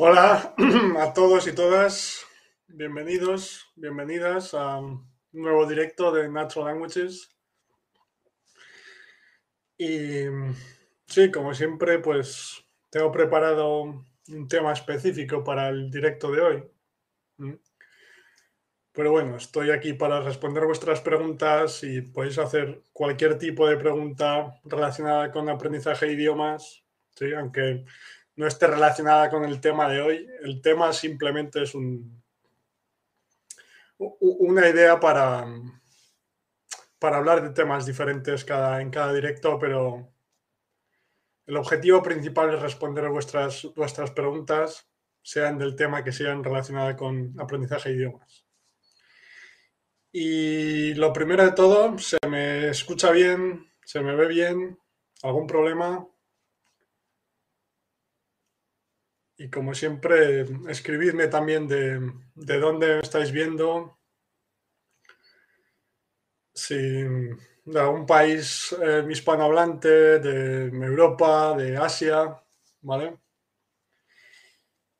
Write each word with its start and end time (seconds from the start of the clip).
Hola 0.00 0.54
a 1.00 1.12
todos 1.12 1.48
y 1.48 1.52
todas, 1.52 2.24
bienvenidos, 2.68 3.66
bienvenidas 3.74 4.54
a 4.54 4.78
un 4.78 5.12
nuevo 5.32 5.66
directo 5.66 6.12
de 6.12 6.28
Natural 6.28 6.68
Languages. 6.68 7.28
Y 9.76 10.22
sí, 11.04 11.32
como 11.32 11.52
siempre, 11.52 11.98
pues 11.98 12.64
tengo 12.90 13.10
preparado 13.10 14.04
un 14.28 14.46
tema 14.48 14.72
específico 14.72 15.42
para 15.42 15.68
el 15.68 15.90
directo 15.90 16.30
de 16.30 16.40
hoy. 16.42 17.58
Pero 18.92 19.10
bueno, 19.10 19.36
estoy 19.36 19.72
aquí 19.72 19.94
para 19.94 20.20
responder 20.20 20.64
vuestras 20.64 21.00
preguntas 21.00 21.82
y 21.82 22.02
podéis 22.02 22.38
hacer 22.38 22.84
cualquier 22.92 23.36
tipo 23.36 23.66
de 23.66 23.76
pregunta 23.76 24.60
relacionada 24.62 25.32
con 25.32 25.48
aprendizaje 25.48 26.06
de 26.06 26.12
idiomas, 26.12 26.84
¿sí? 27.16 27.34
aunque 27.34 27.84
no 28.38 28.46
esté 28.46 28.68
relacionada 28.68 29.28
con 29.30 29.44
el 29.44 29.60
tema 29.60 29.88
de 29.88 30.00
hoy. 30.00 30.26
El 30.42 30.62
tema 30.62 30.92
simplemente 30.92 31.60
es 31.60 31.74
un, 31.74 32.22
una 33.98 34.68
idea 34.68 35.00
para, 35.00 35.44
para 37.00 37.16
hablar 37.16 37.42
de 37.42 37.50
temas 37.50 37.84
diferentes 37.84 38.46
en 38.48 38.90
cada 38.90 39.12
directo, 39.12 39.58
pero 39.58 40.12
el 41.46 41.56
objetivo 41.56 42.00
principal 42.00 42.54
es 42.54 42.62
responder 42.62 43.08
vuestras, 43.08 43.66
vuestras 43.74 44.12
preguntas, 44.12 44.88
sean 45.20 45.58
del 45.58 45.74
tema 45.74 46.04
que 46.04 46.12
sean 46.12 46.44
relacionadas 46.44 46.94
con 46.94 47.34
aprendizaje 47.40 47.88
de 47.88 47.96
idiomas. 47.96 48.46
Y 50.12 50.94
lo 50.94 51.12
primero 51.12 51.44
de 51.44 51.52
todo, 51.52 51.98
¿se 51.98 52.18
me 52.28 52.68
escucha 52.68 53.10
bien? 53.10 53.68
¿Se 53.84 54.00
me 54.00 54.14
ve 54.14 54.28
bien? 54.28 54.78
¿Algún 55.24 55.48
problema? 55.48 56.06
Y 59.40 59.48
como 59.50 59.72
siempre, 59.72 60.46
escribidme 60.68 61.28
también 61.28 61.68
de, 61.68 62.12
de 62.34 62.58
dónde 62.58 62.98
estáis 62.98 63.30
viendo. 63.30 64.00
Si 66.52 66.74
de 66.74 67.80
algún 67.80 68.04
país 68.04 68.74
eh, 68.82 69.06
hispanohablante, 69.08 70.18
de 70.18 70.68
Europa, 70.84 71.54
de 71.56 71.76
Asia, 71.76 72.36
¿vale? 72.80 73.16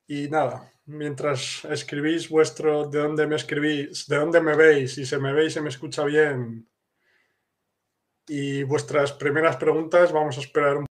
Y 0.07 0.29
nada, 0.29 0.71
mientras 0.85 1.65
escribís 1.65 2.29
vuestro, 2.29 2.87
de 2.87 2.99
dónde 2.99 3.27
me 3.27 3.35
escribís, 3.35 4.07
de 4.07 4.15
dónde 4.15 4.39
me 4.39 4.55
veis, 4.55 4.93
si 4.95 5.05
se 5.05 5.19
me 5.19 5.33
veis, 5.33 5.53
se 5.53 5.61
me 5.61 5.69
escucha 5.69 6.05
bien, 6.05 6.65
y 8.27 8.63
vuestras 8.63 9.11
primeras 9.11 9.57
preguntas, 9.57 10.13
vamos 10.13 10.37
a 10.37 10.41
esperar 10.41 10.77
un 10.77 10.85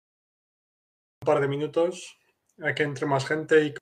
par 1.26 1.40
de 1.40 1.48
minutos 1.48 2.17
a 2.62 2.74
que 2.74 2.84
entre 2.84 3.06
más 3.06 3.26
gente 3.26 3.66
y... 3.66 3.74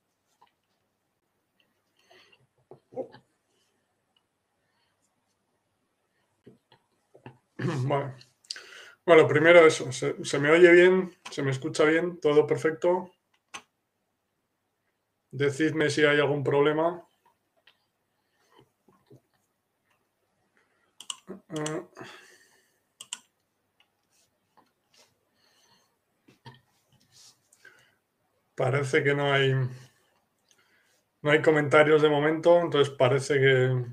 Bueno, 9.05 9.27
primero 9.27 9.65
eso, 9.65 9.91
¿se, 9.91 10.23
¿se 10.23 10.39
me 10.39 10.51
oye 10.51 10.71
bien? 10.71 11.15
¿Se 11.31 11.41
me 11.41 11.51
escucha 11.51 11.83
bien? 11.85 12.19
¿Todo 12.19 12.45
perfecto? 12.45 13.11
Decidme 15.31 15.89
si 15.89 16.03
hay 16.03 16.19
algún 16.19 16.43
problema. 16.43 17.05
Parece 28.55 29.03
que 29.03 29.13
no 29.13 29.33
hay 29.33 29.53
no 31.21 31.31
hay 31.31 31.41
comentarios 31.41 32.01
de 32.03 32.09
momento, 32.09 32.61
entonces 32.61 32.93
parece 32.93 33.39
que 33.39 33.85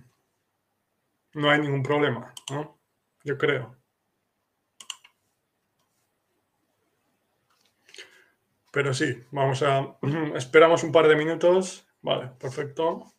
no 1.35 1.51
hay 1.51 1.61
ningún 1.61 1.83
problema, 1.83 2.35
¿no? 2.51 2.79
Yo 3.25 3.39
creo. 3.39 3.77
Pero 8.71 8.93
sí, 8.95 9.25
vamos 9.31 9.63
a... 9.63 9.97
Esperamos 10.35 10.83
un 10.83 10.93
par 10.93 11.09
de 11.09 11.17
minutos. 11.17 11.87
Vale, 12.01 12.33
perfecto. 12.39 13.15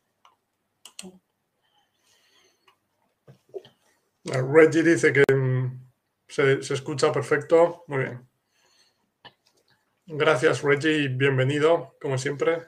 Reggie 4.25 4.83
dice 4.83 5.11
que 5.13 5.23
mm, 5.33 5.89
se, 6.27 6.59
escucha 6.59 7.11
perfecto. 7.11 7.83
Muy 7.87 7.99
bien. 7.99 8.27
Gracias, 10.05 10.61
Reggie, 10.61 11.07
bienvenido, 11.07 11.95
como 12.01 12.17
siempre. 12.17 12.67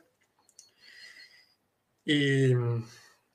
Y 2.06 2.54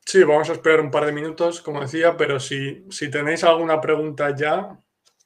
sí, 0.07 0.23
vamos 0.25 0.49
a 0.51 0.53
esperar 0.55 0.81
un 0.81 0.91
par 0.91 1.07
de 1.07 1.13
minutos, 1.13 1.61
como 1.61 1.81
decía, 1.81 2.17
pero 2.17 2.41
si, 2.41 2.85
si 2.91 3.11
tenéis 3.11 3.45
alguna 3.45 3.81
pregunta 3.81 4.35
ya, 4.35 4.79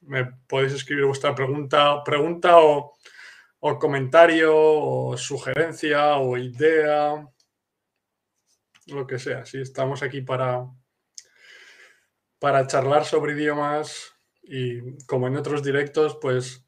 me 0.03 0.25
podéis 0.49 0.73
escribir 0.73 1.05
vuestra 1.07 1.35
pregunta, 1.35 2.03
pregunta 2.05 2.59
o 2.59 2.95
o 3.67 3.79
comentario, 3.79 4.53
o 4.55 5.17
sugerencia, 5.17 6.19
o 6.19 6.37
idea, 6.37 7.27
lo 8.89 9.07
que 9.07 9.19
sea. 9.19 9.47
Sí, 9.47 9.59
estamos 9.59 10.03
aquí 10.03 10.21
para, 10.21 10.67
para 12.39 12.67
charlar 12.67 13.07
sobre 13.07 13.33
idiomas 13.33 14.13
y 14.43 14.99
como 15.07 15.29
en 15.29 15.37
otros 15.37 15.63
directos, 15.63 16.19
pues 16.21 16.64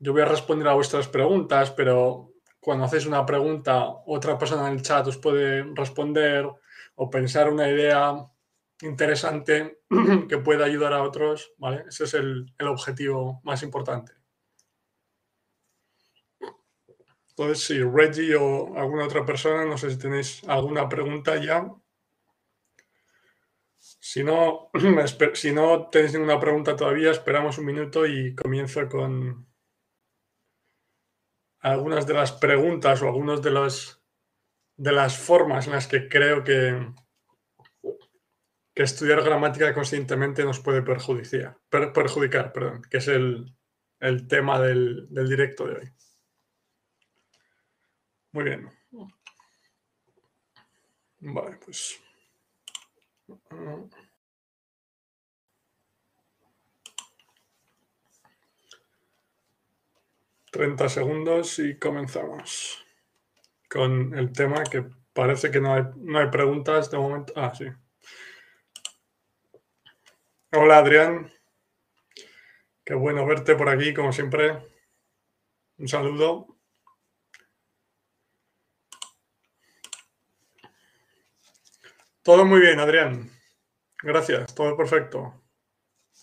yo 0.00 0.12
voy 0.12 0.22
a 0.22 0.26
responder 0.26 0.66
a 0.66 0.74
vuestras 0.74 1.08
preguntas, 1.08 1.70
pero 1.70 2.32
cuando 2.58 2.84
hacéis 2.84 3.06
una 3.06 3.24
pregunta, 3.24 3.86
otra 4.06 4.38
persona 4.38 4.66
en 4.66 4.74
el 4.74 4.82
chat 4.82 5.06
os 5.06 5.18
puede 5.18 5.62
responder 5.74 6.48
o 6.94 7.10
pensar 7.10 7.50
una 7.50 7.68
idea 7.68 8.14
interesante 8.80 9.82
que 10.28 10.38
pueda 10.38 10.64
ayudar 10.64 10.94
a 10.94 11.02
otros, 11.02 11.52
¿vale? 11.58 11.84
Ese 11.86 12.04
es 12.04 12.14
el, 12.14 12.46
el 12.58 12.68
objetivo 12.68 13.40
más 13.44 13.62
importante. 13.62 14.12
Entonces, 17.30 17.64
si 17.64 17.82
Reggie 17.82 18.36
o 18.36 18.76
alguna 18.78 19.04
otra 19.04 19.24
persona, 19.24 19.66
no 19.66 19.76
sé 19.76 19.90
si 19.90 19.98
tenéis 19.98 20.42
alguna 20.48 20.88
pregunta 20.88 21.36
ya. 21.36 21.70
Si 23.78 24.24
no, 24.24 24.70
si 25.34 25.52
no 25.52 25.88
tenéis 25.90 26.14
ninguna 26.14 26.40
pregunta 26.40 26.74
todavía, 26.74 27.10
esperamos 27.10 27.58
un 27.58 27.66
minuto 27.66 28.06
y 28.06 28.34
comienzo 28.34 28.88
con 28.88 29.49
algunas 31.60 32.06
de 32.06 32.14
las 32.14 32.32
preguntas 32.32 33.02
o 33.02 33.06
algunas 33.06 33.42
de, 33.42 33.50
los, 33.50 34.02
de 34.76 34.92
las 34.92 35.18
formas 35.18 35.66
en 35.66 35.74
las 35.74 35.86
que 35.86 36.08
creo 36.08 36.42
que, 36.42 36.92
que 38.74 38.82
estudiar 38.82 39.22
gramática 39.22 39.74
conscientemente 39.74 40.44
nos 40.44 40.60
puede 40.60 40.82
perjudicar, 40.82 41.58
perjudicar 41.68 42.52
perdón, 42.52 42.82
que 42.90 42.98
es 42.98 43.08
el, 43.08 43.54
el 44.00 44.26
tema 44.26 44.60
del, 44.60 45.06
del 45.10 45.28
directo 45.28 45.66
de 45.66 45.74
hoy. 45.74 45.92
Muy 48.32 48.44
bien. 48.44 48.70
Vale, 51.20 51.58
pues. 51.64 52.00
Treinta 60.50 60.88
segundos 60.88 61.60
y 61.60 61.78
comenzamos 61.78 62.84
con 63.68 64.12
el 64.18 64.32
tema 64.32 64.64
que 64.64 64.84
parece 65.12 65.50
que 65.52 65.60
no 65.60 65.74
hay, 65.74 65.84
no 65.96 66.18
hay 66.18 66.28
preguntas 66.28 66.90
de 66.90 66.98
momento. 66.98 67.32
Ah, 67.36 67.54
sí. 67.54 67.66
Hola 70.52 70.78
Adrián. 70.78 71.32
Qué 72.84 72.94
bueno 72.94 73.24
verte 73.24 73.54
por 73.54 73.68
aquí, 73.68 73.94
como 73.94 74.12
siempre. 74.12 74.58
Un 75.78 75.86
saludo. 75.86 76.58
Todo 82.22 82.44
muy 82.44 82.60
bien, 82.60 82.80
Adrián. 82.80 83.30
Gracias, 84.02 84.52
todo 84.54 84.76
perfecto. 84.76 85.44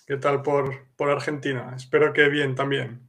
¿Qué 0.05 0.17
tal 0.17 0.41
por, 0.41 0.87
por 0.97 1.09
Argentina? 1.09 1.73
Espero 1.77 2.11
que 2.11 2.27
bien 2.27 2.55
también. 2.55 3.06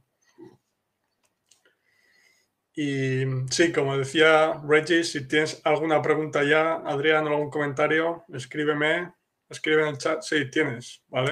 Y 2.81 3.25
sí, 3.49 3.73
como 3.73 3.97
decía 3.97 4.61
Reggie, 4.65 5.03
si 5.03 5.27
tienes 5.27 5.59
alguna 5.65 6.01
pregunta 6.01 6.43
ya, 6.43 6.75
Adrián, 6.75 7.25
o 7.27 7.29
algún 7.29 7.49
comentario, 7.49 8.23
escríbeme, 8.29 9.13
escribe 9.49 9.81
en 9.81 9.89
el 9.89 9.97
chat. 9.97 10.21
Sí, 10.21 10.49
tienes, 10.49 11.03
¿vale? 11.07 11.31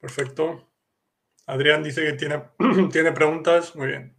Perfecto. 0.00 0.72
Adrián 1.46 1.84
dice 1.84 2.04
que 2.04 2.14
tiene, 2.14 2.42
tiene 2.92 3.12
preguntas. 3.12 3.76
Muy 3.76 3.88
bien. 3.88 4.16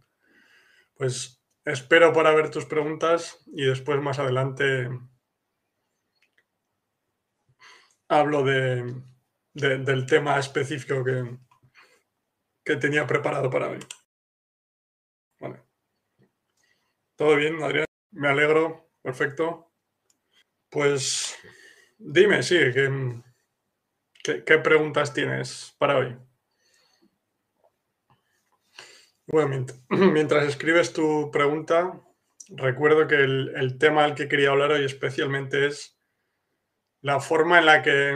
Pues 0.96 1.44
Espero 1.64 2.12
para 2.12 2.34
ver 2.34 2.50
tus 2.50 2.66
preguntas 2.66 3.42
y 3.46 3.64
después 3.64 3.98
más 4.02 4.18
adelante 4.18 4.90
hablo 8.06 8.44
de, 8.44 9.02
del 9.54 10.04
tema 10.04 10.38
específico 10.38 11.02
que, 11.02 11.38
que 12.62 12.76
tenía 12.76 13.06
preparado 13.06 13.48
para 13.48 13.70
hoy. 13.70 13.78
Vale. 15.40 15.62
Todo 17.16 17.36
bien, 17.36 17.62
Adrián. 17.62 17.86
Me 18.12 18.28
alegro. 18.28 18.90
Perfecto. 19.02 19.70
Pues 20.70 21.36
dime, 21.98 22.42
sí, 22.42 22.58
¿qué, 24.24 24.58
preguntas 24.58 25.12
tienes 25.14 25.74
para 25.78 25.98
hoy? 25.98 26.16
Bueno, 29.26 29.66
mientras 29.90 30.46
escribes 30.46 30.92
tu 30.92 31.30
pregunta, 31.30 32.00
recuerdo 32.48 33.06
que 33.06 33.16
el, 33.16 33.78
tema 33.78 34.02
del 34.02 34.14
que 34.14 34.28
quería 34.28 34.50
hablar 34.50 34.72
hoy 34.72 34.84
especialmente 34.84 35.66
es 35.66 35.96
la 37.02 37.20
forma 37.20 37.58
en 37.58 37.66
la 37.66 37.82
que 37.82 38.10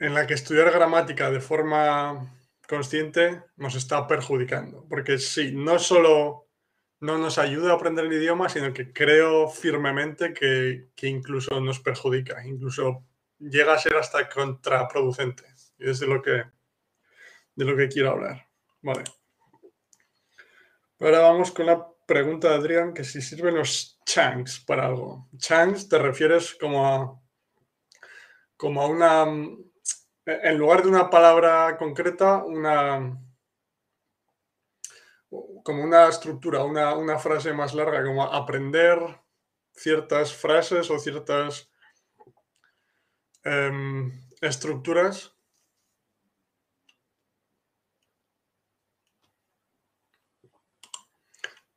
en 0.00 0.14
la 0.14 0.26
que 0.26 0.34
estudiar 0.34 0.70
gramática 0.72 1.30
de 1.30 1.40
forma 1.40 2.41
consciente 2.72 3.44
nos 3.56 3.74
está 3.74 4.06
perjudicando. 4.06 4.86
Porque 4.88 5.18
sí, 5.18 5.52
no 5.52 5.78
solo 5.78 6.48
no 7.00 7.18
nos 7.18 7.36
ayuda 7.36 7.72
a 7.72 7.74
aprender 7.74 8.06
el 8.06 8.14
idioma, 8.14 8.48
sino 8.48 8.72
que 8.72 8.94
creo 8.94 9.46
firmemente 9.48 10.32
que, 10.32 10.88
incluso 11.02 11.60
nos 11.60 11.80
perjudica, 11.80 12.42
incluso 12.46 13.04
llega 13.38 13.74
a 13.74 13.78
ser 13.78 13.96
hasta 13.96 14.26
contraproducente. 14.26 15.44
Y 15.78 15.90
es 15.90 16.00
de 16.00 16.06
lo 16.06 16.22
que, 16.22 16.44
de 17.54 17.64
lo 17.64 17.76
que 17.76 17.88
quiero 17.88 18.12
hablar. 18.12 18.48
Vale. 18.80 19.04
Ahora 21.00 21.18
vamos 21.20 21.50
con 21.50 21.66
la 21.66 21.86
pregunta 22.06 22.48
de 22.48 22.54
Adrián, 22.54 22.94
que 22.94 23.04
si 23.04 23.20
sirven 23.20 23.56
los 23.56 24.00
changs 24.06 24.60
para 24.60 24.86
algo. 24.86 25.28
Changs 25.36 25.90
te 25.90 25.98
refieres 25.98 26.54
como 26.54 26.86
a, 26.86 27.20
como 28.56 28.80
a 28.80 28.86
una... 28.86 29.26
En 30.24 30.56
lugar 30.56 30.82
de 30.82 30.88
una 30.88 31.10
palabra 31.10 31.76
concreta, 31.76 32.44
una, 32.44 33.20
como 35.64 35.82
una 35.82 36.08
estructura, 36.08 36.62
una, 36.64 37.18
frase 37.18 37.52
más 37.52 37.74
larga, 37.74 38.04
como 38.04 38.22
aprender 38.22 38.98
ciertas 39.72 40.32
frases 40.34 40.90
o 40.90 40.98
ciertas 40.98 41.70
em, 43.42 44.12
estructuras. 44.40 45.34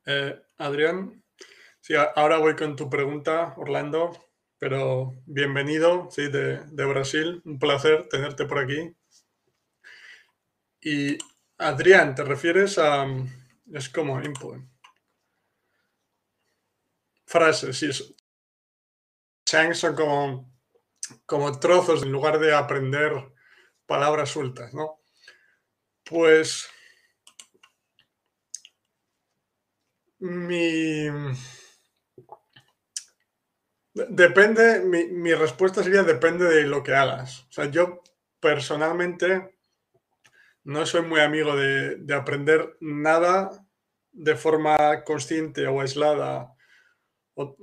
Eh, 0.06 0.40
Adrián, 0.58 1.24
sí, 1.80 1.94
ahora 2.14 2.38
voy 2.38 2.54
con 2.54 2.76
tu 2.76 2.88
pregunta, 2.88 3.54
Orlando, 3.56 4.25
pero 4.58 5.14
bienvenido, 5.26 6.08
sí, 6.10 6.28
de, 6.28 6.64
de 6.64 6.84
Brasil, 6.84 7.42
un 7.44 7.58
placer 7.58 8.08
tenerte 8.08 8.46
por 8.46 8.58
aquí. 8.58 8.94
Y 10.80 11.18
Adrián, 11.58 12.14
¿te 12.14 12.24
refieres 12.24 12.78
a, 12.78 13.06
es 13.72 13.88
como 13.88 14.20
input. 14.22 14.62
Frases, 17.26 17.76
sí. 17.76 17.90
Chunks 19.44 19.78
son 19.78 19.94
como, 19.94 20.52
como 21.26 21.58
trozos 21.58 22.02
en 22.02 22.12
lugar 22.12 22.38
de 22.38 22.54
aprender 22.54 23.12
palabras 23.86 24.30
sueltas, 24.30 24.72
¿no? 24.74 25.00
Pues 26.04 26.68
mi... 30.20 31.08
Depende, 33.96 34.80
mi, 34.80 35.06
mi, 35.06 35.32
respuesta 35.32 35.82
sería 35.82 36.02
depende 36.02 36.44
de 36.44 36.64
lo 36.64 36.82
que 36.82 36.94
hagas. 36.94 37.46
O 37.48 37.52
sea, 37.52 37.70
yo 37.70 38.02
personalmente 38.40 39.56
no 40.64 40.84
soy 40.84 41.00
muy 41.00 41.20
amigo 41.20 41.56
de, 41.56 42.04
aprender 42.12 42.76
nada 42.80 43.50
de 44.12 44.36
forma 44.36 45.02
consciente 45.02 45.66
o 45.66 45.80
aislada. 45.80 46.52
O, 47.34 47.56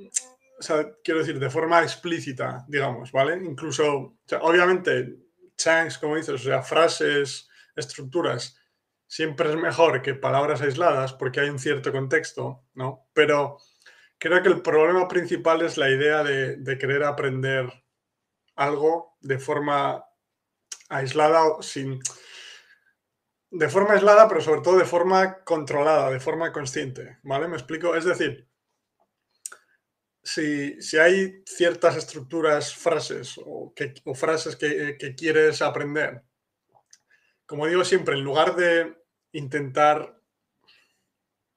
sea, 0.59 0.89
quiero 1.03 1.19
decir, 1.19 1.37
de 1.37 1.51
forma 1.51 1.83
explícita, 1.83 2.65
digamos, 2.67 3.11
¿vale? 3.11 3.35
Incluso, 3.45 4.17
obviamente, 4.41 5.17
chunks, 5.55 5.99
como 5.99 6.15
dices, 6.15 6.33
o 6.33 6.37
sea, 6.37 6.63
frases, 6.63 7.47
estructuras, 7.75 8.57
siempre 9.05 9.51
es 9.51 9.55
mejor 9.55 10.01
que 10.01 10.15
palabras 10.15 10.61
aisladas 10.61 11.13
porque 11.13 11.41
hay 11.41 11.49
un 11.49 11.59
cierto 11.59 11.91
contexto, 11.91 12.63
¿no? 12.73 13.07
Pero 13.13 13.59
creo 14.23 14.41
que 14.41 14.47
el 14.47 14.61
problema 14.61 15.05
principal 15.09 15.63
es 15.63 15.77
la 15.77 15.89
idea 15.89 16.23
de, 16.23 16.77
querer 16.77 17.03
aprender 17.03 17.83
algo 18.55 19.17
de 19.19 19.37
forma 19.37 20.05
aislada, 20.87 21.61
sin, 21.61 21.99
de 23.51 23.67
forma 23.67 23.95
aislada, 23.95 24.29
pero 24.29 24.39
sobre 24.39 24.61
todo 24.61 24.77
de 24.77 24.85
forma 24.85 25.43
controlada, 25.43 26.09
de 26.09 26.21
forma 26.21 26.53
consciente, 26.53 27.17
¿vale? 27.23 27.49
¿Me 27.49 27.57
explico? 27.57 27.97
Es 27.97 28.05
decir, 28.05 28.47
si, 30.23 30.97
hay 30.97 31.43
ciertas 31.45 31.97
estructuras, 31.97 32.73
frases 32.73 33.37
o, 33.43 33.73
que, 33.75 33.93
frases 34.15 34.55
que, 34.55 35.15
quieres 35.17 35.61
aprender, 35.61 36.23
como 37.45 37.67
digo 37.67 37.83
siempre, 37.83 38.15
en 38.15 38.23
lugar 38.23 38.55
de 38.55 39.03
intentar 39.33 40.17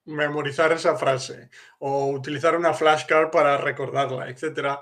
memorizar 0.07 0.71
esa 0.71 0.97
frase 0.97 1.49
o 1.79 2.07
utilizar 2.07 2.55
una 2.55 2.73
flashcard 2.73 3.29
para 3.29 3.57
recordarla, 3.57 4.29
etc., 4.29 4.79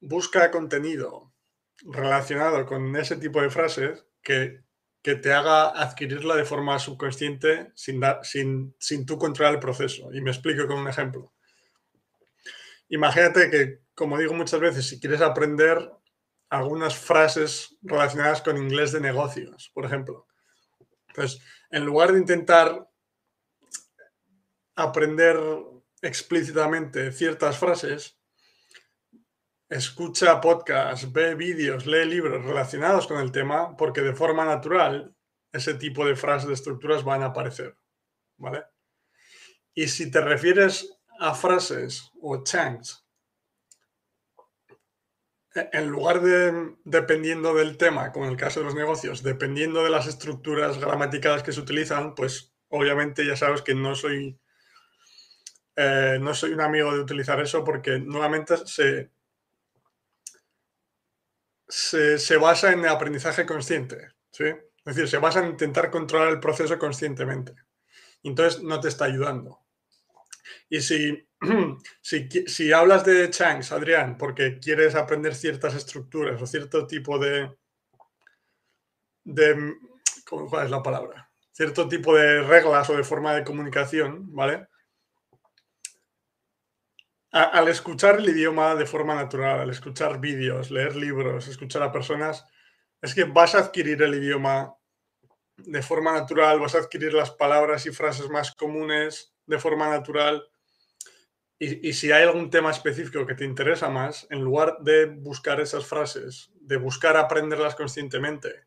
busca 0.00 0.50
contenido 0.50 1.32
relacionado 1.82 2.64
con 2.66 2.94
ese 2.96 3.16
tipo 3.16 3.42
de 3.42 3.50
frases 3.50 4.06
que 4.22 4.62
que 5.02 5.16
te 5.16 5.32
haga 5.32 5.70
adquirirla 5.82 6.36
de 6.36 6.44
forma 6.44 6.78
subconsciente 6.78 7.72
sin, 7.74 8.00
sin, 8.22 8.74
sin 8.78 9.04
tú 9.04 9.18
controlar 9.18 9.54
el 9.54 9.60
proceso. 9.60 10.14
Y 10.14 10.20
me 10.20 10.30
explico 10.30 10.66
con 10.66 10.78
un 10.78 10.88
ejemplo. 10.88 11.32
Imagínate 12.88 13.50
que, 13.50 13.80
como 13.94 14.16
digo 14.16 14.32
muchas 14.32 14.60
veces, 14.60 14.86
si 14.86 15.00
quieres 15.00 15.20
aprender 15.20 15.90
algunas 16.50 16.96
frases 16.96 17.76
relacionadas 17.82 18.42
con 18.42 18.56
inglés 18.56 18.92
de 18.92 19.00
negocios, 19.00 19.70
por 19.74 19.86
ejemplo. 19.86 20.28
Pues 21.14 21.40
en 21.70 21.84
lugar 21.84 22.12
de 22.12 22.18
intentar 22.18 22.88
aprender 24.74 25.38
explícitamente 26.00 27.12
ciertas 27.12 27.58
frases, 27.58 28.18
escucha 29.68 30.40
podcasts, 30.40 31.12
ve 31.12 31.34
vídeos, 31.34 31.86
lee 31.86 32.04
libros 32.04 32.44
relacionados 32.44 33.06
con 33.06 33.18
el 33.18 33.32
tema, 33.32 33.76
porque 33.76 34.02
de 34.02 34.14
forma 34.14 34.44
natural 34.44 35.14
ese 35.52 35.74
tipo 35.74 36.04
de 36.04 36.16
frases, 36.16 36.48
de 36.48 36.54
estructuras 36.54 37.04
van 37.04 37.22
a 37.22 37.26
aparecer. 37.26 37.76
¿Vale? 38.36 38.64
Y 39.74 39.88
si 39.88 40.10
te 40.10 40.20
refieres 40.20 40.98
a 41.20 41.34
frases 41.34 42.10
o 42.20 42.42
chunks, 42.42 43.06
e, 45.54 45.68
en 45.72 45.88
lugar 45.88 46.20
de 46.22 46.76
dependiendo 46.84 47.54
del 47.54 47.76
tema, 47.76 48.12
como 48.12 48.26
en 48.26 48.32
el 48.32 48.36
caso 48.36 48.60
de 48.60 48.66
los 48.66 48.74
negocios, 48.74 49.22
dependiendo 49.22 49.84
de 49.84 49.90
las 49.90 50.06
estructuras 50.06 50.78
gramaticales 50.78 51.42
que 51.42 51.52
se 51.52 51.60
utilizan, 51.60 52.14
pues 52.14 52.54
obviamente 52.68 53.26
ya 53.26 53.36
sabes 53.36 53.62
que 53.62 53.74
no 53.74 53.94
soy, 53.94 54.40
eh, 55.76 56.18
no 56.20 56.34
soy 56.34 56.52
un 56.52 56.60
amigo 56.60 56.92
de 56.92 57.00
utilizar 57.00 57.40
eso 57.40 57.64
porque 57.64 57.98
nuevamente 57.98 58.56
se, 58.66 59.10
se, 61.68 62.36
basa 62.36 62.72
en 62.72 62.80
el 62.80 62.88
aprendizaje 62.88 63.46
consciente, 63.46 64.12
¿sí? 64.30 64.44
Es 64.44 64.96
decir, 64.96 65.08
se 65.08 65.18
basa 65.18 65.40
en 65.40 65.50
intentar 65.50 65.90
controlar 65.90 66.28
el 66.28 66.40
proceso 66.40 66.78
conscientemente. 66.78 67.54
Entonces 68.22 68.62
no 68.62 68.80
te 68.80 68.88
está 68.88 69.06
ayudando. 69.06 69.60
Y 70.68 70.80
si, 70.80 71.28
si, 72.46 72.72
hablas 72.72 73.04
de 73.04 73.30
chunks, 73.30 73.72
Adrián, 73.72 74.18
porque 74.18 74.58
quieres 74.58 74.94
aprender 74.94 75.34
ciertas 75.34 75.74
estructuras 75.74 76.40
o 76.42 76.46
cierto 76.46 76.86
tipo 76.86 77.18
de, 77.18 77.56
de 79.24 79.74
¿cuál 80.28 80.66
es 80.66 80.70
la 80.70 80.82
palabra? 80.82 81.30
Cierto 81.52 81.88
tipo 81.88 82.14
de 82.14 82.42
reglas 82.42 82.90
o 82.90 82.96
de 82.96 83.04
forma 83.04 83.34
de 83.34 83.44
comunicación, 83.44 84.34
¿vale? 84.34 84.68
Al 87.32 87.68
escuchar 87.68 88.18
el 88.18 88.28
idioma 88.28 88.74
de 88.74 88.84
forma 88.84 89.14
natural, 89.14 89.60
al 89.60 89.70
escuchar 89.70 90.20
vídeos, 90.20 90.70
leer 90.70 90.94
libros, 90.94 91.48
escuchar 91.48 91.82
a 91.82 91.90
personas, 91.90 92.44
es 93.00 93.14
que 93.14 93.24
vas 93.24 93.54
a 93.54 93.60
adquirir 93.60 94.02
el 94.02 94.14
idioma 94.14 94.76
de 95.56 95.82
forma 95.82 96.12
natural, 96.12 96.60
vas 96.60 96.74
a 96.74 96.78
adquirir 96.78 97.14
las 97.14 97.30
palabras 97.30 97.86
y 97.86 97.90
frases 97.90 98.28
más 98.28 98.54
comunes 98.54 99.34
de 99.46 99.58
forma 99.58 99.88
natural. 99.88 100.46
Y, 101.58 101.92
si 101.92 102.10
hay 102.10 102.24
algún 102.24 102.50
tema 102.50 102.72
específico 102.72 103.24
que 103.24 103.36
te 103.36 103.44
interesa 103.44 103.88
más, 103.88 104.26
en 104.30 104.40
lugar 104.42 104.78
de 104.80 105.06
buscar 105.06 105.60
esas 105.60 105.86
frases, 105.86 106.50
de 106.54 106.76
buscar 106.76 107.16
aprenderlas 107.16 107.76
conscientemente, 107.76 108.66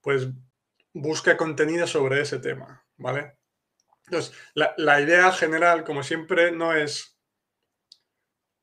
pues 0.00 0.26
busca 0.92 1.36
contenido 1.36 1.86
sobre 1.86 2.20
ese 2.20 2.40
tema, 2.40 2.84
¿vale? 2.96 3.38
Entonces, 4.06 4.34
la 4.54 5.00
idea 5.00 5.30
general, 5.30 5.84
como 5.84 6.02
siempre, 6.02 6.50
no 6.50 6.74
es 6.74 7.13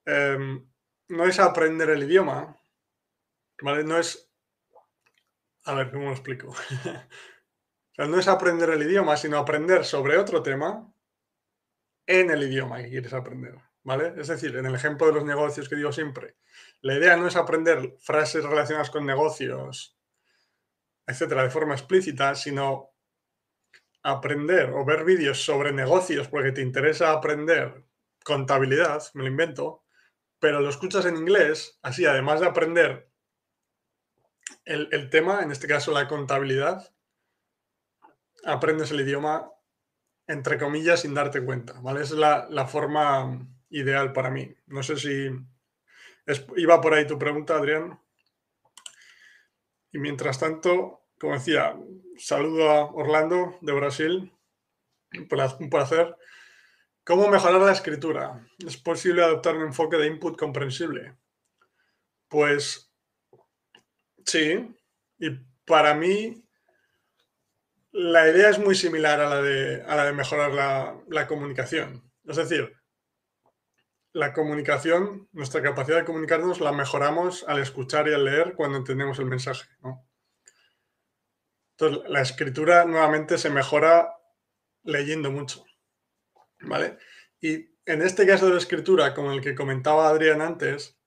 Em, 0.05 0.67
no 1.09 1.25
es 1.25 1.39
aprender 1.39 1.89
el 1.89 2.03
idioma, 2.03 2.55
¿vale? 3.61 3.83
No 3.83 3.97
es... 3.97 4.31
A 5.65 5.73
ver, 5.75 5.91
¿cómo 5.91 6.05
lo 6.05 6.11
explico? 6.11 6.53
No 7.97 8.17
es 8.17 8.27
aprender 8.27 8.69
el 8.71 8.81
idioma, 8.81 9.15
sino 9.15 9.37
aprender 9.37 9.85
sobre 9.85 10.17
otro 10.17 10.41
tema 10.41 10.91
en 12.07 12.31
el 12.31 12.43
idioma 12.43 12.81
que 12.81 12.89
quieres 12.89 13.13
aprender, 13.13 13.55
¿vale? 13.83 14.13
Es 14.17 14.27
decir, 14.27 14.55
en 14.55 14.65
el 14.65 14.73
ejemplo 14.73 15.07
de 15.07 15.13
los 15.13 15.25
negocios 15.25 15.69
que 15.69 15.75
digo 15.75 15.91
siempre, 15.91 16.37
la 16.81 16.95
idea 16.95 17.15
no 17.15 17.27
es 17.27 17.35
aprender 17.35 17.95
frases 17.99 18.43
relacionadas 18.43 18.89
con 18.89 19.05
negocios, 19.05 19.99
etcétera, 21.05 21.43
de 21.43 21.51
forma 21.51 21.75
explícita, 21.75 22.33
sino 22.33 22.91
aprender 24.03 24.71
o 24.71 24.83
ver 24.83 25.03
vídeos 25.03 25.43
sobre 25.43 25.71
negocios 25.71 26.27
porque 26.27 26.51
te 26.53 26.61
interesa 26.61 27.11
aprender 27.11 27.83
contabilidad, 28.23 29.03
me 29.13 29.23
lo 29.23 29.29
invento, 29.29 29.83
pero 30.41 30.59
lo 30.59 30.69
escuchas 30.69 31.05
en 31.05 31.15
inglés, 31.15 31.79
así 31.83 32.05
además 32.05 32.39
de 32.39 32.47
aprender 32.47 33.09
el, 34.65 34.89
el 34.91 35.09
tema, 35.11 35.43
en 35.43 35.51
este 35.51 35.67
caso 35.67 35.91
la 35.91 36.07
contabilidad, 36.07 36.93
aprendes 38.43 38.89
el 38.91 39.01
idioma 39.01 39.51
entre 40.27 40.57
comillas 40.57 41.01
sin 41.01 41.13
darte 41.13 41.45
cuenta, 41.45 41.79
¿vale? 41.81 42.01
es 42.01 42.11
la, 42.11 42.47
la 42.49 42.65
forma 42.65 43.47
ideal 43.69 44.13
para 44.13 44.31
mí. 44.31 44.51
No 44.65 44.81
sé 44.81 44.97
si 44.97 45.29
iba 46.57 46.81
por 46.81 46.93
ahí 46.93 47.05
tu 47.05 47.19
pregunta, 47.19 47.55
Adrián. 47.55 47.99
Y 49.91 49.99
mientras 49.99 50.39
tanto, 50.39 51.05
como 51.19 51.33
decía, 51.33 51.77
saludo 52.17 52.71
a 52.71 52.85
Orlando 52.91 53.57
de 53.61 53.73
Brasil. 53.73 54.33
Un 55.13 55.69
placer. 55.69 56.15
¿Cómo 57.03 57.27
mejorar 57.29 57.61
la 57.61 57.71
escritura? 57.71 58.47
¿Es 58.59 58.77
posible 58.77 59.23
adoptar 59.23 59.55
un 59.55 59.63
enfoque 59.63 59.97
de 59.97 60.07
input 60.07 60.37
comprensible? 60.37 61.17
Pues 62.27 62.93
sí. 64.25 64.75
Y 65.17 65.29
para 65.65 65.95
mí 65.95 66.43
la 67.91 68.29
idea 68.29 68.49
es 68.49 68.59
muy 68.59 68.75
similar 68.75 69.19
a 69.19 69.29
la 69.29 69.41
de, 69.41 70.13
mejorar 70.13 71.03
la, 71.07 71.27
comunicación. 71.27 72.03
Es 72.25 72.37
decir, 72.37 72.73
la 74.13 74.33
comunicación, 74.33 75.27
nuestra 75.31 75.61
capacidad 75.61 75.97
de 75.97 76.05
comunicarnos 76.05 76.61
la 76.61 76.71
mejoramos 76.71 77.45
al 77.47 77.59
escuchar 77.59 78.07
y 78.07 78.13
al 78.13 78.25
leer 78.25 78.53
cuando 78.55 78.77
entendemos 78.77 79.19
el 79.19 79.25
mensaje. 79.25 79.67
Entonces, 81.77 82.09
la 82.09 82.21
escritura 82.21 82.85
nuevamente 82.85 83.37
se 83.37 83.49
mejora 83.49 84.15
leyendo 84.83 85.31
mucho. 85.31 85.65
¿Vale? 86.63 86.97
Y 87.39 87.69
en 87.85 88.01
este 88.01 88.25
caso 88.27 88.45
de 88.47 88.53
la 88.53 88.59
escritura, 88.59 89.13
como 89.13 89.31
el 89.31 89.41
que 89.41 89.55
comentaba 89.55 90.07
Adrián 90.07 90.41
antes, 90.41 90.97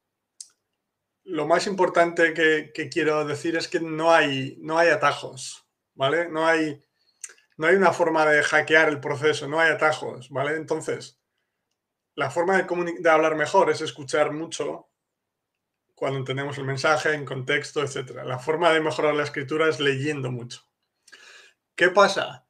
lo 1.24 1.46
más 1.46 1.66
importante 1.66 2.34
que, 2.34 2.88
quiero 2.90 3.24
decir 3.24 3.56
es 3.56 3.68
que 3.68 3.80
no 3.80 4.12
hay, 4.12 4.56
no 4.60 4.78
hay 4.78 4.88
atajos. 4.88 5.64
¿vale? 5.94 6.28
No 6.28 6.46
hay, 6.46 6.82
no 7.56 7.66
hay 7.66 7.76
una 7.76 7.92
forma 7.92 8.26
de 8.26 8.42
hackear 8.42 8.88
el 8.88 9.00
proceso, 9.00 9.48
no 9.48 9.60
hay 9.60 9.70
atajos, 9.70 10.28
¿vale? 10.30 10.56
Entonces, 10.56 11.20
la 12.14 12.30
forma 12.30 12.60
de, 12.60 12.94
de 12.98 13.10
hablar 13.10 13.36
mejor 13.36 13.70
es 13.70 13.80
escuchar 13.80 14.32
mucho 14.32 14.90
cuando 15.94 16.18
entendemos 16.18 16.58
el 16.58 16.64
mensaje, 16.64 17.14
en 17.14 17.24
contexto, 17.24 17.82
etc. 17.82 18.22
La 18.24 18.38
forma 18.38 18.72
de 18.72 18.80
mejorar 18.80 19.14
la 19.14 19.22
escritura 19.22 19.68
es 19.68 19.80
leyendo 19.80 20.30
mucho. 20.30 20.60
¿Qué 21.76 21.90
pasa? 21.90 22.46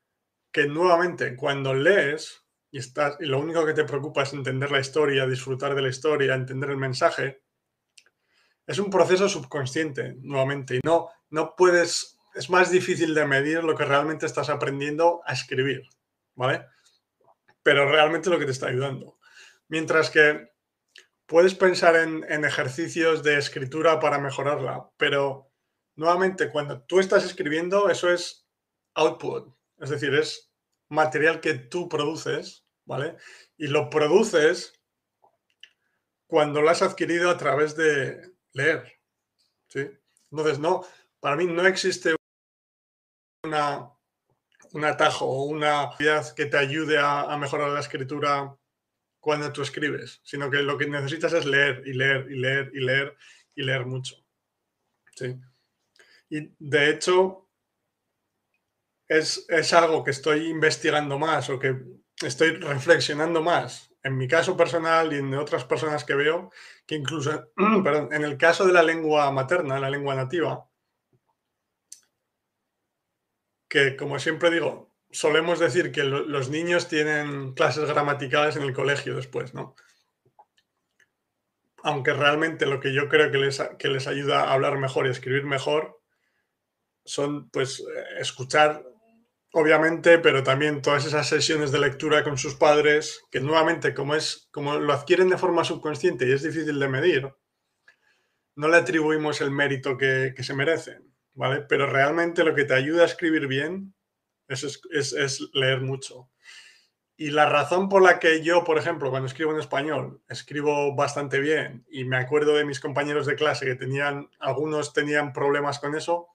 Que 0.50 0.66
nuevamente 0.66 1.36
cuando 1.36 1.74
lees 1.74 2.43
y, 2.74 2.78
estás, 2.78 3.16
y 3.20 3.26
lo 3.26 3.38
único 3.38 3.64
que 3.64 3.72
te 3.72 3.84
preocupa 3.84 4.24
es 4.24 4.32
entender 4.32 4.72
la 4.72 4.80
historia, 4.80 5.28
disfrutar 5.28 5.76
de 5.76 5.82
la 5.82 5.90
historia, 5.90 6.34
entender 6.34 6.70
el 6.70 6.76
mensaje, 6.76 7.44
es 8.66 8.80
un 8.80 8.90
proceso 8.90 9.28
subconsciente, 9.28 10.16
nuevamente, 10.18 10.76
y 10.76 10.80
no, 10.84 11.08
no 11.30 11.54
puedes 11.56 12.18
es 12.34 12.50
más 12.50 12.72
difícil 12.72 13.14
de 13.14 13.26
medir 13.26 13.62
lo 13.62 13.76
que 13.76 13.84
realmente 13.84 14.26
estás 14.26 14.50
aprendiendo 14.50 15.22
a 15.24 15.34
escribir, 15.34 15.88
¿vale? 16.34 16.66
Pero 17.62 17.88
realmente 17.88 18.28
lo 18.28 18.40
que 18.40 18.44
te 18.44 18.50
está 18.50 18.66
ayudando. 18.66 19.20
Mientras 19.68 20.10
que 20.10 20.50
puedes 21.26 21.54
pensar 21.54 21.94
en, 21.94 22.24
ejercicios 22.44 23.22
de 23.22 23.38
escritura 23.38 24.00
para 24.00 24.18
mejorarla, 24.18 24.90
pero 24.96 25.52
nuevamente 25.94 26.50
cuando 26.50 26.82
tú 26.82 26.98
estás 26.98 27.24
escribiendo, 27.24 27.88
eso 27.88 28.10
es 28.10 28.48
output, 28.94 29.54
es 29.78 29.90
decir, 29.90 30.12
es 30.12 30.52
material 30.88 31.40
que 31.40 31.54
tú 31.54 31.88
produces, 31.88 32.63
¿vale? 32.84 33.16
Y 33.56 33.68
lo 33.68 33.90
produces 33.90 34.80
cuando 36.26 36.62
lo 36.62 36.70
has 36.70 36.82
adquirido 36.82 37.30
a 37.30 37.36
través 37.36 37.76
de 37.76 38.32
leer, 38.52 39.00
¿sí? 39.68 39.88
Entonces, 40.30 40.58
no, 40.58 40.84
para 41.20 41.36
mí 41.36 41.46
no 41.46 41.66
existe 41.66 42.16
un 43.44 44.84
atajo 44.84 45.26
o 45.26 45.44
una 45.44 45.82
actividad 45.82 46.34
que 46.34 46.46
te 46.46 46.56
ayude 46.56 46.98
a, 46.98 47.36
mejorar 47.36 47.70
la 47.70 47.80
escritura 47.80 48.56
cuando 49.20 49.52
tú 49.52 49.62
escribes, 49.62 50.20
sino 50.24 50.50
que 50.50 50.58
lo 50.58 50.76
que 50.76 50.86
necesitas 50.86 51.32
es 51.34 51.46
leer 51.46 51.82
y 51.86 51.92
leer 51.92 52.30
y 52.30 52.36
leer 52.36 52.70
y 52.74 52.80
leer 52.80 53.16
y 53.54 53.62
leer 53.62 53.86
mucho. 53.86 54.16
Sí. 55.14 55.36
Y 56.30 56.52
de 56.58 56.90
hecho, 56.90 57.48
es, 59.06 59.46
es, 59.48 59.72
algo 59.72 60.02
que 60.02 60.10
estoy 60.10 60.48
investigando 60.48 61.18
más 61.18 61.48
o 61.50 61.58
que 61.58 61.76
estoy 62.24 62.56
reflexionando 62.56 63.42
más 63.42 63.94
en 64.04 64.18
mi 64.18 64.28
caso 64.28 64.56
personal 64.56 65.12
y 65.12 65.16
en 65.16 65.34
otras 65.34 65.64
personas 65.64 66.04
que 66.04 66.14
veo, 66.14 66.52
que 66.86 66.94
incluso, 66.94 67.50
en 67.56 68.22
el 68.22 68.36
caso 68.36 68.66
de 68.66 68.72
la 68.74 68.82
lengua 68.82 69.30
materna, 69.32 69.80
la 69.80 69.90
lengua 69.90 70.14
nativa, 70.14 70.68
que, 73.66 73.96
como 73.96 74.18
siempre 74.18 74.50
digo, 74.50 74.94
solemos 75.10 75.58
decir 75.58 75.90
que 75.90 76.04
los 76.04 76.50
niños 76.50 76.86
tienen 76.86 77.54
clases 77.54 77.88
gramaticales 77.88 78.56
en 78.56 78.62
el 78.62 78.74
colegio 78.74 79.16
después, 79.16 79.54
¿no? 79.54 79.74
Aunque 81.82 82.12
realmente 82.12 82.66
lo 82.66 82.80
que 82.80 82.92
yo 82.92 83.08
creo 83.08 83.30
que 83.30 83.38
les, 83.38 83.60
que 83.78 83.88
les 83.88 84.06
ayuda 84.06 84.42
a 84.42 84.52
hablar 84.52 84.78
mejor 84.78 85.06
y 85.06 85.10
escribir 85.10 85.44
mejor 85.44 86.00
son, 87.06 87.48
pues, 87.50 87.80
eh, 87.80 88.20
escuchar, 88.20 88.84
obviamente, 89.54 90.18
pero 90.18 90.42
también 90.42 90.82
todas 90.82 91.06
esas 91.06 91.28
sesiones 91.28 91.72
de 91.72 91.78
lectura 91.78 92.22
con 92.22 92.36
sus 92.36 92.54
padres, 92.54 93.24
que 93.30 93.40
nuevamente, 93.40 93.94
como, 93.94 94.14
es, 94.14 94.48
como 94.52 94.76
lo 94.78 94.92
adquieren 94.92 95.30
de 95.30 95.38
forma 95.38 95.64
subconsciente 95.64 96.28
y 96.28 96.32
es 96.32 96.42
difícil 96.42 96.78
de 96.78 96.88
medir, 96.88 97.34
no 98.56 98.68
le 98.68 98.76
atribuimos 98.76 99.40
el 99.40 99.50
mérito 99.50 99.96
que, 99.96 100.34
que 100.36 100.42
se 100.42 100.54
merecen. 100.54 101.14
¿vale? 101.34 101.62
Pero 101.68 101.86
realmente 101.86 102.44
lo 102.44 102.54
que 102.54 102.64
te 102.64 102.74
ayuda 102.74 103.02
a 103.02 103.06
escribir 103.06 103.46
bien 103.46 103.94
es, 104.48 104.80
es, 104.90 105.40
leer 105.52 105.80
mucho. 105.80 106.30
Y 107.16 107.30
la 107.30 107.48
razón 107.48 107.88
por 107.88 108.02
la 108.02 108.18
que 108.18 108.42
yo, 108.42 108.64
por 108.64 108.78
ejemplo, 108.78 109.10
cuando 109.10 109.28
escribo 109.28 109.52
en 109.52 109.60
español, 109.60 110.22
escribo 110.28 110.96
bastante 110.96 111.38
bien 111.38 111.84
y 111.88 112.04
me 112.04 112.16
acuerdo 112.16 112.54
de 112.54 112.64
mis 112.64 112.80
compañeros 112.80 113.26
de 113.26 113.36
clase 113.36 113.66
que 113.66 113.76
tenían, 113.76 114.30
algunos 114.40 114.92
tenían 114.92 115.32
problemas 115.32 115.78
con 115.78 115.94
eso, 115.94 116.28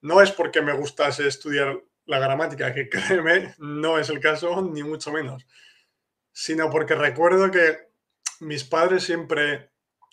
no 0.00 0.22
es 0.22 0.30
porque 0.30 0.62
me 0.62 0.72
gustase 0.72 1.26
estudiar 1.26 1.82
la 2.08 2.18
gramática, 2.18 2.74
que 2.74 2.88
créeme, 2.90 3.54
no 3.58 3.98
es 3.98 4.08
el 4.08 4.18
caso, 4.18 4.60
ni 4.62 4.82
mucho 4.82 5.12
menos, 5.12 5.46
sino 6.32 6.70
porque 6.70 6.94
recuerdo 6.94 7.50
que 7.50 7.88
mis 8.40 8.64
padres 8.64 9.04
siempre 9.04 9.70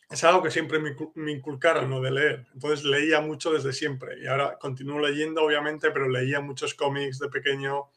es 0.10 0.24
algo 0.24 0.44
que 0.44 0.52
siempre 0.52 0.80
me, 0.80 1.32
inculcaron, 1.32 1.90
lo 1.90 2.00
de 2.00 2.12
leer. 2.12 2.48
Entonces 2.54 2.86
leía 2.86 3.22
mucho 3.22 3.52
desde 3.52 3.74
siempre 3.74 4.20
y 4.20 4.28
ahora 4.28 4.58
continúo 4.60 5.00
leyendo, 5.00 5.44
obviamente, 5.44 5.90
pero 5.90 6.08
leía 6.08 6.42
muchos 6.42 6.76
cómics 6.76 7.18
de 7.18 7.30
pequeño, 7.30 7.90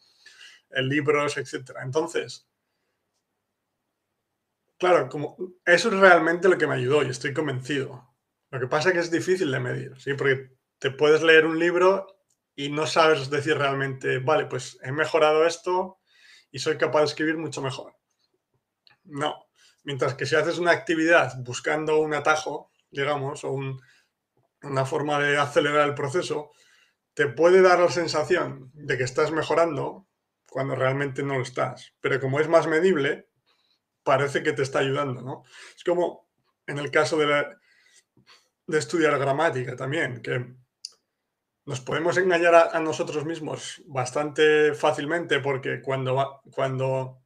eh, 0.71 0.83
libros, 0.83 1.37
etc. 1.37 1.73
Entonces, 1.83 2.49
claro, 4.79 5.09
como 5.09 5.37
eso 5.67 5.89
es 5.89 5.95
realmente 5.99 6.49
lo 6.49 6.57
que 6.57 6.67
me 6.67 6.77
ayudó 6.77 7.03
y 7.03 7.11
estoy 7.11 7.35
convencido. 7.35 8.09
Lo 8.51 8.61
que 8.61 8.69
pasa 8.69 8.89
es 8.89 8.95
que 8.95 9.01
es 9.01 9.11
difícil 9.11 9.51
de 9.51 9.61
medir, 9.61 10.01
¿sí? 10.01 10.15
Porque 10.15 10.51
te 10.79 10.91
puedes 10.91 11.23
leer 11.23 11.45
un 11.45 11.59
libro 11.59 12.18
y 12.59 12.71
no 12.71 12.87
sabes 12.87 13.31
decir 13.31 13.57
realmente, 13.57 14.19
vale, 14.19 14.47
pues 14.47 14.79
he 14.83 14.91
mejorado 14.91 15.47
esto 15.47 15.99
y 16.51 16.59
soy 16.59 16.77
capaz 16.77 17.01
de 17.01 17.07
escribir 17.07 17.39
mucho 17.39 17.63
mejor. 17.63 17.95
No, 19.05 19.49
Mientras 19.89 20.15
que 20.17 20.27
si 20.27 20.37
haces 20.37 20.59
una 20.59 20.73
actividad 20.73 21.33
buscando 21.39 21.99
un 22.01 22.13
atajo, 22.13 22.71
digamos, 22.91 23.43
o 23.45 23.59
una 24.63 24.85
forma 24.85 25.19
de 25.19 25.39
acelerar 25.39 25.89
el 25.89 25.95
proceso, 25.95 26.51
te 27.15 27.27
puede 27.27 27.63
dar 27.63 27.81
la 27.81 27.91
sensación 27.91 28.71
de 28.75 28.99
que 28.99 29.05
estás 29.05 29.33
mejorando 29.33 30.07
cuando 30.47 30.75
realmente 30.75 31.23
no 31.23 31.37
lo 31.37 31.43
estás. 31.43 31.95
Pero 32.01 32.21
como 32.21 32.39
es 32.39 32.49
más 32.49 32.67
medible, 32.67 33.31
parece 34.03 34.43
que 34.43 34.53
te 34.53 34.61
está 34.61 34.81
ayudando, 34.81 35.23
¿no? 35.23 35.43
Es 35.75 35.85
como 35.85 36.29
en 36.67 36.79
el 36.79 36.91
caso 36.91 37.17
de, 37.17 37.47
de 38.67 38.79
estudiar 38.79 39.19
gramática 39.19 39.75
también, 39.75 40.21
que 40.21 40.55
nos 41.69 41.83
podemos 41.83 42.17
engañar 42.17 42.55
a, 42.55 42.81
nosotros 42.81 43.27
mismos 43.27 43.83
bastante 43.85 44.73
fácilmente 44.73 45.39
porque 45.41 45.83
cuando, 45.83 46.41
cuando 46.51 47.21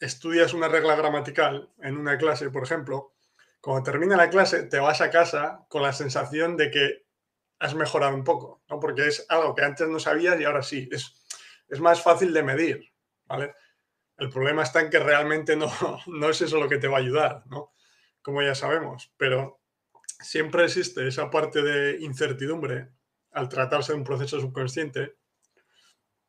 estudias 0.00 0.54
una 0.54 0.66
regla 0.66 0.96
gramatical 0.96 1.68
en 1.82 1.98
una 1.98 2.16
clase, 2.16 2.48
por 2.48 2.62
ejemplo, 2.62 3.12
cuando 3.60 3.82
termina 3.82 4.16
la 4.16 4.30
clase 4.30 4.62
te 4.62 4.78
vas 4.78 5.02
a 5.02 5.10
casa 5.10 5.66
con 5.68 5.82
la 5.82 5.92
sensación 5.92 6.56
de 6.56 6.70
que 6.70 7.04
has 7.58 7.74
mejorado 7.74 8.14
un 8.14 8.24
poco, 8.24 8.62
¿no? 8.70 8.80
Porque 8.80 9.08
es 9.08 9.26
algo 9.28 9.54
que 9.54 9.62
antes 9.62 9.86
no 9.88 10.00
sabías 10.00 10.40
y 10.40 10.44
ahora 10.44 10.62
sí. 10.62 10.88
Es, 10.90 11.22
es 11.68 11.80
más 11.80 12.02
fácil 12.02 12.32
de 12.32 12.42
medir, 12.42 12.90
¿vale? 13.26 13.52
El 14.16 14.30
problema 14.30 14.62
está 14.62 14.80
en 14.80 14.88
que 14.88 15.00
realmente 15.00 15.54
no, 15.54 15.70
no 16.06 16.30
es 16.30 16.40
eso 16.40 16.58
lo 16.58 16.66
que 16.66 16.78
te 16.78 16.88
va 16.88 16.96
a 16.96 17.00
ayudar, 17.00 17.42
¿no? 17.48 17.74
Como 18.22 18.40
ya 18.40 18.54
sabemos, 18.54 19.12
pero 19.18 19.60
siempre 20.18 20.64
existe 20.64 21.06
esa 21.06 21.28
parte 21.28 21.60
de 21.60 22.00
incertidumbre 22.00 22.88
al 23.32 23.48
tratarse 23.48 23.92
de 23.92 23.98
un 23.98 24.04
proceso 24.04 24.40
subconsciente, 24.40 25.16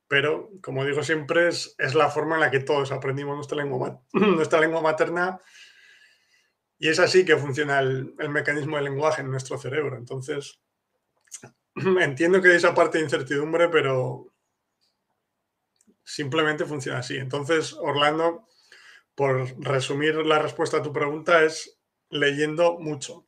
pero 0.08 0.50
como 0.62 0.84
digo 0.86 1.04
siempre, 1.04 1.48
es, 1.48 1.76
la 1.96 2.10
forma 2.10 2.36
en 2.36 2.42
la 2.42 2.52
que 2.52 2.60
todos 2.60 2.92
aprendimos 2.92 3.36
nuestra 3.36 3.58
lengua, 3.58 4.02
nuestra 4.14 4.60
lengua 4.60 4.82
materna 4.82 5.40
y 6.78 6.90
es 6.90 7.00
así 7.00 7.24
que 7.24 7.38
funciona 7.38 7.80
el, 7.80 8.16
el 8.20 8.30
mecanismo 8.30 8.76
del 8.76 8.86
lenguaje 8.86 9.22
en 9.22 9.30
nuestro 9.30 9.58
cerebro. 9.58 9.98
Entonces, 9.98 10.60
entiendo 11.76 12.42
que 12.42 12.50
hay 12.50 12.56
esa 12.56 12.74
parte 12.74 12.98
de 12.98 13.04
incertidumbre, 13.04 13.70
pero 13.70 14.34
simplemente 16.04 16.66
funciona 16.66 17.00
así. 17.00 17.18
Entonces, 17.18 17.74
Orlando, 17.74 18.48
por 19.16 19.48
resumir 19.64 20.16
la 20.26 20.40
respuesta 20.40 20.78
a 20.78 20.82
tu 20.82 20.92
pregunta, 20.92 21.44
es 21.44 21.80
leyendo 22.10 22.80
mucho. 22.80 23.28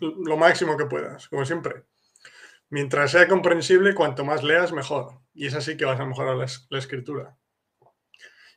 Lo 0.00 0.36
máximo 0.36 0.76
que 0.76 0.86
puedas, 0.86 1.28
como 1.28 1.44
siempre. 1.44 1.84
Mientras 2.70 3.10
sea 3.10 3.26
comprensible, 3.26 3.96
cuanto 3.96 4.24
más 4.24 4.44
leas, 4.44 4.72
mejor. 4.72 5.20
Y 5.34 5.46
es 5.46 5.54
así 5.54 5.76
que 5.76 5.84
vas 5.84 5.98
a 5.98 6.06
mejorar 6.06 6.36
la, 6.36 6.78
escritura. 6.78 7.36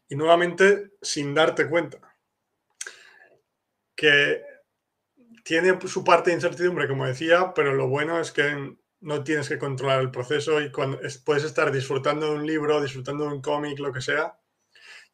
Y 0.08 0.16
nuevamente, 0.16 0.92
sin 1.02 1.34
darte 1.34 1.68
cuenta. 1.68 2.00
Que 3.96 4.44
tiene 5.44 5.80
su 5.88 6.04
parte 6.04 6.30
de 6.30 6.36
incertidumbre, 6.36 6.88
como 6.88 7.08
decía, 7.08 7.54
pero 7.56 7.74
lo 7.74 7.88
bueno 7.88 8.20
es 8.20 8.32
que 8.32 8.78
no 9.02 9.24
tienes 9.24 9.50
que 9.50 9.58
controlar 9.58 10.00
el 10.00 10.12
proceso 10.12 10.62
y 10.62 10.72
cuando 10.72 11.00
puedes 11.26 11.44
estar 11.44 11.72
disfrutando 11.72 12.28
de 12.28 12.36
un 12.36 12.46
libro, 12.46 12.82
disfrutando 12.82 13.26
de 13.26 13.34
un 13.34 13.42
cómic, 13.42 13.80
lo 13.80 13.92
que 13.92 14.02
sea. 14.02 14.40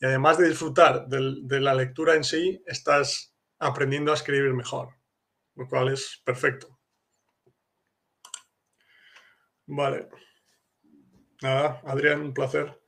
Y 0.02 0.06
además 0.06 0.38
de 0.38 0.50
disfrutar 0.50 1.08
de 1.08 1.60
la 1.62 1.74
lectura 1.74 2.16
en 2.16 2.26
sí, 2.26 2.62
estás 2.66 3.34
aprendiendo 3.60 4.12
a 4.12 4.16
escribir 4.16 4.54
mejor, 4.54 4.96
lo 5.56 5.68
cual 5.68 5.90
es 5.90 6.22
perfecto. 6.26 6.79
Vale. 9.72 10.10
Nada, 11.44 11.80
Adrián, 11.86 12.22
un 12.22 12.34
placer. 12.34 12.82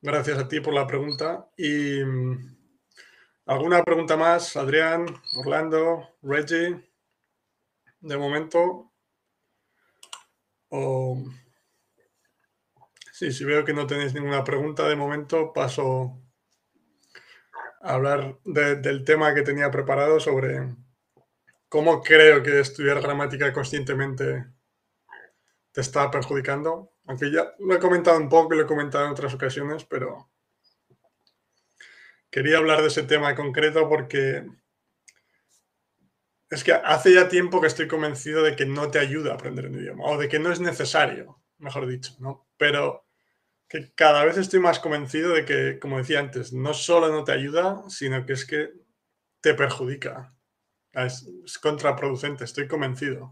Gracias 0.00 0.38
a 0.38 0.48
ti 0.48 0.60
por 0.60 0.72
la 0.72 0.86
pregunta. 0.86 1.50
Y 1.58 2.02
mm, 2.02 2.56
alguna 3.44 3.84
pregunta 3.84 4.16
más, 4.16 4.56
Adrián, 4.56 5.04
Orlando, 5.36 6.16
Reggie. 6.22 6.90
De 8.00 8.16
momento. 8.16 8.90
O... 10.70 11.24
Sí, 13.12 13.32
si 13.32 13.44
veo 13.44 13.66
que 13.66 13.74
no 13.74 13.86
tenéis 13.86 14.14
ninguna 14.14 14.42
pregunta 14.44 14.88
de 14.88 14.96
momento, 14.96 15.52
paso 15.52 16.22
a 17.82 17.94
hablar 17.94 18.38
del 18.44 19.04
tema 19.04 19.34
que 19.34 19.42
tenía 19.42 19.70
preparado 19.70 20.20
sobre 20.20 20.74
cómo 21.68 22.02
creo 22.02 22.42
que 22.42 22.60
estudiar 22.60 23.02
gramática 23.02 23.52
conscientemente 23.52 24.46
te 25.72 25.80
está 25.80 26.10
perjudicando. 26.10 26.92
Aunque 27.06 27.30
ya 27.30 27.54
lo 27.58 27.74
he 27.74 27.78
comentado 27.78 28.18
un 28.18 28.28
poco 28.28 28.54
y 28.54 28.58
lo 28.58 28.64
he 28.64 28.68
comentado 28.68 29.06
en 29.06 29.12
otras 29.12 29.34
ocasiones, 29.34 29.84
pero 29.84 30.30
quería 32.30 32.58
hablar 32.58 32.80
de 32.82 32.88
ese 32.88 33.02
tema 33.02 33.30
en 33.30 33.36
concreto 33.36 33.88
porque 33.88 34.46
es 36.50 36.64
que 36.64 36.72
hace 36.72 37.14
ya 37.14 37.28
tiempo 37.28 37.60
que 37.60 37.68
estoy 37.68 37.86
convencido 37.86 38.42
de 38.42 38.56
que 38.56 38.66
no 38.66 38.90
te 38.90 38.98
ayuda 38.98 39.32
a 39.32 39.34
aprender 39.34 39.66
un 39.66 39.76
idioma, 39.76 40.04
o 40.04 40.18
de 40.18 40.28
que 40.28 40.40
no 40.40 40.50
es 40.50 40.60
necesario, 40.60 41.40
mejor 41.58 41.86
dicho, 41.86 42.16
¿no? 42.18 42.48
Pero 42.56 43.06
que 43.68 43.92
cada 43.94 44.24
vez 44.24 44.36
estoy 44.36 44.58
más 44.58 44.80
convencido 44.80 45.32
de 45.32 45.44
que, 45.44 45.78
como 45.78 45.98
decía 45.98 46.18
antes, 46.18 46.52
no 46.52 46.74
solo 46.74 47.08
no 47.08 47.22
te 47.22 47.30
ayuda, 47.30 47.84
sino 47.88 48.26
que 48.26 48.32
es 48.32 48.44
que 48.44 48.70
te 49.40 49.54
perjudica. 49.54 50.34
Es, 50.92 51.24
es 51.44 51.56
contraproducente, 51.58 52.42
estoy 52.42 52.66
convencido. 52.66 53.30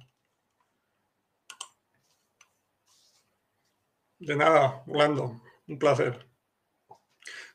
De 4.19 4.37
nada, 4.37 4.83
Orlando, 4.87 5.41
un 5.67 5.79
placer. 5.79 6.27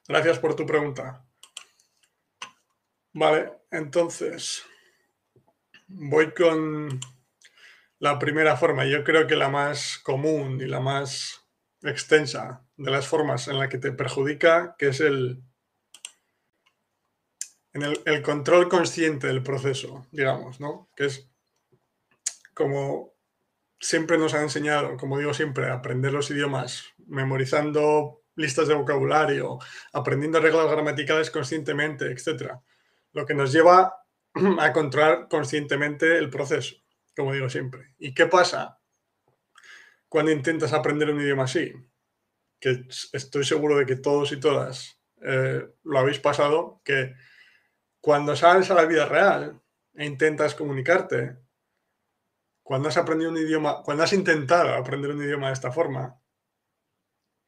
Gracias 0.08 0.40
por 0.40 0.56
tu 0.56 0.66
pregunta. 0.66 1.26
Vale, 3.14 3.52
entonces 3.72 4.64
voy 5.88 6.34
con 6.34 7.00
la 8.00 8.20
primera 8.20 8.58
forma. 8.58 8.86
Yo 8.86 9.04
creo 9.04 9.28
que 9.28 9.36
la 9.36 9.50
más 9.50 10.00
común 10.00 10.60
y 10.62 10.66
la 10.66 10.80
más 10.80 11.46
extensa 11.82 12.66
de 12.76 12.92
las 12.92 13.08
formas 13.08 13.48
en 13.48 13.60
la 13.60 13.70
que 13.70 13.78
te 13.78 13.92
perjudica, 13.92 14.76
que 14.78 14.88
es 14.90 15.00
el, 15.00 15.44
en 17.74 17.84
el, 18.06 18.22
control 18.22 18.70
consciente 18.70 19.28
del 19.28 19.44
proceso, 19.44 20.08
digamos, 20.12 20.60
¿no? 20.60 20.90
Que 20.96 21.06
es 21.06 21.30
como 22.54 23.13
siempre 23.84 24.18
nos 24.18 24.34
han 24.34 24.44
enseñado, 24.44 24.96
como 24.96 25.20
digo 25.20 25.34
siempre, 25.34 25.70
aprender 25.70 26.14
los 26.14 26.32
idiomas 26.32 26.86
memorizando 27.06 28.24
listas 28.36 28.70
de 28.70 28.76
vocabulario, 28.76 29.60
aprendiendo 29.92 30.40
reglas 30.40 30.72
gramaticales 30.72 31.30
conscientemente, 31.30 32.06
etc. 32.06 32.54
Lo 33.12 33.26
que 33.26 33.34
nos 33.34 33.52
lleva 33.52 33.98
a 34.60 34.72
controlar 34.72 35.28
conscientemente 35.28 36.18
el 36.18 36.30
proceso, 36.30 36.78
como 37.16 37.34
digo 37.34 37.50
siempre. 37.50 37.94
¿Y 37.98 38.14
qué 38.14 38.26
pasa 38.28 38.80
cuando 40.08 40.32
intentas 40.32 40.72
aprender 40.72 41.10
un 41.10 41.20
idioma 41.20 41.44
así? 41.44 41.74
Que 42.62 42.86
estoy 43.12 43.44
seguro 43.44 43.78
de 43.78 43.86
que 43.86 43.98
todos 43.98 44.32
y 44.32 44.40
todas 44.40 44.98
eh, 45.22 45.62
lo 45.84 46.00
habéis 46.00 46.20
pasado, 46.20 46.82
que 46.86 47.16
cuando 48.00 48.34
sales 48.38 48.72
a 48.72 48.76
la 48.76 48.86
vida 48.86 49.06
real 49.08 49.62
e 49.94 50.06
intentas 50.06 50.56
comunicarte, 50.56 51.43
cuando 52.64 52.90
has 52.90 52.98
aprendido 52.98 53.30
un 53.30 53.38
idioma, 53.38 53.84
cuando 53.84 54.04
has 54.04 54.14
intentado 54.14 54.74
aprender 54.74 55.12
un 55.12 55.22
idioma 55.22 55.48
de 55.48 55.54
esta 55.54 55.72
forma, 55.72 56.20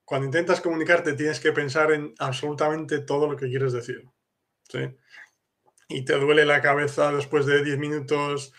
cuando 0.03 0.25
intentas 0.25 0.61
comunicarte 0.61 1.13
tienes 1.13 1.39
que 1.39 1.51
pensar 1.51 1.91
en 1.91 2.13
absolutamente 2.19 2.99
todo 2.99 3.27
lo 3.31 3.35
que 3.35 3.49
quieres 3.49 3.73
decir. 3.73 4.03
¿sí? 4.69 4.95
y 5.87 6.03
te 6.05 6.17
duele 6.17 6.45
la 6.45 6.61
cabeza 6.61 7.11
después 7.11 7.45
de 7.45 7.63
10 7.63 7.77
minutos, 7.77 8.53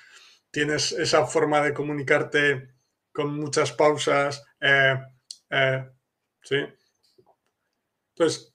tienes 0.51 0.93
esa 0.93 1.27
forma 1.27 1.61
de 1.61 1.75
comunicarte 1.75 2.75
con 3.13 3.35
muchas 3.35 3.73
pausas, 3.73 4.45
eh, 4.61 4.97
eh, 5.51 5.89
¿sí? 6.43 6.57
Entonces, 8.15 8.55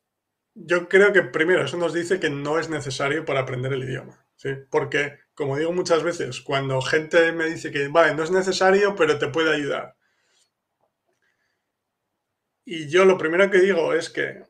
yo 0.54 0.88
creo 0.88 1.14
que 1.14 1.24
primero 1.24 1.64
eso 1.64 1.78
nos 1.78 1.94
dice 1.94 2.20
que 2.20 2.30
no 2.30 2.60
es 2.60 2.70
necesario 2.70 3.26
para 3.26 3.42
aprender 3.42 3.74
el 3.74 3.84
idioma, 3.84 4.26
¿sí? 4.36 4.50
Porque, 4.70 5.20
como 5.36 5.58
digo 5.58 5.72
muchas 5.72 6.04
veces, 6.04 6.42
cuando 6.42 6.82
gente 6.82 7.32
me 7.32 7.46
dice 7.46 7.72
que, 7.72 7.88
vale, 7.88 8.16
no 8.16 8.24
es 8.24 8.32
necesario, 8.32 8.96
pero 8.96 9.18
te 9.18 9.28
puede 9.28 9.54
ayudar. 9.54 9.96
Y 12.66 12.88
yo 12.90 13.06
lo 13.06 13.18
primero 13.18 13.50
que 13.50 13.60
digo 13.60 13.94
es 13.94 14.10
que 14.10 14.44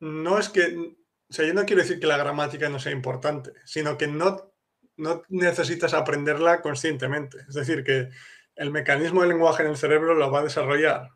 no 0.00 0.38
es 0.38 0.48
que 0.48 0.96
o 1.32 1.34
sea, 1.34 1.46
yo 1.46 1.54
no 1.54 1.64
quiero 1.64 1.80
decir 1.80 1.98
que 1.98 2.06
la 2.06 2.18
gramática 2.18 2.68
no 2.68 2.78
sea 2.78 2.92
importante, 2.92 3.54
sino 3.64 3.96
que 3.96 4.06
no, 4.06 4.52
no 4.98 5.22
necesitas 5.30 5.94
aprenderla 5.94 6.60
conscientemente. 6.60 7.38
Es 7.48 7.54
decir, 7.54 7.84
que 7.84 8.10
el 8.54 8.70
mecanismo 8.70 9.22
del 9.22 9.30
lenguaje 9.30 9.62
en 9.62 9.70
el 9.70 9.78
cerebro 9.78 10.14
lo 10.14 10.30
va 10.30 10.40
a 10.40 10.44
desarrollar 10.44 11.08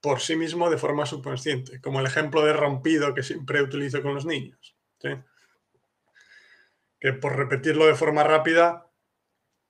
por 0.00 0.20
sí 0.20 0.36
mismo 0.36 0.70
de 0.70 0.78
forma 0.78 1.06
subconsciente, 1.06 1.80
como 1.80 1.98
el 1.98 2.06
ejemplo 2.06 2.44
de 2.44 2.52
rompido 2.52 3.14
que 3.14 3.24
siempre 3.24 3.62
utilizo 3.62 4.00
con 4.00 4.14
los 4.14 4.26
niños. 4.26 4.76
Por 7.12 7.36
repetirlo 7.36 7.86
de 7.86 7.94
forma 7.94 8.24
rápida, 8.24 8.90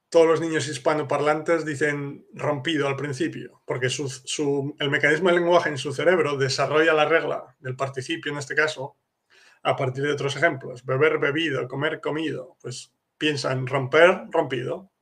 todos 0.09 0.27
los 0.27 0.41
niños 0.41 0.69
hispanoparlantes 0.69 1.65
dicen 1.65 2.25
rompido 2.33 2.87
al 2.87 2.95
principio, 2.95 3.63
porque 3.65 3.89
el 3.89 4.91
mecanismo 4.91 5.29
del 5.29 5.41
lenguaje 5.41 5.71
en 5.71 5.79
su 5.79 5.93
cerebro 5.93 6.37
desarrolla 6.37 6.93
la 6.93 7.05
regla 7.05 7.57
del 7.59 7.75
participio 7.75 8.31
en 8.31 8.39
este 8.39 8.55
caso 8.55 8.97
a 9.65 9.75
partir 9.75 10.05
de 10.05 10.13
otros 10.13 10.37
ejemplos. 10.37 10.85
Beber, 10.85 11.19
bebido, 11.19 11.67
comer, 11.67 12.01
comido. 12.01 12.57
Pues 12.61 12.93
piensan 13.19 13.67
romper, 13.67 14.27
rompido. 14.31 14.93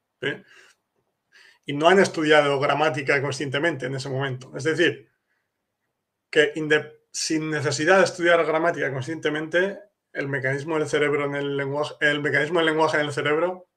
Y 1.66 1.74
no 1.74 1.88
han 1.88 1.98
estudiado 1.98 2.58
gramática 2.58 3.20
conscientemente 3.20 3.86
en 3.86 3.96
ese 3.96 4.08
momento. 4.08 4.56
Es 4.56 4.64
decir, 4.64 5.10
que 6.30 6.54
sin 7.10 7.50
necesidad 7.50 7.98
de 7.98 8.04
estudiar 8.04 8.44
gramática 8.46 8.90
conscientemente, 8.90 9.78
el 10.12 10.28
mecanismo 10.28 10.78
del 10.78 10.88
cerebro 10.88 11.24
en 11.26 11.34
el 11.34 11.56
lenguaje, 11.56 11.94
el 12.00 12.20
mecanismo 12.20 12.58
del 12.58 12.66
lenguaje 12.66 12.98
en 12.98 13.06
el 13.06 13.12
cerebro 13.12 13.68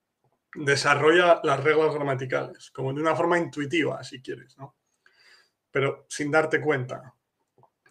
desarrolla 0.55 1.41
las 1.43 1.63
reglas 1.63 1.93
gramaticales, 1.93 2.71
como 2.71 2.93
de 2.93 3.01
una 3.01 3.15
forma 3.15 3.37
intuitiva, 3.37 4.03
si 4.03 4.21
quieres, 4.21 4.57
¿no? 4.57 4.75
Pero 5.71 6.05
sin 6.09 6.31
darte 6.31 6.61
cuenta, 6.61 7.13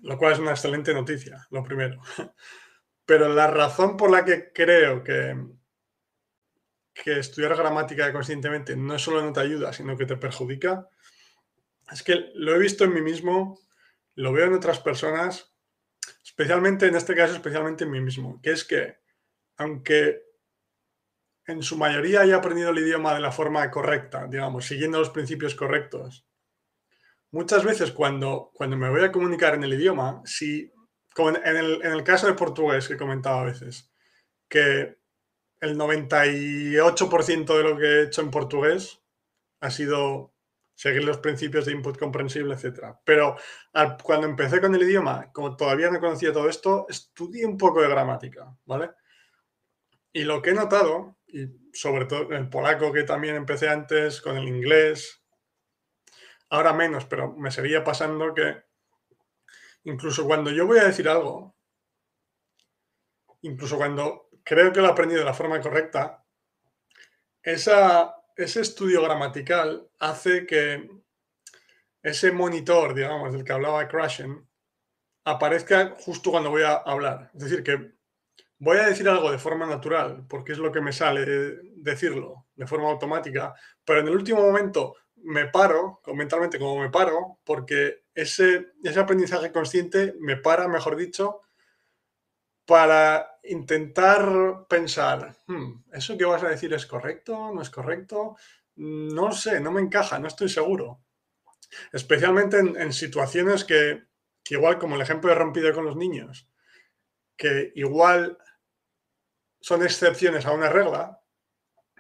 lo 0.01 0.19
cual 0.19 0.33
es 0.33 0.39
una 0.39 0.53
excelente 0.53 0.95
noticia, 0.95 1.47
lo 1.51 1.63
primero. 1.63 2.01
Pero 3.07 3.29
la 3.29 3.47
razón 3.47 3.97
por 3.97 4.11
la 4.11 4.25
que 4.25 4.51
creo 4.53 5.03
que, 5.05 5.37
que 6.95 7.19
estudiar 7.19 7.55
gramática 7.55 8.11
conscientemente 8.13 8.77
no 8.77 8.99
solo 8.99 9.23
no 9.23 9.33
te 9.33 9.41
ayuda, 9.41 9.73
sino 9.75 9.97
que 9.97 10.07
te 10.07 10.17
perjudica, 10.17 10.89
es 11.91 12.03
que 12.03 12.31
lo 12.35 12.55
he 12.55 12.59
visto 12.59 12.85
en 12.85 12.95
mí 12.95 13.03
mismo, 13.03 13.61
lo 14.15 14.33
veo 14.33 14.47
en 14.47 14.55
otras 14.55 14.81
personas, 14.81 15.54
especialmente 16.25 16.87
en 16.87 16.97
este 16.97 17.15
caso, 17.15 17.35
especialmente 17.35 17.85
en 17.85 17.91
mí 17.91 18.01
mismo, 18.01 18.41
que 18.43 18.53
es 18.53 18.65
que 18.65 18.97
aunque 19.57 20.23
en 21.47 21.63
su 21.63 21.77
mayoría 21.77 22.23
haya 22.23 22.37
aprendido 22.37 22.71
el 22.71 22.79
idioma 22.79 23.15
de 23.15 23.21
la 23.21 23.31
forma 23.31 23.71
correcta, 23.71 24.27
digamos, 24.27 24.65
siguiendo 24.65 24.99
los 24.99 25.11
principios 25.11 25.55
correctos, 25.55 26.27
muchas 27.31 27.65
veces 27.65 27.93
cuando, 27.93 28.51
cuando 28.55 28.77
me 28.77 28.89
voy 28.89 29.03
a 29.03 29.13
comunicar 29.13 29.55
en 29.55 29.65
el 29.65 29.75
idioma, 29.75 30.23
si, 30.25 30.73
como 31.15 31.31
en 31.31 31.57
el, 31.57 31.83
en 31.85 31.93
el 31.93 32.03
caso 32.03 32.27
de 32.27 32.35
portugués 32.35 32.89
que 32.89 32.95
he 32.95 32.99
comentado 32.99 33.41
a 33.41 33.45
veces, 33.45 33.93
que 34.49 34.97
el 35.61 35.77
98% 35.77 37.57
de 37.57 37.63
lo 37.63 37.77
que 37.77 37.85
he 37.85 38.03
hecho 38.05 38.23
en 38.23 38.31
portugués 38.31 39.03
ha 39.61 39.71
sido 39.71 40.34
seguir 40.75 41.05
los 41.05 41.19
principios 41.19 41.67
de 41.67 41.73
input 41.73 41.99
comprensible, 41.99 42.55
etc. 42.55 42.97
Pero 43.05 43.37
cuando 44.03 44.27
empecé 44.27 44.61
con 44.61 44.75
el 44.75 44.83
idioma, 44.83 45.31
como 45.33 45.57
todavía 45.57 45.91
no 45.91 46.01
conocía 46.01 46.33
todo 46.33 46.49
esto, 46.49 46.87
estudié 46.89 47.47
un 47.47 47.57
poco 47.57 47.81
de 47.81 47.89
gramática, 47.89 48.57
¿vale? 48.65 48.91
Y 50.13 50.25
lo 50.25 50.43
que 50.43 50.51
he 50.51 50.55
notado, 50.55 51.19
y 51.27 51.49
sobre 51.73 52.07
todo 52.07 52.33
el 52.33 52.49
polaco 52.49 52.93
que 52.93 53.05
también 53.05 53.37
empecé 53.37 53.69
antes, 53.69 54.21
con 54.21 54.37
el 54.37 54.49
inglés, 54.49 55.25
ahora 56.51 56.73
menos, 56.73 57.05
pero 57.07 57.33
me 57.33 57.51
seguía 57.51 57.83
pasando 57.83 58.35
que 58.35 58.63
incluso 59.85 60.25
cuando 60.25 60.51
yo 60.51 60.67
voy 60.67 60.79
a 60.79 60.85
decir 60.85 61.09
algo, 61.09 61.57
incluso 63.43 63.77
cuando 63.77 64.29
creo 64.45 64.73
que 64.73 64.81
lo 64.81 64.89
he 64.89 64.91
aprendido 64.91 65.21
de 65.21 65.27
la 65.27 65.35
forma 65.35 65.61
correcta, 65.61 66.25
esa, 67.43 68.15
ese 68.37 68.61
estudio 68.61 69.03
gramatical 69.03 69.89
hace 69.99 70.47
que 70.47 70.91
ese 72.03 72.33
monitor, 72.33 72.95
digamos, 72.95 73.33
del 73.33 73.45
que 73.45 73.53
hablaba 73.53 73.89
Crashen, 73.89 74.47
aparezca 75.25 75.95
justo 75.99 76.31
cuando 76.31 76.51
voy 76.51 76.63
a 76.63 76.75
hablar. 76.75 77.31
Es 77.35 77.45
decir, 77.45 77.63
que 77.63 77.93
voy 78.59 78.79
a 78.79 78.87
decir 78.87 79.09
algo 79.09 79.31
de 79.31 79.39
forma 79.39 79.67
natural, 79.67 80.27
porque 80.29 80.53
es 80.53 80.59
lo 80.59 80.71
que 80.71 80.81
me 80.81 80.93
sale 80.93 81.25
decirlo 81.77 82.47
de 82.55 82.67
forma 82.67 82.91
automática, 82.91 83.55
pero 83.85 84.01
en 84.01 84.09
el 84.09 84.15
último 84.15 84.43
momento 84.43 84.97
me 85.17 85.47
paro, 85.47 86.01
mentalmente 86.15 86.59
como 86.59 86.79
me 86.79 86.91
paro, 86.91 87.39
porque 87.45 88.05
ese, 88.15 88.73
ese 88.83 89.01
aprendizaje 89.01 89.51
consciente 89.51 90.15
me 90.21 90.37
para, 90.37 90.69
mejor 90.69 90.97
dicho, 90.97 91.41
para 92.67 93.39
intentar 93.43 94.67
pensar, 94.69 95.37
hmm, 95.47 95.85
¿eso 95.93 96.17
que 96.17 96.25
vas 96.25 96.43
a 96.43 96.49
decir 96.49 96.73
es 96.73 96.87
correcto? 96.87 97.53
¿No 97.53 97.61
es 97.63 97.71
correcto? 97.71 98.37
No 98.77 99.33
sé, 99.33 99.61
no 99.61 99.71
me 99.71 99.81
encaja, 99.81 100.19
no 100.19 100.29
estoy 100.29 100.49
seguro. 100.49 101.03
Especialmente 101.93 102.59
en, 102.59 102.93
situaciones 102.93 103.65
que, 103.65 104.05
igual 104.49 104.79
como 104.79 104.95
el 104.95 105.03
ejemplo 105.03 105.31
de 105.31 105.37
rompido 105.37 105.73
con 105.75 105.85
los 105.85 105.97
niños, 105.97 106.49
que 107.37 107.73
igual 107.75 108.39
son 109.61 109.83
excepciones 109.83 110.47
a 110.47 110.53
una 110.53 110.71
regla, 110.71 111.21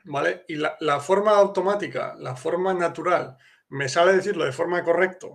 ¿vale? 0.05 0.44
Y 0.48 0.57
la, 0.57 0.77
la 0.81 1.00
forma 1.00 1.33
automática, 1.33 2.14
la 2.18 2.37
forma 2.37 2.72
natural, 2.72 3.37
me 3.68 3.88
sale 3.88 4.14
decirlo 4.14 4.44
de 4.44 4.53
forma 4.53 4.83
correcta, 4.85 5.27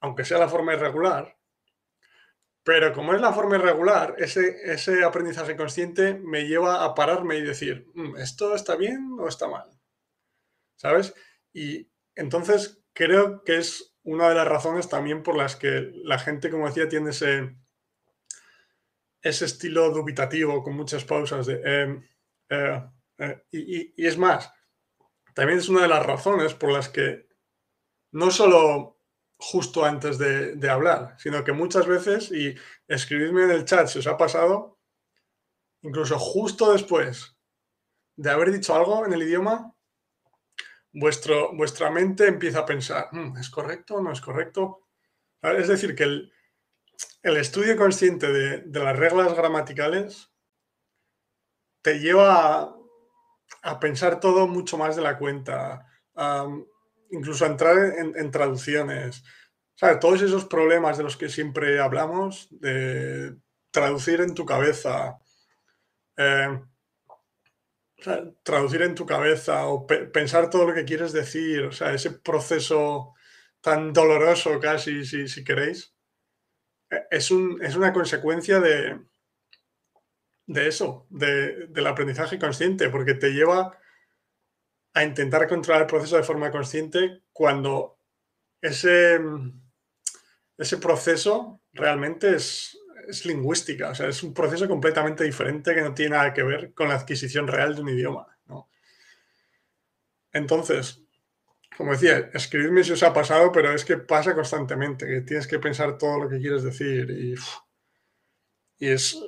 aunque 0.00 0.24
sea 0.24 0.38
la 0.38 0.48
forma 0.48 0.74
irregular, 0.74 1.36
pero 2.64 2.92
como 2.92 3.14
es 3.14 3.20
la 3.20 3.32
forma 3.32 3.56
irregular, 3.56 4.14
ese, 4.18 4.56
ese 4.64 5.02
aprendizaje 5.04 5.56
consciente 5.56 6.14
me 6.14 6.46
lleva 6.46 6.84
a 6.84 6.94
pararme 6.94 7.36
y 7.36 7.42
decir, 7.42 7.90
mm, 7.94 8.16
¿esto 8.16 8.54
está 8.54 8.76
bien 8.76 9.16
o 9.18 9.26
está 9.26 9.48
mal? 9.48 9.68
¿Sabes? 10.76 11.14
Y 11.52 11.90
entonces 12.14 12.84
creo 12.92 13.42
que 13.42 13.58
es 13.58 13.96
una 14.04 14.28
de 14.28 14.34
las 14.36 14.46
razones 14.46 14.88
también 14.88 15.22
por 15.22 15.36
las 15.36 15.56
que 15.56 15.90
la 16.04 16.18
gente, 16.18 16.50
como 16.50 16.66
decía, 16.66 16.88
tiene 16.88 17.10
ese, 17.10 17.56
ese 19.20 19.44
estilo 19.44 19.90
dubitativo 19.90 20.62
con 20.62 20.76
muchas 20.76 21.04
pausas 21.04 21.46
de... 21.46 21.60
Em, 21.64 22.08
eh, 22.48 22.82
eh, 23.18 23.44
y, 23.50 24.02
y 24.02 24.06
es 24.06 24.18
más, 24.18 24.52
también 25.34 25.58
es 25.58 25.68
una 25.68 25.82
de 25.82 25.88
las 25.88 26.04
razones 26.04 26.54
por 26.54 26.70
las 26.72 26.88
que 26.88 27.28
no 28.12 28.30
solo 28.30 29.01
justo 29.42 29.84
antes 29.84 30.18
de, 30.18 30.70
hablar, 30.70 31.16
sino 31.18 31.42
que 31.42 31.52
muchas 31.52 31.86
veces, 31.86 32.30
y 32.30 32.54
escribidme 32.86 33.42
en 33.42 33.50
el 33.50 33.64
chat 33.64 33.88
si 33.88 33.98
os 33.98 34.06
ha 34.06 34.16
pasado, 34.16 34.78
incluso 35.82 36.16
justo 36.16 36.72
después 36.72 37.36
de 38.14 38.30
haber 38.30 38.52
dicho 38.52 38.74
algo 38.74 39.04
en 39.04 39.12
el 39.12 39.22
idioma, 39.24 39.74
vuestro, 40.92 41.56
vuestra 41.56 41.90
mente 41.90 42.28
empieza 42.28 42.60
a 42.60 42.66
pensar, 42.66 43.08
hmm, 43.10 43.36
¿es 43.38 43.50
correcto 43.50 43.96
o 43.96 44.00
no 44.00 44.12
es 44.12 44.20
correcto? 44.20 44.86
Es 45.42 45.66
decir, 45.66 45.96
que 45.96 46.04
el, 46.04 46.32
estudio 47.22 47.76
consciente 47.76 48.32
de, 48.32 48.80
las 48.80 48.96
reglas 48.96 49.34
gramaticales 49.34 50.30
te 51.82 51.98
lleva 51.98 52.76
a, 53.62 53.80
pensar 53.80 54.20
todo 54.20 54.46
mucho 54.46 54.78
más 54.78 54.94
de 54.94 55.02
la 55.02 55.18
cuenta, 55.18 55.84
incluso 57.12 57.46
entrar 57.46 57.94
en, 57.98 58.30
traducciones. 58.30 59.22
Todos 60.00 60.22
esos 60.22 60.44
problemas 60.46 60.98
de 60.98 61.04
los 61.04 61.16
que 61.16 61.28
siempre 61.28 61.80
hablamos, 61.80 62.48
de 62.50 63.36
traducir 63.70 64.20
en 64.20 64.34
tu 64.34 64.44
cabeza, 64.44 65.18
eh, 66.16 66.60
traducir 68.42 68.82
en 68.82 68.94
tu 68.94 69.06
cabeza 69.06 69.66
o 69.66 69.86
pensar 69.86 70.50
todo 70.50 70.66
lo 70.68 70.74
que 70.74 70.84
quieres 70.84 71.12
decir, 71.12 71.62
o 71.62 71.72
sea, 71.72 71.92
ese 71.92 72.10
proceso 72.10 73.14
tan 73.60 73.92
doloroso 73.92 74.58
casi, 74.60 75.04
si, 75.04 75.44
queréis, 75.44 75.94
eh, 76.90 77.04
es, 77.10 77.30
es, 77.60 77.76
una 77.76 77.92
consecuencia 77.92 78.60
de 78.60 78.98
eso, 80.46 81.06
del 81.10 81.86
aprendizaje 81.86 82.38
consciente, 82.38 82.88
porque 82.88 83.14
te 83.14 83.30
lleva 83.30 83.78
a 84.94 85.04
intentar 85.04 85.48
controlar 85.48 85.82
el 85.82 85.88
proceso 85.88 86.16
de 86.16 86.22
forma 86.22 86.50
consciente 86.50 87.22
cuando 87.32 87.98
ese, 88.60 89.18
ese 90.58 90.76
proceso 90.78 91.60
realmente 91.72 92.34
es, 92.34 92.78
es 93.08 93.24
lingüística, 93.24 93.90
o 93.90 93.94
sea, 93.94 94.08
es 94.08 94.22
un 94.22 94.34
proceso 94.34 94.68
completamente 94.68 95.24
diferente 95.24 95.74
que 95.74 95.82
no 95.82 95.94
tiene 95.94 96.16
nada 96.16 96.32
que 96.34 96.42
ver 96.42 96.74
con 96.74 96.88
la 96.88 96.94
adquisición 96.94 97.48
real 97.48 97.74
de 97.74 97.80
un 97.82 97.88
idioma. 97.88 98.26
Entonces, 100.32 101.02
como 101.76 101.92
decía, 101.92 102.30
escribidme 102.32 102.84
si 102.84 102.92
os 102.92 103.02
ha 103.02 103.12
pasado, 103.12 103.52
pero 103.52 103.72
es 103.72 103.84
que 103.84 103.98
pasa 103.98 104.34
constantemente, 104.34 105.06
que 105.06 105.20
tienes 105.22 105.46
que 105.46 105.58
pensar 105.58 105.98
todo 105.98 106.18
lo 106.20 106.28
que 106.28 106.38
quieres 106.38 106.62
decir 106.62 107.10
y, 107.10 107.34
y 108.78 108.88
es, 108.88 109.18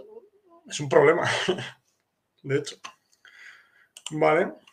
es 0.67 0.81
un 0.81 0.89
problema, 0.89 1.29
de 2.43 2.57
hecho. 2.57 2.77
Vale. 4.11 4.64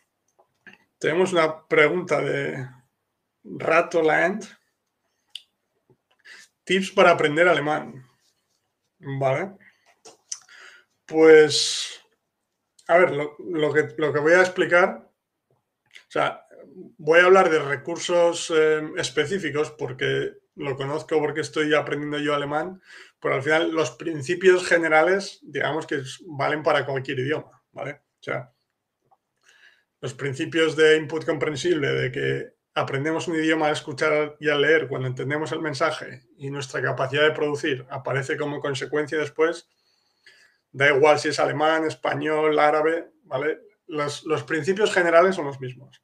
Tenemos 1.02 1.32
una 1.32 1.66
pregunta 1.66 2.20
de 2.20 2.64
Ratoland. 3.42 4.44
Tips 6.62 6.92
para 6.92 7.10
aprender 7.10 7.48
alemán. 7.48 8.06
Vale. 9.00 9.56
Pues, 11.04 12.00
a 12.86 12.98
ver, 12.98 13.10
lo, 13.10 13.72
que, 13.72 13.88
lo 13.96 14.12
que 14.12 14.20
voy 14.20 14.34
a 14.34 14.42
explicar, 14.42 15.10
o 15.90 16.10
sea, 16.10 16.46
voy 16.98 17.18
a 17.18 17.24
hablar 17.24 17.50
de 17.50 17.58
recursos 17.58 18.52
em, 18.56 18.96
específicos 18.96 19.72
porque 19.72 20.34
lo 20.54 20.76
conozco 20.76 21.18
porque 21.18 21.40
estoy 21.40 21.74
aprendiendo 21.74 22.18
yo 22.18 22.32
alemán, 22.32 22.80
pero 23.18 23.34
al 23.34 23.42
final 23.42 23.72
los 23.72 23.90
principios 23.90 24.64
generales, 24.64 25.40
digamos 25.42 25.84
que 25.84 26.00
valen 26.28 26.62
para 26.62 26.86
cualquier 26.86 27.18
idioma, 27.18 27.60
¿vale? 27.72 28.02
O 28.20 28.22
sea, 28.22 28.52
los 30.02 30.14
principios 30.14 30.74
de 30.74 30.96
input 30.96 31.24
comprensible, 31.24 31.92
de 31.92 32.10
que 32.10 32.56
aprendemos 32.74 33.28
un 33.28 33.36
idioma 33.36 33.68
a 33.68 33.72
escuchar 33.72 34.36
y 34.40 34.48
a 34.48 34.56
leer 34.56 34.88
cuando 34.88 35.06
entendemos 35.06 35.52
el 35.52 35.60
mensaje 35.60 36.24
y 36.36 36.50
nuestra 36.50 36.82
capacidad 36.82 37.22
de 37.22 37.30
producir 37.30 37.86
aparece 37.88 38.36
como 38.36 38.58
consecuencia 38.58 39.16
después, 39.16 39.70
da 40.72 40.88
igual 40.88 41.20
si 41.20 41.28
es 41.28 41.38
alemán, 41.38 41.84
español, 41.84 42.58
árabe, 42.58 43.12
¿vale? 43.22 43.60
Los, 43.86 44.24
principios 44.44 44.92
generales 44.92 45.36
son 45.36 45.46
los 45.46 45.60
mismos. 45.60 46.02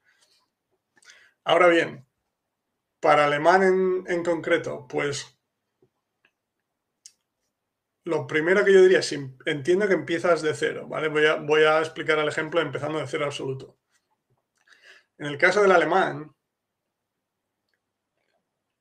Ahora 1.42 1.66
bien, 1.66 2.06
para 3.00 3.24
alemán 3.24 3.62
en, 3.64 4.04
en 4.06 4.22
concreto, 4.22 4.86
pues 4.88 5.36
lo 8.04 8.28
primero 8.28 8.64
que 8.64 8.74
yo 8.74 8.82
diría, 8.82 9.02
si 9.02 9.18
entiendo 9.44 9.88
que 9.88 9.94
empiezas 9.94 10.40
de 10.42 10.54
cero, 10.54 10.86
¿vale? 10.88 11.08
Voy 11.08 11.26
a, 11.26 11.34
voy 11.34 11.62
a 11.62 11.80
explicar 11.80 12.18
el 12.20 12.28
ejemplo 12.28 12.60
empezando 12.60 13.00
de 13.00 13.06
cero 13.08 13.24
absoluto. 13.24 13.76
En 15.18 15.26
el 15.26 15.38
caso 15.38 15.62
del 15.62 15.72
alemán, 15.72 16.34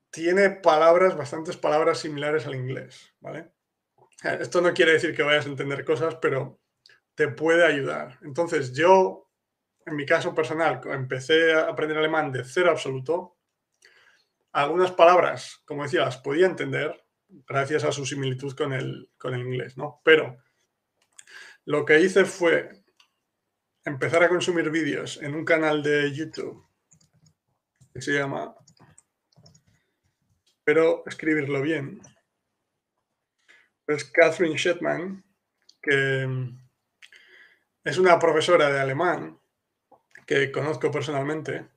tiene 0.10 0.50
palabras, 0.50 1.16
bastantes 1.16 1.58
palabras 1.58 2.00
similares 2.00 2.46
al 2.46 2.56
inglés, 2.56 3.14
¿vale? 3.20 3.52
Esto 4.24 4.62
no 4.62 4.74
quiere 4.74 4.94
decir 4.94 5.16
que 5.16 5.24
vayas 5.24 5.46
a 5.46 5.50
entender 5.50 5.86
cosas, 5.86 6.16
pero 6.16 6.60
te 7.14 7.28
puede 7.28 7.66
ayudar. 7.66 8.18
Entonces, 8.22 8.74
yo 8.74 9.28
en 9.88 9.96
mi 9.96 10.06
caso 10.06 10.36
personal, 10.36 10.82
empecé 10.86 11.54
a 11.54 11.70
aprender 11.70 11.98
alemán 11.98 12.32
de 12.32 12.44
cero 12.44 12.72
absoluto, 12.72 13.38
algunas 14.52 14.92
palabras, 14.92 15.62
como 15.66 15.84
decía, 15.84 16.02
las 16.02 16.18
podía 16.18 16.46
entender 16.46 17.06
gracias 17.48 17.86
a 17.86 17.92
su 17.92 18.06
similitud 18.06 18.54
con 18.56 18.74
el, 18.74 19.10
con 19.18 19.34
el 19.34 19.42
inglés, 19.42 19.78
¿no? 19.78 20.02
Pero 20.04 20.38
lo 21.66 21.86
que 21.86 22.02
hice 22.02 22.26
fue 22.26 22.84
empezar 23.88 24.22
a 24.22 24.30
consumir 24.30 24.70
vídeos 24.70 25.22
en 25.22 25.34
un 25.34 25.46
canal 25.46 25.82
de 25.82 26.12
YouTube 26.14 26.66
que 27.94 28.02
se 28.02 28.12
llama, 28.12 28.54
espero 30.46 31.04
escribirlo 31.08 31.62
bien, 31.62 32.02
es 33.88 34.04
Catherine 34.04 34.58
Shetman, 34.58 35.24
que 35.82 36.28
es 37.86 37.98
una 37.98 38.20
profesora 38.20 38.70
de 38.70 38.80
alemán 38.82 39.40
que 40.26 40.52
conozco 40.52 40.92
personalmente. 40.92 41.70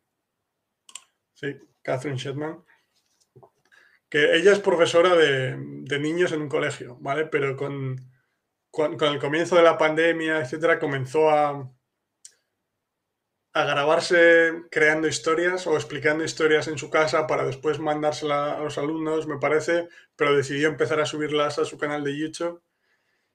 Sí, 1.34 1.56
Catherine 1.80 2.18
Shetman. 2.18 2.64
Que 4.08 4.34
ella 4.34 4.50
es 4.52 4.58
profesora 4.58 5.14
de, 5.14 5.56
niños 6.00 6.32
en 6.32 6.42
un 6.42 6.48
colegio, 6.48 6.96
¿vale? 7.00 7.26
Pero 7.26 7.56
con, 7.56 8.10
con, 8.72 9.00
el 9.00 9.20
comienzo 9.20 9.54
de 9.54 9.62
la 9.62 9.78
pandemia, 9.78 10.40
etcétera, 10.40 10.80
comenzó 10.80 11.30
a, 11.30 11.72
a 13.52 13.64
grabarse 13.64 14.52
creando 14.70 15.08
historias 15.08 15.66
o 15.66 15.74
explicando 15.74 16.22
historias 16.22 16.68
en 16.68 16.78
su 16.78 16.88
casa 16.88 17.26
para 17.26 17.44
después 17.44 17.80
mandárselas 17.80 18.58
a 18.58 18.62
los 18.62 18.78
alumnos, 18.78 19.26
me 19.26 19.38
parece, 19.38 19.88
pero 20.14 20.36
decidió 20.36 20.68
empezar 20.68 21.00
a 21.00 21.06
subirlas 21.06 21.58
a 21.58 21.64
su 21.64 21.76
canal 21.76 22.04
de 22.04 22.16
YouTube. 22.16 22.62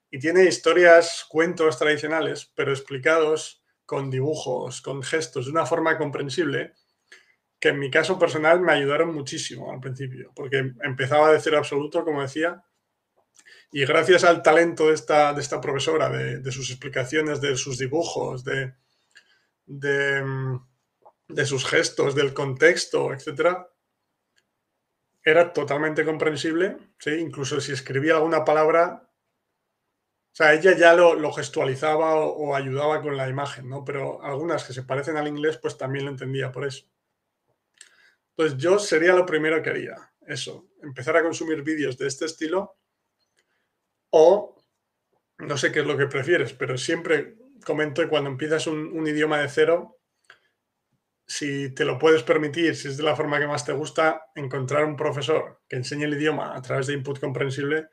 Y 0.10 0.20
tiene 0.20 0.46
historias, 0.46 1.26
cuentos 1.28 1.78
tradicionales, 1.78 2.52
pero 2.56 2.72
explicados 2.72 3.62
con 3.86 4.10
dibujos, 4.10 4.82
con 4.82 5.04
gestos, 5.04 5.46
de 5.46 5.52
una 5.52 5.66
forma 5.66 5.98
comprensible, 5.98 6.74
que 7.60 7.70
en 7.70 7.80
mi 7.80 7.92
caso 7.92 8.18
personal 8.18 8.62
me 8.62 8.72
ayudaron 8.72 9.14
muchísimo 9.14 9.72
al 9.72 9.80
principio, 9.80 10.32
porque 10.36 10.72
empezaba 10.84 11.32
de 11.32 11.40
cero 11.42 11.58
absoluto, 11.58 12.06
como 12.06 12.22
decía, 12.22 12.64
y 13.72 13.86
gracias 13.86 14.24
al 14.24 14.42
talento 14.42 14.88
de 14.88 14.94
esta, 14.94 15.34
de 15.34 15.42
esta 15.42 15.60
profesora, 15.60 16.10
de, 16.10 16.52
sus 16.52 16.70
explicaciones, 16.70 17.42
de 17.42 17.58
sus 17.58 17.78
dibujos, 17.78 18.46
de, 18.46 18.74
de, 19.66 20.24
de 21.28 21.46
sus 21.46 21.66
gestos, 21.66 22.16
del 22.16 22.34
contexto, 22.34 23.14
etc., 23.14 23.68
era 25.24 25.52
totalmente 25.54 26.06
comprensible, 26.06 26.78
¿sí? 27.00 27.12
incluso 27.16 27.60
si 27.60 27.72
escribía 27.72 28.16
alguna 28.16 28.46
palabra 28.46 29.06
o 30.36 30.38
sea, 30.38 30.54
ella 30.54 30.76
ya 30.76 30.94
lo, 30.94 31.32
gestualizaba 31.32 32.16
o, 32.16 32.54
ayudaba 32.54 33.02
con 33.02 33.16
la 33.16 33.30
imagen, 33.30 33.70
¿no? 33.70 33.86
Pero 33.86 34.22
algunas 34.22 34.66
que 34.66 34.74
se 34.74 34.84
parecen 34.84 35.16
al 35.16 35.30
inglés, 35.30 35.58
pues 35.62 35.78
también 35.78 36.04
lo 36.04 36.12
entendía 36.12 36.52
por 36.52 36.66
eso. 36.66 36.86
Entonces 38.32 38.58
yo 38.58 38.78
sería 38.78 39.14
lo 39.14 39.26
primero 39.26 39.64
que 39.64 39.70
haría, 39.70 39.96
eso, 40.28 40.68
empezar 40.84 41.16
a 41.16 41.24
consumir 41.24 41.64
vídeos 41.64 41.98
de 41.98 42.08
este 42.08 42.26
estilo 42.26 42.76
o 44.10 44.62
no 45.38 45.58
sé 45.58 45.72
qué 45.72 45.80
es 45.80 45.86
lo 45.86 45.98
que 45.98 46.08
prefieres, 46.08 46.52
pero 46.52 46.78
siempre 46.78 47.38
comento 47.66 48.02
que 48.02 48.08
cuando 48.08 48.30
empiezas 48.30 48.68
un, 48.68 49.06
idioma 49.06 49.40
de 49.40 49.50
cero, 49.50 50.00
si 51.28 51.74
te 51.74 51.84
lo 51.84 52.00
puedes 52.00 52.24
permitir, 52.24 52.76
si 52.76 52.88
es 52.88 52.98
de 52.98 53.04
la 53.04 53.16
forma 53.16 53.40
que 53.40 53.48
más 53.48 53.66
te 53.66 53.74
gusta, 53.74 54.28
encontrar 54.36 54.86
un 54.86 54.96
profesor 54.96 55.62
que 55.68 55.76
enseñe 55.76 56.04
el 56.04 56.14
idioma 56.14 56.56
a 56.56 56.62
través 56.62 56.88
de 56.88 56.94
input 56.94 57.20
comprensible 57.20 57.90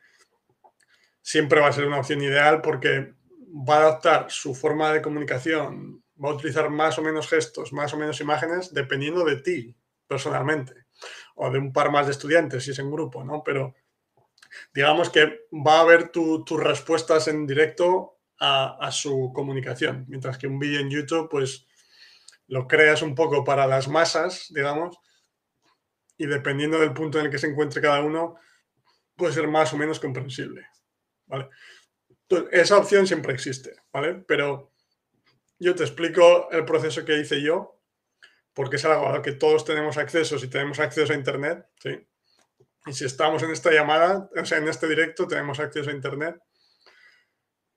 siempre 1.22 1.60
va 1.60 1.68
a 1.68 1.72
ser 1.72 1.86
una 1.86 2.00
opción 2.00 2.20
ideal 2.20 2.60
porque 2.60 3.14
va 3.48 3.76
a 3.76 3.80
adaptar 3.80 4.26
su 4.28 4.54
forma 4.54 4.92
de 4.92 5.00
comunicación, 5.00 6.04
va 6.22 6.30
a 6.30 6.34
utilizar 6.34 6.68
más 6.68 6.98
o 6.98 7.02
menos 7.02 7.28
gestos, 7.28 7.72
más 7.72 7.94
o 7.94 7.96
menos 7.96 8.20
imágenes, 8.20 8.74
dependiendo 8.74 9.24
de 9.24 9.36
ti 9.36 9.76
personalmente, 10.06 10.86
o 11.36 11.50
de 11.50 11.58
un 11.58 11.72
par 11.72 11.90
más 11.90 12.06
de 12.06 12.12
estudiantes 12.12 12.64
si 12.64 12.72
es 12.72 12.78
en 12.78 12.90
grupo, 12.90 13.24
¿no? 13.24 13.42
Pero 13.44 13.74
digamos 14.74 15.10
que 15.10 15.46
va 15.52 15.80
a 15.80 15.84
ver 15.84 16.10
tus 16.10 16.60
respuestas 16.60 17.28
en 17.28 17.46
directo 17.46 18.18
a, 18.44 18.90
su 18.90 19.30
comunicación, 19.32 20.04
mientras 20.08 20.36
que 20.36 20.48
un 20.48 20.58
vídeo 20.58 20.80
en 20.80 20.90
YouTube, 20.90 21.28
pues 21.30 21.64
lo 22.48 22.66
creas 22.66 23.00
un 23.02 23.14
poco 23.14 23.44
para 23.44 23.68
las 23.68 23.86
masas, 23.86 24.46
digamos, 24.50 24.98
y 26.18 26.26
dependiendo 26.26 26.80
del 26.80 26.92
punto 26.92 27.20
en 27.20 27.26
el 27.26 27.30
que 27.30 27.38
se 27.38 27.46
encuentre 27.46 27.80
cada 27.80 28.00
uno, 28.00 28.34
puede 29.14 29.32
ser 29.32 29.46
más 29.46 29.72
o 29.72 29.76
menos 29.76 30.00
comprensible. 30.00 30.66
esa 32.50 32.78
opción 32.78 33.06
siempre 33.06 33.32
existe, 33.32 33.76
¿vale? 33.92 34.14
Pero 34.26 34.72
yo 35.60 35.76
te 35.76 35.84
explico 35.84 36.50
el 36.50 36.64
proceso 36.64 37.04
que 37.04 37.20
hice 37.20 37.40
yo, 37.40 37.80
porque 38.52 38.76
es 38.76 38.84
algo 38.84 39.06
a 39.06 39.16
lo 39.16 39.22
que 39.22 39.32
todos 39.32 39.64
tenemos 39.64 39.98
acceso 39.98 40.36
si 40.36 40.48
tenemos 40.48 40.80
acceso 40.80 41.12
a 41.12 41.16
Internet, 41.16 41.64
¿sí? 41.80 42.06
Y 42.86 42.92
si 42.92 43.04
estamos 43.04 43.40
en 43.44 43.52
esta 43.52 43.70
llamada, 43.70 44.28
o 44.36 44.44
sea, 44.44 44.58
en 44.58 44.66
este 44.66 44.88
directo 44.88 45.28
tenemos 45.28 45.60
acceso 45.60 45.90
a 45.90 45.92
Internet. 45.92 46.42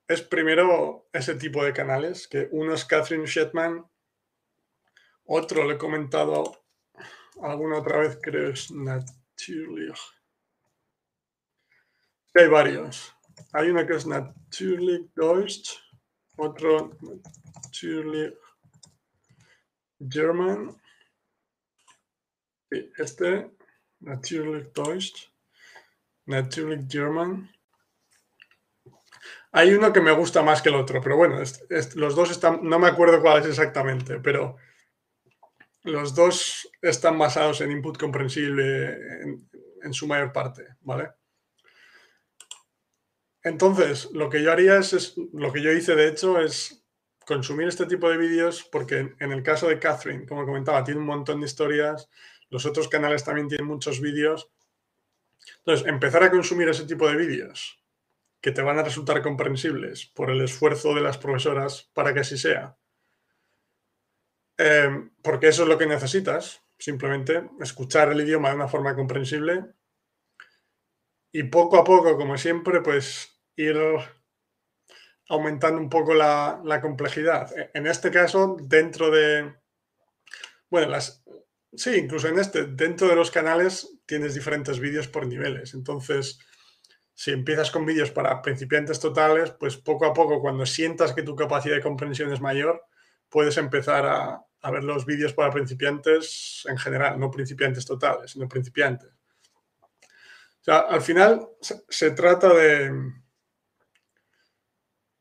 Es 0.08 0.22
primero 0.22 1.08
ese 1.12 1.34
tipo 1.34 1.64
de 1.64 1.72
canales, 1.72 2.28
que 2.28 2.48
uno 2.52 2.74
es 2.74 2.84
Catherine 2.84 3.26
Shetman, 3.26 3.84
otro 5.24 5.64
le 5.64 5.74
he 5.74 5.78
comentado 5.78 6.64
alguna 7.42 7.78
otra 7.78 7.98
vez, 7.98 8.18
creo 8.22 8.50
es 8.50 8.70
Naturally. 8.70 9.92
Hay 12.34 12.48
varios. 12.48 13.12
Hay 13.52 13.70
una 13.70 13.84
que 13.86 13.94
es 13.94 14.06
Natürlich 14.06 15.12
Deutsch, 15.14 15.76
otro 16.36 16.96
Natürlich 17.00 18.34
German. 19.98 20.80
Este, 22.70 23.50
Natürlich 24.00 24.72
Deutsch, 24.72 25.32
Natürlich 26.26 26.86
German. 26.88 27.50
Hay 29.56 29.72
uno 29.72 29.90
que 29.90 30.02
me 30.02 30.12
gusta 30.12 30.42
más 30.42 30.60
que 30.60 30.68
el 30.68 30.74
otro, 30.74 31.00
pero 31.00 31.16
bueno, 31.16 31.40
los 31.94 32.14
dos 32.14 32.30
están, 32.30 32.60
no 32.62 32.78
me 32.78 32.88
acuerdo 32.88 33.22
cuál 33.22 33.40
es 33.40 33.46
exactamente, 33.46 34.20
pero 34.20 34.56
los 35.84 36.14
dos 36.14 36.70
están 36.82 37.18
basados 37.18 37.62
en 37.62 37.70
input 37.70 37.96
comprensible 37.96 38.98
en 39.82 39.94
su 39.94 40.06
mayor 40.06 40.30
parte, 40.30 40.66
¿vale? 40.82 41.08
Entonces, 43.42 44.10
lo 44.12 44.28
que 44.28 44.42
yo 44.42 44.52
haría 44.52 44.76
es, 44.76 45.14
lo 45.32 45.50
que 45.50 45.62
yo 45.62 45.72
hice 45.72 45.94
de 45.94 46.08
hecho 46.08 46.38
es 46.38 46.84
consumir 47.26 47.68
este 47.68 47.86
tipo 47.86 48.10
de 48.10 48.18
vídeos 48.18 48.62
porque 48.70 49.14
en 49.18 49.32
el 49.32 49.42
caso 49.42 49.68
de 49.68 49.78
Catherine, 49.78 50.26
como 50.26 50.44
comentaba, 50.44 50.84
tiene 50.84 51.00
un 51.00 51.06
montón 51.06 51.40
de 51.40 51.46
historias, 51.46 52.10
los 52.50 52.66
otros 52.66 52.88
canales 52.88 53.24
también 53.24 53.48
tienen 53.48 53.66
muchos 53.66 54.02
vídeos. 54.02 54.50
Entonces, 55.60 55.88
empezar 55.88 56.24
a 56.24 56.30
consumir 56.30 56.68
ese 56.68 56.84
tipo 56.84 57.08
de 57.08 57.16
vídeos 57.16 57.80
que 58.46 58.52
te 58.52 58.62
van 58.62 58.78
a 58.78 58.84
resultar 58.84 59.22
comprensibles 59.22 60.06
por 60.06 60.30
el 60.30 60.40
esfuerzo 60.40 60.94
de 60.94 61.00
las 61.00 61.18
profesoras 61.18 61.90
para 61.92 62.14
que 62.14 62.20
así 62.20 62.38
sea. 62.38 62.78
Em, 64.56 65.10
porque 65.20 65.48
eso 65.48 65.64
es 65.64 65.68
lo 65.68 65.76
que 65.76 65.86
necesitas, 65.86 66.62
simplemente 66.78 67.50
escuchar 67.60 68.12
el 68.12 68.20
idioma 68.20 68.50
de 68.50 68.54
una 68.54 68.68
forma 68.68 68.94
comprensible 68.94 69.64
y 71.32 71.42
poco 71.42 71.76
a 71.76 71.82
poco, 71.82 72.16
como 72.16 72.38
siempre, 72.38 72.82
pues 72.82 73.36
ir 73.56 73.76
aumentando 75.28 75.80
un 75.80 75.90
poco 75.90 76.14
la, 76.14 76.78
complejidad. 76.80 77.50
E, 77.58 77.72
en 77.74 77.88
este 77.88 78.12
caso, 78.12 78.58
dentro 78.62 79.10
de, 79.10 79.56
bueno, 80.70 80.88
las, 80.88 81.24
sí, 81.72 81.96
incluso 81.96 82.28
en 82.28 82.38
este, 82.38 82.66
dentro 82.66 83.08
de 83.08 83.16
los 83.16 83.32
canales 83.32 83.98
tienes 84.06 84.34
diferentes 84.34 84.78
vídeos 84.78 85.08
por 85.08 85.26
niveles. 85.26 85.74
Entonces, 85.74 86.38
si 87.16 87.30
empiezas 87.30 87.70
con 87.70 87.86
vídeos 87.86 88.10
para 88.10 88.42
principiantes 88.42 89.00
totales, 89.00 89.50
pues 89.52 89.78
poco 89.78 90.04
a 90.04 90.12
poco, 90.12 90.38
cuando 90.38 90.66
sientas 90.66 91.14
que 91.14 91.22
tu 91.22 91.34
capacidad 91.34 91.74
de 91.74 91.82
comprensión 91.82 92.30
es 92.30 92.42
mayor, 92.42 92.84
puedes 93.30 93.56
empezar 93.56 94.04
a, 94.06 94.42
ver 94.70 94.84
los 94.84 95.06
vídeos 95.06 95.32
para 95.32 95.50
principiantes 95.50 96.66
en 96.68 96.76
general, 96.76 97.18
no 97.18 97.30
principiantes 97.30 97.86
totales, 97.86 98.32
sino 98.32 98.48
principiantes. 98.48 99.08
O 99.08 100.64
sea, 100.66 100.80
al 100.80 101.00
final 101.00 101.48
se 101.88 102.10
trata 102.10 102.52
de, 102.52 102.92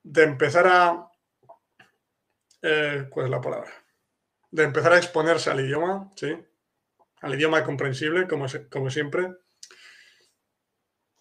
de 0.04 0.24
empezar 0.24 0.68
a... 0.68 1.10
Eh, 2.62 3.08
¿Cuál 3.10 3.28
es 3.28 3.32
la 3.32 3.42
palabra? 3.42 3.72
De 4.52 4.64
empezar 4.64 4.92
a 4.92 4.98
exponerse 4.98 5.50
al 5.50 5.62
idioma, 5.62 6.12
¿sí? 6.16 6.36
Al 7.22 7.36
idioma 7.36 7.64
comprensible, 7.64 8.28
como 8.28 8.90
siempre. 8.90 9.45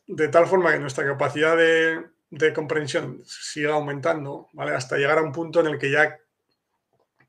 De 0.06 0.28
tal 0.28 0.46
forma 0.46 0.72
que 0.72 0.78
nuestra 0.78 1.04
capacidad 1.04 1.56
de, 1.56 2.52
comprensión 2.52 3.22
siga 3.24 3.74
aumentando, 3.74 4.48
¿vale? 4.52 4.74
Hasta 4.74 4.96
llegar 4.96 5.18
a 5.18 5.22
un 5.22 5.32
punto 5.32 5.60
en 5.60 5.66
el 5.66 5.78
que 5.78 5.90
ya 5.90 6.18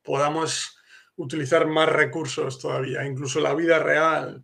podamos 0.03 0.77
utilizar 1.15 1.67
más 1.67 1.89
recursos 1.89 2.59
todavía, 2.59 3.05
incluso 3.05 3.39
la 3.39 3.53
vida 3.53 3.79
real. 3.79 4.43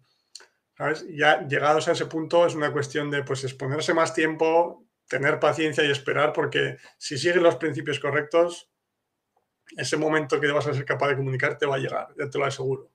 ¿sabes? 0.77 1.05
Ya 1.09 1.45
llegados 1.47 1.87
a 1.87 1.91
ese 1.91 2.05
punto 2.05 2.45
es 2.45 2.55
una 2.55 2.71
cuestión 2.71 3.11
de 3.11 3.23
pues 3.23 3.43
exponerse 3.43 3.93
más 3.93 4.13
tiempo, 4.13 4.87
tener 5.07 5.39
paciencia 5.39 5.83
y 5.83 5.91
esperar, 5.91 6.33
porque 6.33 6.77
si 6.97 7.17
siguen 7.17 7.43
los 7.43 7.57
principios 7.57 7.99
correctos, 7.99 8.71
ese 9.77 9.97
momento 9.97 10.39
que 10.39 10.51
vas 10.51 10.67
a 10.67 10.73
ser 10.73 10.85
capaz 10.85 11.09
de 11.09 11.17
comunicarte 11.17 11.65
va 11.65 11.75
a 11.75 11.79
llegar, 11.79 12.07
ya 12.17 12.29
te 12.29 12.37
lo 12.37 12.45
aseguro. 12.45 12.89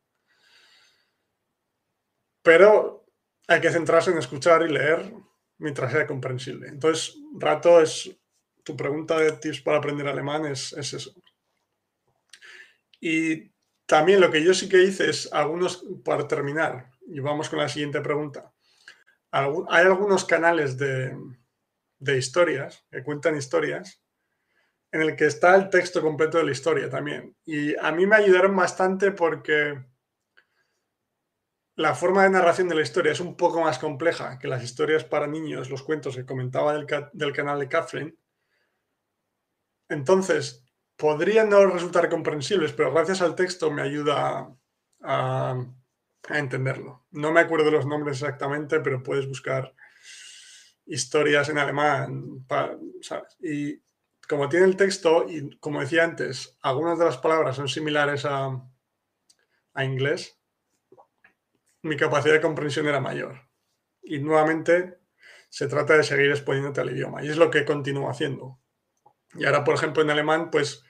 Pero 2.43 3.06
hay 3.47 3.61
que 3.61 3.71
centrarse 3.71 4.11
en 4.11 4.19
escuchar 4.19 4.63
y 4.63 4.73
leer 4.73 5.13
mientras 5.59 5.93
sea 5.93 6.07
comprensible. 6.07 6.69
Entonces, 6.69 7.17
rato 7.39 7.81
es 7.81 8.11
tu 8.65 8.77
pregunta 8.77 9.19
de 9.19 9.33
tips 9.33 9.61
para 9.61 9.79
aprender 9.79 10.09
alemán 10.09 10.47
es, 10.47 10.73
es 10.73 10.93
eso. 10.93 11.15
Y 13.01 13.53
también 13.87 14.21
lo 14.21 14.31
que 14.31 14.43
yo 14.43 14.53
sí 14.53 14.69
que 14.69 14.83
hice 14.83 15.09
es 15.09 15.33
algunos, 15.33 15.85
para 16.05 16.27
terminar, 16.27 16.91
y 17.07 17.21
vamos 17.21 17.49
con 17.49 17.61
la 17.61 17.69
siguiente 17.69 18.01
pregunta. 18.01 18.53
Hay 19.31 19.85
algunos 19.85 20.25
canales 20.25 20.77
de, 20.77 21.17
de 21.99 22.17
historias, 22.17 22.85
que 22.91 23.03
cuentan 23.03 23.37
historias, 23.37 24.03
en 24.91 25.03
el 25.03 25.15
que 25.15 25.27
está 25.27 25.55
el 25.55 25.69
texto 25.69 26.01
completo 26.01 26.39
de 26.39 26.45
la 26.45 26.53
historia 26.53 26.89
también. 26.89 27.37
Y 27.45 27.77
a 27.77 27.93
mí 27.93 28.07
me 28.07 28.17
ayudaron 28.17 28.57
bastante 28.57 29.13
porque 29.13 29.85
la 31.77 31.95
forma 31.95 32.23
de 32.23 32.31
narración 32.31 32.69
de 32.69 32.75
la 32.75 32.81
historia 32.81 33.13
es 33.13 33.21
un 33.21 33.37
poco 33.37 33.61
más 33.61 33.79
compleja 33.79 34.39
que 34.39 34.49
las 34.49 34.63
historias 34.63 35.05
para 35.05 35.27
niños, 35.27 35.69
los 35.69 35.83
cuentos 35.83 36.17
que 36.17 36.25
comentaba 36.25 36.73
del, 36.73 37.33
canal 37.35 37.61
de 37.61 37.69
Catherine. 37.69 38.15
Entonces, 39.91 40.65
podrían 40.97 41.51
no 41.51 41.67
resultar 41.67 42.09
comprensibles, 42.09 42.73
pero 42.73 42.93
gracias 42.93 43.21
al 43.21 43.35
texto 43.35 43.71
me 43.71 43.83
ayuda 43.83 44.51
a, 45.03 45.67
entenderlo. 46.31 47.07
No 47.11 47.31
me 47.31 47.41
acuerdo 47.41 47.71
los 47.71 47.87
nombres 47.87 48.23
exactamente, 48.23 48.81
pero 48.81 49.03
puedes 49.03 49.29
buscar 49.29 49.75
historias 50.87 51.51
en 51.51 51.59
alemán. 51.59 52.47
Y 53.39 53.83
como 54.27 54.49
tiene 54.49 54.65
el 54.65 54.77
texto, 54.77 55.27
y 55.29 55.57
como 55.59 55.83
decía 55.83 56.05
antes, 56.05 56.57
algunas 56.63 56.99
de 56.99 57.05
las 57.05 57.19
palabras 57.19 57.55
son 57.55 57.69
similares 57.69 58.25
a, 58.25 58.61
a 59.75 59.85
inglés, 59.85 60.36
mi 61.87 61.97
capacidad 61.97 62.35
de 62.35 62.41
comprensión 62.41 62.87
era 62.87 63.01
mayor. 63.01 63.49
Y 64.03 64.19
nuevamente 64.19 64.99
se 65.49 65.69
trata 65.69 65.97
de 65.97 66.03
seguir 66.03 66.31
exponiéndote 66.31 66.81
al 66.81 66.91
idioma. 66.91 67.25
Y 67.25 67.29
es 67.29 67.37
lo 67.37 67.51
que 67.51 67.65
continúo 67.65 68.11
haciendo. 68.11 68.59
Y 69.35 69.45
ahora, 69.45 69.65
por 69.65 69.75
ejemplo, 69.75 70.03
en 70.03 70.11
alemán, 70.11 70.51
pues 70.51 70.85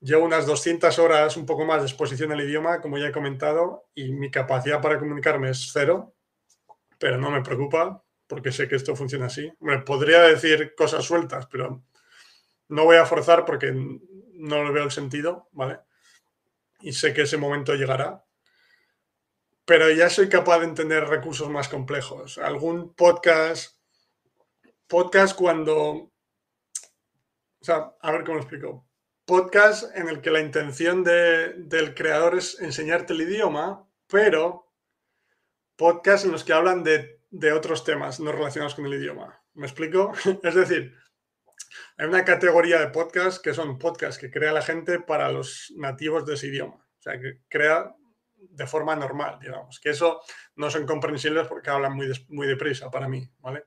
llevo 0.00 0.24
unas 0.24 0.46
200 0.46 0.98
horas, 0.98 1.36
un 1.36 1.46
poco 1.46 1.64
más 1.64 1.80
de 1.80 1.88
exposición 1.88 2.32
al 2.32 2.40
idioma, 2.40 2.80
como 2.80 2.98
ya 2.98 3.08
he 3.08 3.12
comentado, 3.12 3.88
y 3.94 4.12
mi 4.12 4.30
capacidad 4.30 4.80
para 4.80 4.98
comunicarme 4.98 5.50
es 5.50 5.70
cero, 5.72 6.14
pero 6.98 7.18
no 7.18 7.30
me 7.30 7.42
preocupa 7.42 8.02
porque 8.26 8.52
sé 8.52 8.68
que 8.68 8.76
esto 8.76 8.94
funciona 8.94 9.26
así. 9.26 9.52
Me 9.60 9.78
podría 9.80 10.22
decir 10.22 10.74
cosas 10.76 11.04
sueltas, 11.04 11.46
pero 11.46 11.82
no 12.68 12.84
voy 12.84 12.96
a 12.96 13.06
forzar 13.06 13.44
porque 13.44 13.72
no 13.72 14.64
le 14.64 14.70
veo 14.70 14.84
el 14.84 14.90
sentido, 14.90 15.48
¿vale? 15.52 15.80
Y 16.80 16.92
sé 16.92 17.12
que 17.12 17.22
ese 17.22 17.36
momento 17.36 17.74
llegará. 17.74 18.24
Pero 19.70 19.88
ya 19.88 20.10
soy 20.10 20.28
capaz 20.28 20.58
de 20.58 20.64
entender 20.64 21.04
recursos 21.04 21.48
más 21.48 21.68
complejos. 21.68 22.38
Algún 22.38 22.92
podcast, 22.92 23.76
podcast 24.88 25.36
cuando 25.36 26.10
o 27.60 27.64
sea, 27.64 27.94
a 28.02 28.10
ver 28.10 28.24
cómo 28.24 28.38
lo 28.38 28.42
explico. 28.42 28.88
Podcast 29.24 29.96
en 29.96 30.08
el 30.08 30.20
que 30.22 30.32
la 30.32 30.40
intención 30.40 31.04
del 31.04 31.94
creador 31.94 32.36
es 32.36 32.60
enseñarte 32.60 33.12
el 33.12 33.20
idioma, 33.20 33.88
pero 34.08 34.74
podcast 35.76 36.24
en 36.24 36.32
los 36.32 36.42
que 36.42 36.52
hablan 36.52 36.82
de, 36.82 37.20
de 37.30 37.52
otros 37.52 37.84
temas 37.84 38.18
no 38.18 38.32
relacionados 38.32 38.74
con 38.74 38.86
el 38.86 38.94
idioma. 38.94 39.40
¿Me 39.54 39.68
explico? 39.68 40.12
es 40.42 40.54
decir, 40.56 40.96
hay 41.96 42.08
una 42.08 42.24
categoría 42.24 42.80
de 42.80 42.88
podcast 42.88 43.40
que 43.40 43.54
son 43.54 43.78
podcasts 43.78 44.18
que 44.18 44.32
crea 44.32 44.50
la 44.50 44.62
gente 44.62 44.98
para 44.98 45.30
los 45.30 45.72
nativos 45.76 46.26
de 46.26 46.34
ese 46.34 46.48
idioma. 46.48 46.74
O 46.74 47.02
sea, 47.02 47.20
que 47.20 47.38
crea 47.48 47.94
de 48.50 48.66
forma 48.66 48.94
normal, 48.96 49.38
digamos. 49.40 49.80
Que 49.80 49.90
eso 49.90 50.20
no 50.56 50.70
son 50.70 50.86
comprensibles 50.86 51.46
porque 51.46 51.70
hablan 51.70 51.94
muy, 51.94 52.10
muy 52.28 52.46
deprisa 52.46 52.90
para 52.90 53.08
mí, 53.08 53.28
¿vale? 53.38 53.64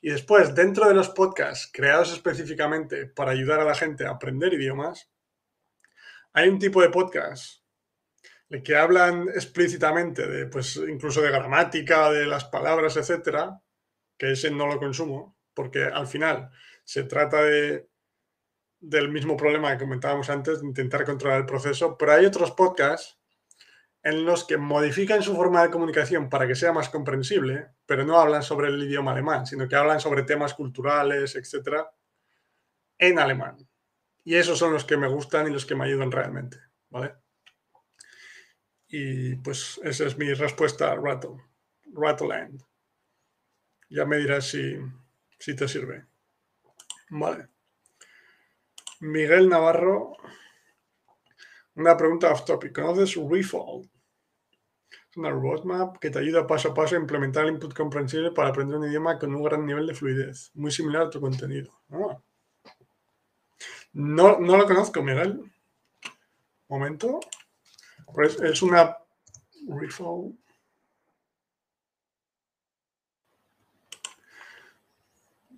Y 0.00 0.10
después, 0.10 0.54
dentro 0.54 0.86
de 0.88 0.94
los 0.94 1.08
podcasts 1.10 1.70
creados 1.72 2.12
específicamente 2.12 3.06
para 3.06 3.32
ayudar 3.32 3.60
a 3.60 3.64
la 3.64 3.74
gente 3.74 4.06
a 4.06 4.10
aprender 4.10 4.52
idiomas, 4.54 5.10
hay 6.32 6.48
un 6.48 6.58
tipo 6.58 6.80
de 6.80 6.90
podcast 6.90 7.62
que 8.64 8.76
hablan 8.76 9.28
explícitamente 9.28 10.26
de, 10.26 10.46
pues, 10.46 10.76
incluso 10.76 11.20
de 11.20 11.30
gramática, 11.30 12.10
de 12.10 12.26
las 12.26 12.44
palabras, 12.44 12.96
etcétera, 12.96 13.60
que 14.16 14.32
ese 14.32 14.50
no 14.50 14.66
lo 14.66 14.78
consumo, 14.78 15.36
porque 15.52 15.84
al 15.84 16.06
final 16.06 16.50
se 16.84 17.02
trata 17.02 17.42
de, 17.42 17.90
del 18.80 19.10
mismo 19.10 19.36
problema 19.36 19.72
que 19.72 19.84
comentábamos 19.84 20.30
antes, 20.30 20.60
de 20.60 20.66
intentar 20.66 21.04
controlar 21.04 21.40
el 21.40 21.46
proceso, 21.46 21.98
pero 21.98 22.12
hay 22.12 22.24
otros 22.24 22.52
podcasts 22.52 23.17
en 24.08 24.24
los 24.24 24.44
que 24.44 24.56
modifican 24.56 25.22
su 25.22 25.36
forma 25.36 25.62
de 25.62 25.70
comunicación 25.70 26.30
para 26.30 26.46
que 26.46 26.54
sea 26.54 26.72
más 26.72 26.88
comprensible, 26.88 27.68
pero 27.84 28.06
no 28.06 28.18
hablan 28.18 28.42
sobre 28.42 28.68
el 28.68 28.82
idioma 28.82 29.12
alemán, 29.12 29.46
sino 29.46 29.68
que 29.68 29.76
hablan 29.76 30.00
sobre 30.00 30.22
temas 30.22 30.54
culturales, 30.54 31.36
etcétera, 31.36 31.90
en 32.96 33.18
alemán. 33.18 33.68
Y 34.24 34.36
esos 34.36 34.58
son 34.58 34.72
los 34.72 34.86
que 34.86 34.96
me 34.96 35.08
gustan 35.08 35.46
y 35.46 35.50
los 35.50 35.66
que 35.66 35.74
me 35.74 35.84
ayudan 35.84 36.10
realmente, 36.10 36.58
¿vale? 36.88 37.16
Y 38.88 39.36
pues 39.36 39.78
esa 39.84 40.06
es 40.06 40.16
mi 40.16 40.32
respuesta 40.32 40.92
a 40.92 40.96
Rattle, 40.96 41.42
Rattleland. 41.92 42.62
Ya 43.90 44.06
me 44.06 44.16
dirás 44.16 44.48
si, 44.48 44.78
si 45.38 45.54
te 45.54 45.68
sirve. 45.68 46.06
Vale. 47.10 47.48
Miguel 49.00 49.48
Navarro 49.50 50.16
una 51.78 51.96
pregunta 51.96 52.32
off 52.32 52.44
topic. 52.44 52.72
¿Conoces 52.74 53.14
Refold? 53.14 53.88
Una 55.18 55.30
roadmap 55.30 55.98
que 55.98 56.10
te 56.10 56.20
ayuda 56.20 56.46
paso 56.46 56.68
a 56.68 56.74
paso 56.74 56.94
a 56.94 56.98
implementar 57.00 57.44
el 57.44 57.54
input 57.54 57.74
comprensible 57.74 58.30
para 58.30 58.50
aprender 58.50 58.76
un 58.78 58.86
idioma 58.88 59.18
con 59.18 59.34
un 59.34 59.42
gran 59.42 59.66
nivel 59.66 59.86
de 59.88 59.94
fluidez, 59.94 60.52
muy 60.54 60.70
similar 60.70 61.06
a 61.06 61.10
tu 61.10 61.20
contenido. 61.20 61.72
Ah. 61.90 62.18
No, 63.94 64.38
no 64.38 64.56
lo 64.56 64.64
conozco, 64.64 65.02
Miguel. 65.02 65.50
Momento. 66.68 67.18
Pues 68.14 68.40
es 68.40 68.62
una 68.62 68.96
Refold. 69.66 70.36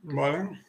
Vale. 0.03 0.65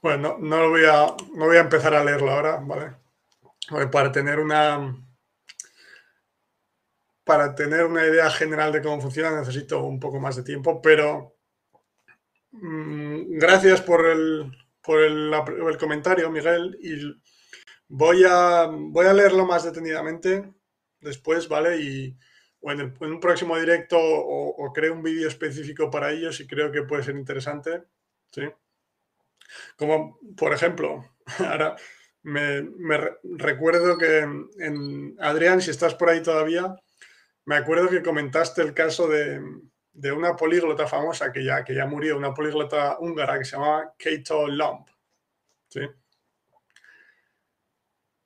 Bueno, 0.00 0.36
no, 0.38 0.60
lo 0.62 0.70
voy 0.70 0.84
a, 0.86 1.14
no 1.34 1.44
voy 1.46 1.56
a 1.58 1.60
empezar 1.60 1.94
a 1.94 2.02
leerlo 2.02 2.30
ahora, 2.30 2.56
¿vale? 2.62 3.05
Para 3.68 4.12
tener 4.12 4.38
una. 4.38 4.96
Para 7.24 7.54
tener 7.54 7.84
una 7.84 8.06
idea 8.06 8.30
general 8.30 8.72
de 8.72 8.82
cómo 8.82 9.00
funciona 9.00 9.36
necesito 9.36 9.82
un 9.82 9.98
poco 9.98 10.20
más 10.20 10.36
de 10.36 10.44
tiempo, 10.44 10.80
pero 10.80 11.36
mm, 12.52 13.36
gracias 13.36 13.82
por 13.82 14.06
el, 14.06 14.56
por 14.80 15.02
el, 15.02 15.76
comentario, 15.76 16.30
Miguel, 16.30 16.78
y 16.80 17.20
voy 17.88 18.22
a, 18.28 18.68
voy 18.70 19.06
a 19.06 19.12
leerlo 19.12 19.44
más 19.44 19.64
detenidamente 19.64 20.48
después, 21.00 21.48
¿vale? 21.48 21.80
Y 21.80 22.16
o 22.60 22.70
en, 22.70 22.94
un 23.00 23.18
próximo 23.18 23.58
directo 23.58 23.98
o, 23.98 24.64
o 24.64 24.72
creo 24.72 24.92
un 24.94 25.02
vídeo 25.02 25.26
específico 25.26 25.90
para 25.90 26.12
ellos 26.12 26.38
y 26.38 26.46
creo 26.46 26.70
que 26.70 26.82
puede 26.82 27.02
ser 27.02 27.16
interesante, 27.16 27.82
¿sí? 28.30 28.42
Como, 29.76 30.18
por 30.36 30.52
ejemplo, 30.52 31.04
ahora 31.38 31.76
me, 32.26 32.98
recuerdo 33.22 33.96
que 33.96 34.18
en, 34.18 35.16
Adrián, 35.20 35.60
si 35.60 35.70
estás 35.70 35.94
por 35.94 36.08
ahí 36.08 36.22
todavía, 36.22 36.74
me 37.44 37.54
acuerdo 37.54 37.88
que 37.88 38.02
comentaste 38.02 38.62
el 38.62 38.74
caso 38.74 39.06
de, 39.06 39.40
una 40.12 40.34
políglota 40.34 40.88
famosa 40.88 41.32
que 41.32 41.44
ya, 41.44 41.64
que 41.64 41.74
ya 41.74 41.86
murió, 41.86 42.16
una 42.16 42.34
políglota 42.34 42.98
húngara 42.98 43.38
que 43.38 43.44
se 43.44 43.52
llamaba 43.52 43.94
Kato 43.96 44.48
Lomb. 44.48 44.86
¿sí? 45.68 45.82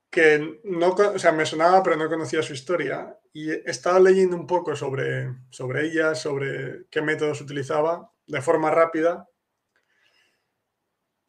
Que 0.09 0.61
no, 0.65 0.89
o 0.89 1.19
sea, 1.19 1.33
me 1.33 1.45
sonaba, 1.45 1.83
pero 1.83 1.97
no 1.97 2.09
conocía 2.09 2.43
su 2.43 2.55
historia. 2.55 3.19
Y 3.35 3.51
he 3.51 3.63
estado 3.67 4.01
leyendo 4.01 4.35
un 4.35 4.47
poco 4.47 4.75
sobre, 4.75 5.35
sobre 5.51 5.87
ella, 5.87 6.15
sobre 6.15 6.87
qué 6.91 7.03
métodos 7.03 7.43
utilizaba 7.43 8.11
de 8.27 8.41
forma 8.41 8.71
rápida 8.71 9.29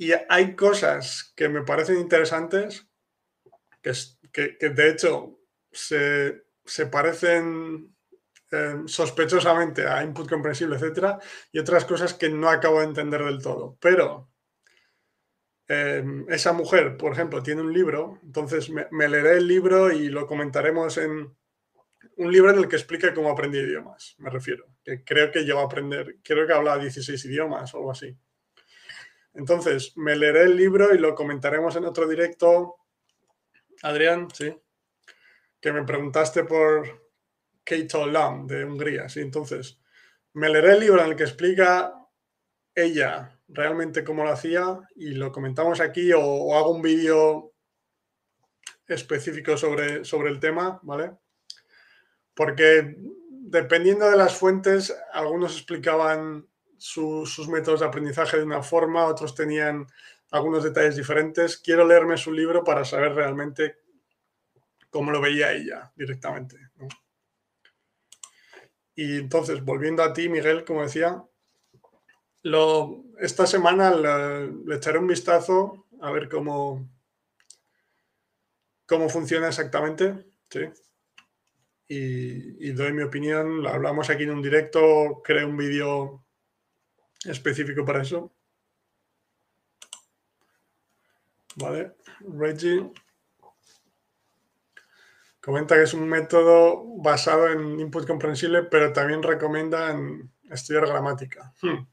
y 0.02 0.14
hay 0.30 0.56
cosas 0.56 1.32
que 1.36 1.48
me 1.48 1.62
parecen 1.62 2.00
interesantes, 2.00 2.90
que, 3.84 4.58
de 4.60 4.90
hecho 4.90 5.38
se, 5.72 6.42
parecen 6.92 7.96
eh, 8.50 8.78
sospechosamente 8.88 9.86
a 9.88 10.04
input 10.04 10.28
comprensible, 10.28 10.78
etcétera, 10.78 11.20
y 11.52 11.60
otras 11.60 11.86
cosas 11.86 12.16
que 12.16 12.30
no 12.30 12.50
acabo 12.50 12.80
de 12.80 12.86
entender 12.86 13.24
del 13.24 13.44
todo. 13.44 13.78
Pero 13.80 14.32
eh, 15.68 16.04
esa 16.30 16.52
mujer, 16.54 16.98
por 16.98 17.12
ejemplo, 17.12 17.44
tiene 17.44 17.62
un 17.62 17.72
libro, 17.72 18.18
entonces 18.24 18.72
me, 18.72 19.08
leeré 19.08 19.38
el 19.38 19.48
libro 19.48 19.92
y 19.92 20.10
lo 20.10 20.26
comentaremos 20.26 20.98
en 20.98 21.38
un 22.18 22.32
libro 22.32 22.50
en 22.50 22.58
el 22.58 22.68
que 22.68 22.78
explica 22.78 23.14
cómo 23.14 23.30
aprendí 23.30 23.60
idiomas, 23.60 24.16
me 24.18 24.32
refiero. 24.32 24.66
Que 24.84 25.04
creo 25.04 25.30
que 25.30 25.44
llevo 25.44 25.60
a 25.60 25.66
aprender, 25.66 26.18
creo 26.24 26.48
que 26.48 26.54
habla 26.54 26.80
16 26.80 27.24
idiomas 27.26 27.72
o 27.76 27.78
algo 27.78 27.92
así. 27.92 28.18
Entonces, 29.34 29.96
me 29.96 30.16
leeré 30.16 30.44
el 30.44 30.56
libro 30.56 30.94
y 30.94 30.98
lo 30.98 31.16
comentaremos 31.16 31.76
en 31.76 31.86
otro 31.86 32.08
directo. 32.08 32.76
Adrián, 33.84 34.28
sí. 34.34 34.56
Que 35.60 35.72
me 35.72 35.84
preguntaste 35.84 36.44
por 36.44 37.10
Kate 37.64 38.06
Lam 38.08 38.48
de 38.48 38.66
Hungría, 38.66 39.08
sí. 39.10 39.22
Entonces, 39.22 39.80
me 40.34 40.50
leeré 40.50 40.74
el 40.74 40.80
libro 40.82 41.02
en 41.02 41.12
el 41.12 41.16
que 41.16 41.24
explica 41.24 41.94
ella 42.76 43.38
realmente 43.48 44.04
cómo 44.04 44.24
lo 44.24 44.32
hacía 44.32 44.80
y 44.96 45.12
lo 45.12 45.32
comentamos 45.32 45.82
aquí 45.82 46.12
o, 46.14 46.56
hago 46.56 46.72
un 46.72 46.82
vídeo 46.82 47.54
específico 48.88 49.58
sobre, 49.58 50.06
sobre 50.06 50.30
el 50.30 50.40
tema, 50.40 50.80
¿vale? 50.84 51.12
Porque 52.34 52.96
dependiendo 53.30 54.10
de 54.10 54.18
las 54.18 54.36
fuentes, 54.36 54.96
algunos 55.12 55.56
explicaban 55.58 56.48
sus 56.82 57.48
métodos 57.48 57.82
de 57.82 57.86
aprendizaje 57.86 58.38
de 58.38 58.44
una 58.44 58.64
forma, 58.64 59.06
otros 59.06 59.36
tenían 59.36 59.86
algunos 60.32 60.64
detalles 60.64 60.96
diferentes. 60.96 61.58
Quiero 61.58 61.86
leerme 61.86 62.18
su 62.18 62.32
libro 62.32 62.64
para 62.64 62.84
saber 62.84 63.14
realmente 63.14 63.78
cómo 64.90 65.12
lo 65.12 65.22
veía 65.22 65.54
ella 65.54 65.94
directamente. 65.96 66.58
Y 68.96 69.20
entonces, 69.20 69.64
volviendo 69.64 70.02
a 70.02 70.12
ti, 70.12 70.28
Miguel, 70.28 70.66
como 70.66 70.82
decía, 70.82 71.24
esta 73.20 73.46
semana 73.46 73.94
le, 73.96 74.76
echaré 74.76 74.98
un 74.98 75.08
vistazo 75.08 75.86
a 76.02 76.10
ver 76.10 76.30
cómo, 76.30 76.90
cómo 78.88 79.08
funciona 79.08 79.50
exactamente. 79.50 80.26
¿sí? 80.50 80.62
Y, 81.88 82.72
doy 82.72 82.92
mi 82.92 83.04
opinión. 83.04 83.62
Lo 83.62 83.70
hablamos 83.70 84.10
aquí 84.10 84.24
en 84.24 84.32
un 84.32 84.42
directo, 84.42 85.22
creo 85.24 85.48
un 85.48 85.58
vídeo 85.58 86.26
específico 87.26 87.86
para 87.86 88.02
eso. 88.02 88.32
Vale, 91.56 91.96
Reggie 92.22 92.92
comenta 95.42 95.76
que 95.76 95.84
es 95.84 95.94
un 95.94 96.08
método 96.08 96.84
basado 96.98 97.50
en 97.50 97.80
input 97.80 98.08
comprensible, 98.08 98.64
pero 98.64 98.94
también 98.94 99.24
recomienda 99.24 99.98
estudiar 100.50 100.88
gramática. 100.88 101.54
Hmm. 101.62 101.88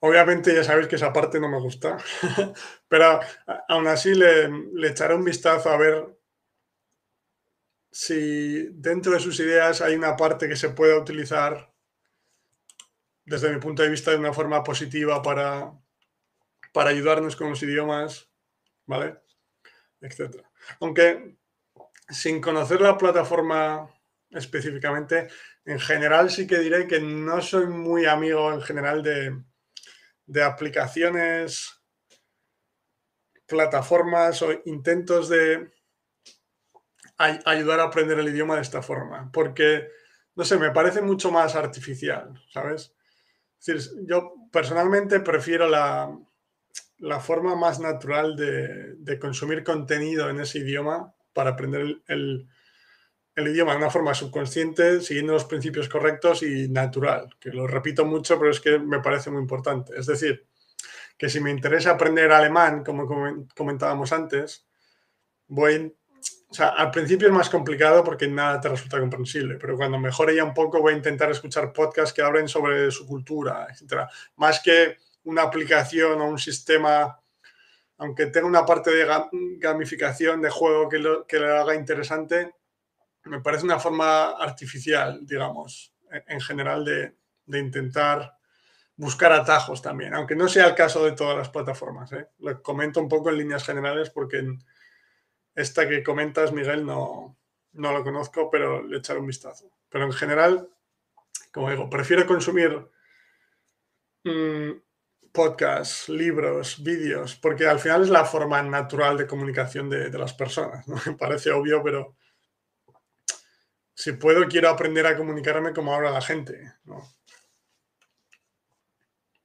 Obviamente 0.00 0.54
ya 0.54 0.64
sabéis 0.64 0.88
que 0.88 0.96
esa 0.96 1.12
parte 1.12 1.38
no 1.38 1.48
me 1.48 1.60
gusta, 1.60 1.96
pero 2.88 3.20
aún 3.68 3.86
así 3.86 4.14
le, 4.14 4.48
le, 4.48 4.88
echaré 4.88 5.14
un 5.14 5.24
vistazo 5.24 5.70
a 5.70 5.76
ver 5.76 6.18
si 7.90 8.66
dentro 8.72 9.12
de 9.12 9.20
sus 9.20 9.38
ideas 9.38 9.80
hay 9.80 9.94
una 9.94 10.16
parte 10.16 10.48
que 10.48 10.56
se 10.56 10.70
pueda 10.70 10.98
utilizar 10.98 11.71
desde 13.24 13.52
mi 13.52 13.60
punto 13.60 13.82
de 13.82 13.88
vista 13.88 14.10
de 14.10 14.18
una 14.18 14.32
forma 14.32 14.62
positiva 14.62 15.22
para, 15.22 15.72
para 16.72 16.90
ayudarnos 16.90 17.36
con 17.36 17.50
los 17.50 17.62
idiomas, 17.62 18.30
¿vale? 18.86 19.18
Etcétera. 20.00 20.50
Aunque 20.80 21.36
sin 22.08 22.40
conocer 22.40 22.80
la 22.80 22.98
plataforma 22.98 23.88
específicamente, 24.30 25.28
en 25.64 25.78
general 25.78 26.30
sí 26.30 26.46
que 26.46 26.58
diré 26.58 26.86
que 26.86 27.00
no 27.00 27.40
soy 27.40 27.66
muy 27.66 28.06
amigo 28.06 28.52
en 28.52 28.62
general 28.62 29.02
de, 29.02 29.42
de 30.26 30.42
aplicaciones, 30.42 31.82
plataformas 33.46 34.42
o 34.42 34.50
intentos 34.64 35.28
de 35.28 35.70
ayudar 37.18 37.80
a 37.80 37.84
aprender 37.84 38.18
el 38.18 38.28
idioma 38.28 38.56
de 38.56 38.62
esta 38.62 38.82
forma, 38.82 39.30
porque, 39.32 39.88
no 40.34 40.44
sé, 40.44 40.58
me 40.58 40.70
parece 40.70 41.02
mucho 41.02 41.30
más 41.30 41.54
artificial, 41.54 42.32
¿sabes? 42.50 42.94
Yo 44.06 44.34
personalmente 44.50 45.20
prefiero 45.20 45.68
la, 45.68 46.16
la 46.98 47.20
forma 47.20 47.54
más 47.54 47.80
natural 47.80 48.36
de, 48.36 48.94
de, 48.96 49.18
consumir 49.18 49.62
contenido 49.62 50.28
en 50.30 50.40
ese 50.40 50.58
idioma 50.58 51.14
para 51.32 51.50
aprender 51.50 52.02
el, 52.06 52.48
el 53.34 53.48
idioma 53.48 53.72
de 53.72 53.78
una 53.78 53.90
forma 53.90 54.14
subconsciente, 54.14 55.00
siguiendo 55.00 55.32
los 55.32 55.44
principios 55.44 55.88
correctos 55.88 56.42
y 56.42 56.68
natural, 56.68 57.30
que 57.40 57.50
lo 57.50 57.66
repito 57.66 58.04
mucho, 58.04 58.38
pero 58.38 58.50
es 58.50 58.60
que 58.60 58.78
me 58.78 59.00
parece 59.00 59.30
muy 59.30 59.40
importante. 59.40 59.94
Es 59.96 60.06
decir, 60.06 60.46
que 61.16 61.28
si 61.28 61.40
me 61.40 61.50
interesa 61.50 61.92
aprender 61.92 62.30
alemán, 62.32 62.84
como 62.84 63.06
comentábamos 63.54 64.12
antes, 64.12 64.66
voy, 65.46 65.96
o 66.52 66.54
sea, 66.54 66.68
al 66.68 66.90
principio 66.90 67.28
es 67.28 67.32
más 67.32 67.48
complicado 67.48 68.04
porque 68.04 68.28
nada 68.28 68.60
te 68.60 68.68
resulta 68.68 69.00
comprensible, 69.00 69.56
pero 69.58 69.74
cuando 69.74 69.98
mejore 69.98 70.36
ya 70.36 70.44
un 70.44 70.52
poco 70.52 70.82
voy 70.82 70.92
a 70.92 70.96
intentar 70.98 71.30
escuchar 71.30 71.72
podcasts 71.72 72.12
que 72.12 72.20
hablen 72.20 72.46
sobre 72.46 72.90
su 72.90 73.06
cultura, 73.06 73.68
etc. 73.70 74.02
Más 74.36 74.60
que 74.60 74.98
una 75.24 75.44
aplicación 75.44 76.20
o 76.20 76.26
un 76.26 76.38
sistema, 76.38 77.18
aunque 77.96 78.26
tenga 78.26 78.46
una 78.46 78.66
parte 78.66 78.90
de 78.90 79.08
gamificación 79.56 80.42
de 80.42 80.50
juego 80.50 80.90
que 80.90 80.98
lo, 80.98 81.26
que 81.26 81.38
lo 81.38 81.58
haga 81.58 81.74
interesante, 81.74 82.52
me 83.24 83.40
parece 83.40 83.64
una 83.64 83.78
forma 83.78 84.32
artificial, 84.32 85.20
digamos, 85.22 85.94
en 86.10 86.40
general 86.42 86.84
de, 86.84 87.14
intentar 87.58 88.36
buscar 88.94 89.32
atajos 89.32 89.80
también, 89.80 90.12
aunque 90.12 90.36
no 90.36 90.48
sea 90.48 90.66
el 90.66 90.74
caso 90.74 91.02
de 91.02 91.12
todas 91.12 91.38
las 91.38 91.48
plataformas. 91.48 92.12
¿eh? 92.12 92.28
Lo 92.40 92.62
comento 92.62 93.00
un 93.00 93.08
poco 93.08 93.30
en 93.30 93.38
líneas 93.38 93.64
generales 93.64 94.10
porque 94.10 94.44
esta 95.54 95.88
que 95.88 96.02
comentas, 96.02 96.52
Miguel, 96.52 96.84
no, 96.84 97.36
no 97.72 97.92
lo 97.92 98.02
conozco, 98.02 98.50
pero 98.50 98.82
le 98.82 98.98
echaré 98.98 99.20
un 99.20 99.26
vistazo. 99.26 99.70
Pero 99.88 100.04
en 100.04 100.12
general, 100.12 100.68
como 101.52 101.70
digo, 101.70 101.88
prefiero 101.88 102.26
consumir 102.26 102.88
mm, 104.24 104.70
podcasts, 105.32 106.08
libros, 106.08 106.82
vídeos, 106.82 107.34
porque 107.36 107.66
al 107.66 107.78
final 107.78 108.02
es 108.02 108.08
la 108.08 108.24
forma 108.24 108.62
natural 108.62 109.16
de 109.16 109.26
comunicación 109.26 109.88
de, 109.88 110.10
las 110.10 110.34
personas. 110.34 110.86
Me 111.06 111.14
parece 111.14 111.50
obvio, 111.50 111.82
pero 111.82 112.16
si 113.94 114.12
puedo, 114.12 114.46
quiero 114.48 114.70
aprender 114.70 115.06
a 115.06 115.16
comunicarme 115.16 115.72
como 115.72 115.94
habla 115.94 116.10
la 116.10 116.22
gente. 116.22 116.72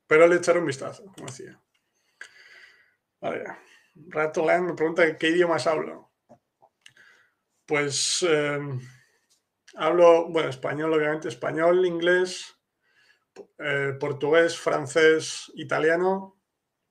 Pero 0.07 0.27
le 0.27 0.37
echaré 0.37 0.59
un 0.59 0.65
vistazo, 0.65 1.05
como 1.13 1.27
decía. 1.27 1.59
Vale. 3.19 3.66
Rato 4.09 4.45
me 4.45 4.73
pregunta 4.73 5.17
qué 5.17 5.29
idiomas 5.29 5.67
hablo. 5.67 6.11
Pues 7.65 8.25
eh, 8.27 8.59
hablo, 9.75 10.29
bueno, 10.29 10.49
español, 10.49 10.93
obviamente, 10.93 11.27
español, 11.27 11.85
inglés, 11.85 12.57
eh, 13.59 13.93
portugués, 13.99 14.57
francés, 14.57 15.51
italiano, 15.55 16.39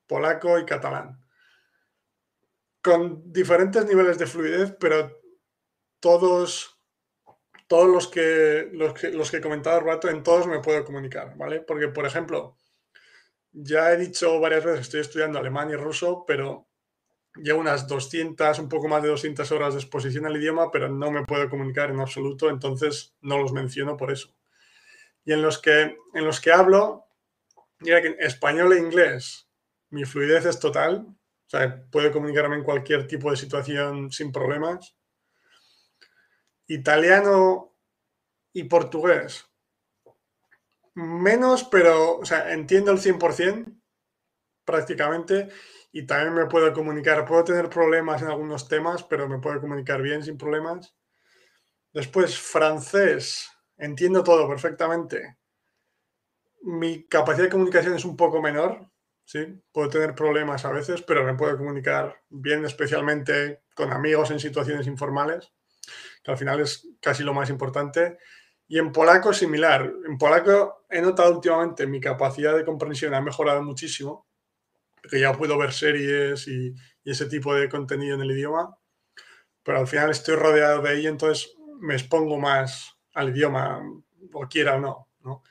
polaco 0.07 0.59
y 0.59 0.66
catalán. 0.66 1.20
Con 2.82 3.32
diferentes 3.32 3.84
niveles 3.86 4.18
de 4.18 4.26
fluidez, 4.26 4.76
pero 4.78 5.20
todos 6.00 6.76
todos 7.66 7.88
los 7.88 8.09
que, 8.09 8.70
los 8.72 8.94
que, 8.94 9.11
los 9.11 9.30
que 9.30 9.38
he 9.38 9.40
comentado 9.40 9.80
rato, 9.80 10.09
en 10.09 10.22
todos 10.22 10.46
me 10.46 10.61
puedo 10.61 10.84
comunicar, 10.84 11.36
¿vale? 11.36 11.61
Porque, 11.61 11.88
por 11.88 12.07
ejemplo, 12.07 12.57
ya 13.52 13.92
he 13.92 13.96
dicho 13.96 14.38
varias 14.38 14.64
veces 14.64 14.80
estoy 14.82 15.00
estudiando 15.00 15.38
alemán 15.38 15.70
y 15.70 15.76
ruso, 15.76 16.24
pero 16.26 16.68
llevo 17.37 17.61
unas 17.61 17.87
200, 17.87 18.59
un 18.59 18.68
poco 18.68 18.89
más 18.89 19.03
de 19.03 19.09
200 19.09 19.51
horas 19.53 19.74
de 19.74 19.80
exposición 19.80 20.26
al 20.26 20.37
idioma, 20.37 20.70
pero 20.70 20.89
no 20.89 21.11
me 21.11 21.24
puedo 21.24 21.49
comunicar 21.49 21.91
en 21.91 22.01
absoluto, 22.01 22.51
entonces 22.51 23.14
no 23.20 23.39
los 23.39 23.53
menciono 23.53 23.97
por 23.97 24.11
eso. 24.11 24.34
Y 25.24 25.32
en 25.32 25.43
los 25.43 25.61
que, 25.61 25.97
en 26.14 26.24
los 26.24 26.41
que 26.41 26.53
hablo, 26.53 27.07
mira 27.80 28.01
que 28.01 28.09
en 28.09 28.16
español 28.20 28.72
e 28.72 28.78
inglés, 28.78 29.49
mi 29.91 30.05
fluidez 30.05 30.47
es 30.47 30.59
total, 30.59 31.07
o 31.09 31.49
sea, 31.49 31.84
puedo 31.91 32.11
comunicarme 32.12 32.57
en 32.57 32.64
cualquier 32.64 33.07
tipo 33.07 33.30
de 33.30 33.37
situación 33.37 34.11
sin 34.11 34.32
problemas 34.32 34.97
italiano 36.68 37.74
y 38.53 38.64
portugués. 38.64 39.47
Menos, 40.95 41.64
pero, 41.64 42.18
o 42.18 42.24
sea, 42.24 42.53
entiendo 42.53 42.91
el 42.91 42.99
100% 42.99 43.80
prácticamente 44.66 45.48
y 45.92 46.06
también 46.06 46.34
me 46.34 46.44
puedo 46.44 46.70
comunicar. 46.74 47.24
Puedo 47.24 47.44
tener 47.44 47.70
problemas 47.70 48.20
en 48.20 48.28
algunos 48.28 48.68
temas, 48.68 49.02
pero 49.04 49.28
me 49.28 49.38
puedo 49.38 49.60
comunicar 49.60 50.02
bien 50.02 50.22
sin 50.22 50.36
problemas. 50.36 50.94
Después, 51.94 52.38
francés. 52.38 53.48
Entiendo 53.78 54.22
todo 54.22 54.46
perfectamente. 54.46 55.38
Mi 56.62 57.06
capacidad 57.06 57.44
de 57.44 57.50
comunicación 57.50 57.94
es 57.94 58.04
un 58.04 58.16
poco 58.16 58.42
menor, 58.42 58.90
¿sí? 59.24 59.46
Puedo 59.72 59.88
tener 59.88 60.14
problemas 60.14 60.64
a 60.66 60.72
veces, 60.72 61.00
pero 61.00 61.24
me 61.24 61.34
puedo 61.34 61.56
comunicar 61.56 62.20
bien, 62.28 62.64
especialmente 62.64 63.62
con 63.74 63.92
amigos 63.92 64.30
en 64.30 64.40
situaciones 64.40 64.86
informales 64.86 65.52
que 66.22 66.30
al 66.30 66.38
final 66.38 66.60
es 66.60 66.88
casi 67.00 67.22
lo 67.22 67.34
más 67.34 67.50
importante. 67.50 68.18
Y 68.68 68.78
en 68.78 68.90
polaco 68.92 69.32
similar. 69.32 69.92
En 70.06 70.18
polaco 70.18 70.86
he 70.90 71.00
notado 71.00 71.32
últimamente 71.32 71.86
mi 71.86 72.00
capacidad 72.00 72.56
de 72.56 72.64
comprensión 72.64 73.14
ha 73.14 73.20
mejorado 73.20 73.62
muchísimo, 73.62 74.26
porque 75.07 75.20
ya 75.20 75.32
puedo 75.32 75.57
ver 75.57 75.72
series 75.72 76.48
y, 76.48 76.74
ese 77.04 77.26
tipo 77.26 77.54
de 77.54 77.68
contenido 77.68 78.16
en 78.16 78.22
el 78.22 78.32
idioma, 78.32 78.76
pero 79.62 79.78
al 79.78 79.86
final 79.86 80.11
estoy 80.11 80.34
rodeado 80.34 80.82
de 80.82 80.98
ello, 80.98 81.09
entonces 81.09 81.54
me 81.78 81.94
expongo 81.94 82.36
más 82.36 82.96
al 83.14 83.28
idioma, 83.28 83.80
o 84.32 84.48
quiera 84.48 84.74
o 84.74 84.80
no. 84.80 85.44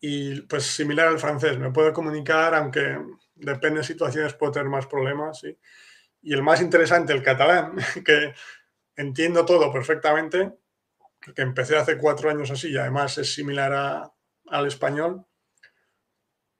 Y 0.00 0.40
pues 0.42 0.64
similar 0.64 1.08
al 1.08 1.18
francés, 1.18 1.58
me 1.58 1.70
puedo 1.70 1.92
comunicar, 1.92 2.54
aunque 2.54 2.98
depende 3.34 3.80
de 3.80 3.86
situaciones, 3.86 4.32
puedo 4.32 4.52
tener 4.52 4.70
más 4.70 4.86
problemas. 4.86 5.40
¿sí? 5.40 5.58
Y 6.22 6.32
el 6.32 6.42
más 6.42 6.62
interesante, 6.62 7.12
el 7.12 7.22
catalán, 7.22 7.74
que 8.06 8.32
entiendo 8.96 9.44
todo 9.44 9.70
perfectamente, 9.70 10.54
que 11.20 11.42
empecé 11.42 11.76
hace 11.76 11.98
cuatro 11.98 12.30
años 12.30 12.50
así 12.50 12.70
y 12.70 12.78
además 12.78 13.18
es 13.18 13.34
similar 13.34 14.10
al 14.46 14.66
español, 14.66 15.26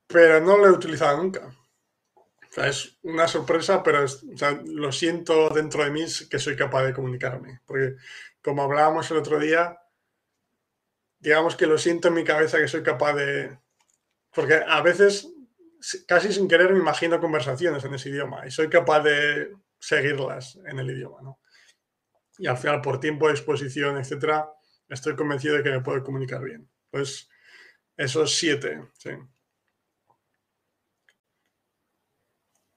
pero 0.06 0.38
no 0.42 0.58
lo 0.58 0.66
he 0.66 0.70
utilizado 0.70 1.16
nunca. 1.16 1.50
Es 2.56 2.98
una 3.02 3.28
sorpresa, 3.28 3.82
pero 3.82 4.04
lo 4.64 4.90
siento 4.92 5.48
dentro 5.50 5.84
de 5.84 5.90
mí 5.90 6.04
que 6.30 6.38
soy 6.38 6.56
capaz 6.56 6.84
de 6.84 6.94
comunicarme. 6.94 7.60
Porque 7.66 7.96
como 8.42 8.62
hablábamos 8.62 9.10
el 9.10 9.18
otro 9.18 9.38
día, 9.38 9.78
digamos 11.18 11.56
que 11.56 11.66
lo 11.66 11.78
siento 11.78 12.08
en 12.08 12.14
mi 12.14 12.24
cabeza 12.24 12.58
que 12.58 12.68
soy 12.68 12.82
capaz 12.82 13.14
de... 13.14 13.58
Porque 14.32 14.62
a 14.66 14.80
veces, 14.82 15.28
casi 16.06 16.32
sin 16.32 16.48
querer, 16.48 16.72
me 16.72 16.78
imagino 16.78 17.20
conversaciones 17.20 17.84
en 17.84 17.94
ese 17.94 18.10
idioma 18.10 18.46
y 18.46 18.50
soy 18.50 18.68
capaz 18.68 19.00
de 19.00 19.52
seguirlas 19.78 20.58
en 20.66 20.78
el 20.78 20.90
idioma, 20.90 21.22
¿no? 21.22 21.40
Y 22.38 22.46
al 22.46 22.56
final, 22.56 22.80
por 22.80 23.00
tiempo 23.00 23.26
de 23.26 23.34
exposición, 23.34 23.98
etcétera, 23.98 24.48
estoy 24.88 25.16
convencido 25.16 25.56
de 25.56 25.62
que 25.62 25.70
me 25.70 25.80
puedo 25.80 26.02
comunicar 26.04 26.42
bien. 26.42 26.68
Pues 26.90 27.28
esos 27.96 28.36
siete, 28.36 28.88
sí. 28.98 29.10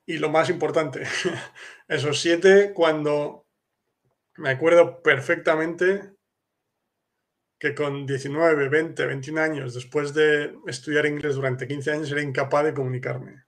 Y 0.05 0.17
lo 0.17 0.29
más 0.29 0.49
importante, 0.49 1.03
esos 1.87 2.19
siete 2.19 2.73
cuando 2.73 3.45
me 4.37 4.49
acuerdo 4.49 5.01
perfectamente 5.01 6.15
que 7.59 7.75
con 7.75 8.07
19, 8.07 8.69
20, 8.69 9.05
21 9.05 9.39
años, 9.39 9.75
después 9.75 10.15
de 10.15 10.57
estudiar 10.65 11.05
inglés 11.05 11.35
durante 11.35 11.67
15 11.67 11.91
años, 11.91 12.11
era 12.11 12.21
incapaz 12.23 12.65
de 12.65 12.73
comunicarme. 12.73 13.45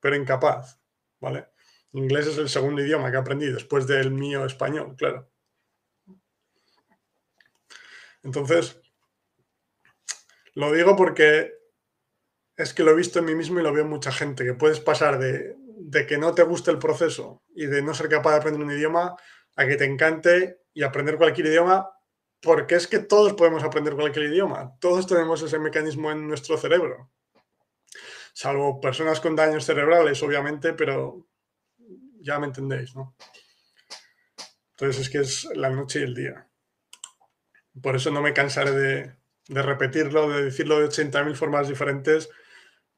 Pero 0.00 0.14
incapaz, 0.14 0.78
¿vale? 1.20 1.48
Inglés 1.92 2.28
es 2.28 2.38
el 2.38 2.48
segundo 2.48 2.82
idioma 2.82 3.10
que 3.10 3.16
aprendí 3.16 3.46
después 3.46 3.88
del 3.88 4.12
mío 4.12 4.44
español, 4.44 4.94
claro. 4.96 5.28
Entonces, 8.22 8.80
lo 10.54 10.70
digo 10.72 10.94
porque 10.94 11.52
es 12.56 12.72
que 12.72 12.84
lo 12.84 12.92
he 12.92 12.96
visto 12.96 13.18
en 13.18 13.24
mí 13.24 13.34
mismo 13.34 13.58
y 13.58 13.62
lo 13.64 13.72
veo 13.72 13.82
en 13.82 13.90
mucha 13.90 14.12
gente, 14.12 14.44
que 14.44 14.54
puedes 14.54 14.78
pasar 14.78 15.18
de, 15.18 15.56
de 15.84 16.06
que 16.06 16.18
no 16.18 16.34
te 16.34 16.42
guste 16.42 16.70
el 16.70 16.78
proceso 16.78 17.42
y 17.54 17.66
de 17.66 17.82
no 17.82 17.94
ser 17.94 18.08
capaz 18.08 18.32
de 18.32 18.36
aprender 18.36 18.62
un 18.62 18.70
idioma 18.70 19.16
a 19.56 19.66
que 19.66 19.76
te 19.76 19.84
encante 19.84 20.60
y 20.72 20.82
aprender 20.82 21.16
cualquier 21.16 21.48
idioma 21.48 21.90
porque 22.40 22.74
es 22.74 22.86
que 22.88 22.98
todos 22.98 23.34
podemos 23.34 23.62
aprender 23.62 23.94
cualquier 23.94 24.26
idioma, 24.26 24.76
todos 24.80 25.06
tenemos 25.06 25.42
ese 25.42 25.58
mecanismo 25.58 26.10
en 26.10 26.26
nuestro 26.26 26.56
cerebro, 26.58 27.10
salvo 28.32 28.80
personas 28.80 29.20
con 29.20 29.36
daños 29.36 29.64
cerebrales, 29.64 30.22
obviamente, 30.22 30.72
pero 30.72 31.28
ya 32.20 32.38
me 32.38 32.46
entendéis, 32.46 32.94
¿no? 32.96 33.14
Entonces 34.72 35.02
es 35.02 35.10
que 35.10 35.18
es 35.18 35.44
la 35.54 35.70
noche 35.70 36.00
y 36.00 36.02
el 36.02 36.14
día. 36.14 36.48
Por 37.80 37.94
eso 37.94 38.10
no 38.10 38.20
me 38.20 38.32
cansaré 38.32 38.72
de, 38.72 39.62
repetirlo, 39.62 40.28
de 40.28 40.44
decirlo 40.44 40.80
de 40.80 40.86
80.000 40.86 41.34
formas 41.36 41.68
diferentes 41.68 42.28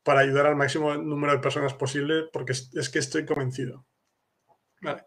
para 0.05 0.21
ayudar 0.21 0.47
al 0.47 0.55
máximo 0.55 0.95
número 0.95 1.33
de 1.33 1.41
personas 1.41 1.75
posible, 1.75 2.29
porque 2.33 2.53
es, 2.53 2.91
que 2.91 2.99
estoy 2.99 3.25
convencido. 3.25 3.87
Vale. 4.81 5.07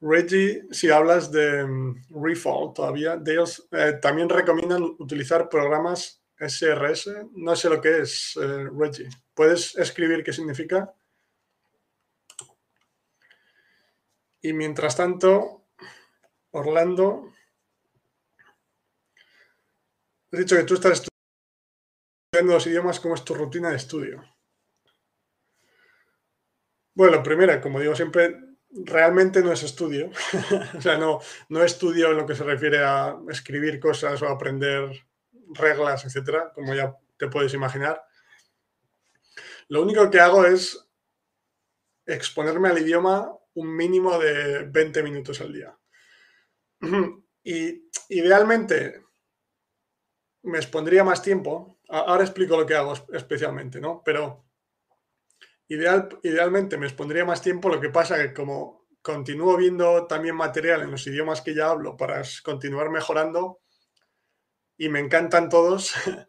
Reggie, 0.00 0.64
si 0.70 0.90
hablas 0.90 1.30
de 1.30 1.64
um, 1.64 1.94
Refall 2.10 2.74
todavía, 2.74 3.18
ellos 3.24 3.66
eh, 3.70 3.94
también 4.02 4.28
recomiendan 4.28 4.82
utilizar 4.98 5.48
programas 5.48 6.20
SRS. 6.36 7.28
No 7.32 7.54
sé 7.54 7.70
lo 7.70 7.80
que 7.80 8.00
es, 8.00 8.36
eh, 8.36 8.68
Reggie. 8.76 9.08
¿Puedes 9.32 9.76
escribir 9.76 10.24
qué 10.24 10.32
significa? 10.32 10.92
Y 14.42 14.52
mientras 14.52 14.96
tanto, 14.96 15.68
Orlando, 16.50 17.32
has 20.32 20.40
dicho 20.40 20.56
que 20.56 20.64
tú 20.64 20.74
estás 20.74 21.06
estudiando 22.34 22.54
los 22.54 22.66
idiomas, 22.66 22.98
¿cómo 22.98 23.14
es 23.14 23.24
tu 23.24 23.32
rutina 23.32 23.70
de 23.70 23.76
estudio? 23.76 24.24
Bueno, 26.92 27.22
primero, 27.22 27.60
como 27.60 27.78
digo 27.78 27.94
siempre, 27.94 28.40
realmente 28.70 29.40
no 29.40 29.52
es 29.52 29.62
estudio. 29.62 30.10
o 30.76 30.80
sea, 30.80 30.98
no, 30.98 31.20
no 31.48 31.62
estudio 31.62 32.10
en 32.10 32.16
lo 32.16 32.26
que 32.26 32.34
se 32.34 32.42
refiere 32.42 32.78
a 32.78 33.16
escribir 33.28 33.78
cosas 33.78 34.20
o 34.22 34.28
aprender 34.28 35.06
reglas, 35.50 36.04
etcétera, 36.04 36.50
como 36.52 36.74
ya 36.74 36.96
te 37.16 37.28
puedes 37.28 37.54
imaginar. 37.54 38.02
Lo 39.68 39.82
único 39.82 40.10
que 40.10 40.18
hago 40.18 40.44
es 40.44 40.90
exponerme 42.04 42.68
al 42.68 42.78
idioma 42.78 43.32
un 43.54 43.76
mínimo 43.76 44.18
de 44.18 44.64
20 44.64 45.02
minutos 45.04 45.40
al 45.40 45.52
día. 45.52 45.78
Y 47.46 47.90
idealmente 48.08 49.04
me 50.44 50.56
expondría 50.56 51.04
más 51.04 51.20
tiempo. 51.20 51.73
Ahora 51.88 52.24
explico 52.24 52.56
lo 52.56 52.66
que 52.66 52.74
hago 52.74 52.94
especialmente, 53.12 53.80
¿no? 53.80 54.02
Pero 54.04 54.44
Ideal, 55.68 56.08
idealmente 56.22 56.76
me 56.76 56.86
expondría 56.86 57.24
más 57.24 57.40
tiempo, 57.40 57.70
lo 57.70 57.80
que 57.80 57.88
pasa 57.88 58.18
que 58.18 58.34
como 58.34 58.86
continúo 59.00 59.56
viendo 59.56 60.06
también 60.06 60.36
material 60.36 60.82
en 60.82 60.90
los 60.90 61.06
idiomas 61.06 61.40
que 61.40 61.54
ya 61.54 61.70
hablo 61.70 61.96
para 61.96 62.22
continuar 62.42 62.90
mejorando 62.90 63.60
y 64.76 64.88
me 64.88 65.00
encantan 65.00 65.48
todos, 65.48 65.94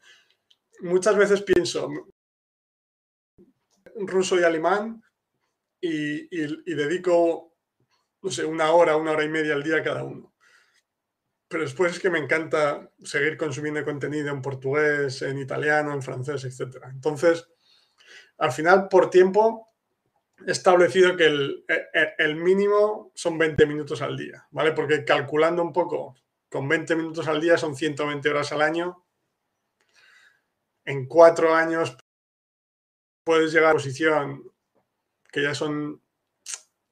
muchas 0.81 1.17
veces 1.17 1.41
pienso 1.41 1.89
ruso 3.95 4.39
y 4.39 4.43
alemán 4.43 5.01
y, 5.81 6.27
dedico, 6.75 7.53
no 8.21 8.31
sé, 8.31 8.45
una 8.45 8.71
hora, 8.71 8.97
una 8.97 9.11
hora 9.11 9.23
y 9.23 9.29
media 9.29 9.53
al 9.53 9.63
día 9.63 9.83
cada 9.83 10.03
uno. 10.03 10.33
Pero 11.47 11.63
después 11.63 11.93
es 11.93 11.99
que 11.99 12.09
me 12.09 12.19
encanta 12.19 12.89
seguir 13.03 13.37
consumiendo 13.37 13.83
contenido 13.83 14.29
en 14.29 14.41
portugués, 14.41 15.21
en 15.21 15.37
italiano, 15.37 15.93
en 15.93 16.01
francés, 16.01 16.43
etc. 16.43 16.77
Entonces, 16.89 17.47
al 18.37 18.51
final, 18.51 18.87
por 18.87 19.09
tiempo, 19.09 19.69
he 20.45 20.51
establecido 20.51 21.15
que 21.15 21.25
el, 21.27 21.65
e, 21.67 21.87
e, 21.93 22.13
el, 22.17 22.35
mínimo 22.35 23.11
son 23.15 23.37
20 23.37 23.65
minutos 23.65 24.01
al 24.01 24.17
día, 24.17 24.47
¿vale? 24.51 24.71
Porque 24.71 25.05
calculando 25.05 25.61
un 25.61 25.71
poco, 25.71 26.15
con 26.49 26.67
20 26.67 26.95
minutos 26.95 27.27
al 27.27 27.39
día 27.39 27.57
son 27.57 27.75
120 27.75 28.29
horas 28.29 28.51
al 28.51 28.61
año. 28.61 29.05
En 30.83 31.07
cuatro 31.07 31.53
años 31.53 31.97
puedes 33.23 33.51
llegar 33.51 33.69
a 33.69 33.71
una 33.71 33.79
posición 33.79 34.51
que 35.31 35.41
ya 35.41 35.53
son 35.53 36.01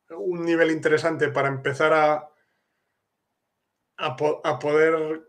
un 0.10 0.46
nivel 0.46 0.72
interesante 0.72 1.30
para 1.30 1.48
empezar 1.48 1.94
a, 1.94 2.33
a, 4.04 4.60
poder 4.60 5.24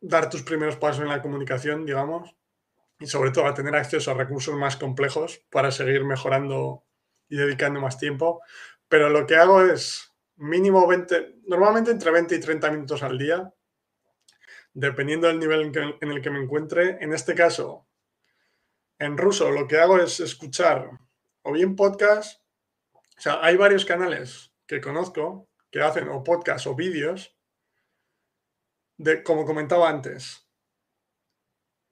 dar 0.00 0.28
tus 0.30 0.42
primeros 0.42 0.76
pasos 0.76 1.02
en 1.02 1.08
la 1.08 1.22
comunicación, 1.22 1.86
digamos 1.86 2.34
y 3.02 3.06
sobre 3.06 3.32
todo 3.32 3.46
a 3.46 3.54
tener 3.54 3.74
acceso 3.74 4.12
a 4.12 4.14
recursos 4.14 4.54
más 4.54 4.76
complejos 4.76 5.44
para 5.50 5.72
seguir 5.72 6.04
mejorando 6.04 6.84
y 7.28 7.36
dedicando 7.36 7.80
más 7.80 7.98
tiempo. 7.98 8.42
Pero 8.88 9.10
lo 9.10 9.26
que 9.26 9.36
hago 9.36 9.62
es 9.62 10.12
mínimo 10.36 10.86
20, 10.86 11.40
normalmente 11.48 11.90
entre 11.90 12.12
20 12.12 12.34
y 12.36 12.40
30 12.40 12.70
minutos 12.70 13.02
al 13.02 13.18
día, 13.18 13.52
dependiendo 14.72 15.26
del 15.26 15.40
nivel 15.40 15.72
en, 16.00 16.10
el 16.10 16.22
que 16.22 16.30
me 16.30 16.40
encuentre. 16.40 16.98
En 17.00 17.12
este 17.12 17.34
caso, 17.34 17.88
en 18.98 19.18
ruso, 19.18 19.50
lo 19.50 19.66
que 19.66 19.78
hago 19.78 19.98
es 19.98 20.20
escuchar 20.20 20.88
o 21.42 21.52
bien 21.52 21.74
podcast, 21.74 22.40
o 22.94 23.20
sea, 23.20 23.40
hay 23.42 23.56
varios 23.56 23.84
canales 23.84 24.52
que 24.66 24.80
conozco 24.80 25.48
que 25.72 25.80
hacen 25.80 26.08
o 26.08 26.22
podcast 26.22 26.66
o 26.68 26.76
vídeos, 26.76 27.36
como 29.24 29.44
comentaba 29.44 29.88
antes, 29.88 30.48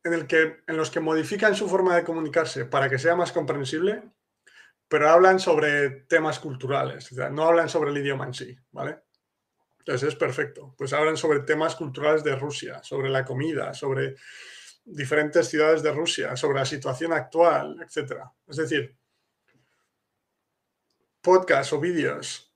en, 0.04 0.14
el 0.14 0.26
que, 0.26 0.62
en 0.66 0.76
los 0.76 0.90
que 0.90 1.00
modifican 1.00 1.54
su 1.54 1.68
forma 1.68 1.96
de 1.96 2.04
comunicarse 2.04 2.64
para 2.64 2.88
que 2.88 2.98
sea 2.98 3.16
más 3.16 3.32
comprensible, 3.32 4.02
pero 4.88 5.08
hablan 5.08 5.38
sobre 5.38 5.90
temas 5.90 6.38
culturales, 6.38 7.12
no 7.12 7.44
hablan 7.44 7.68
sobre 7.68 7.90
el 7.90 7.98
idioma 7.98 8.24
en 8.26 8.34
sí, 8.34 8.58
¿vale? 8.72 9.00
Entonces 9.78 10.10
es 10.10 10.16
perfecto. 10.16 10.74
Pues 10.76 10.92
hablan 10.92 11.16
sobre 11.16 11.40
temas 11.40 11.74
culturales 11.74 12.22
de 12.22 12.36
Rusia, 12.36 12.82
sobre 12.82 13.08
la 13.08 13.24
comida, 13.24 13.72
sobre 13.72 14.16
diferentes 14.84 15.48
ciudades 15.48 15.82
de 15.82 15.92
Rusia, 15.92 16.36
sobre 16.36 16.58
la 16.58 16.64
situación 16.64 17.12
actual, 17.12 17.76
etc. 17.80 18.24
Es 18.46 18.56
decir, 18.56 18.96
podcasts 21.20 21.72
o 21.72 21.80
vídeos 21.80 22.49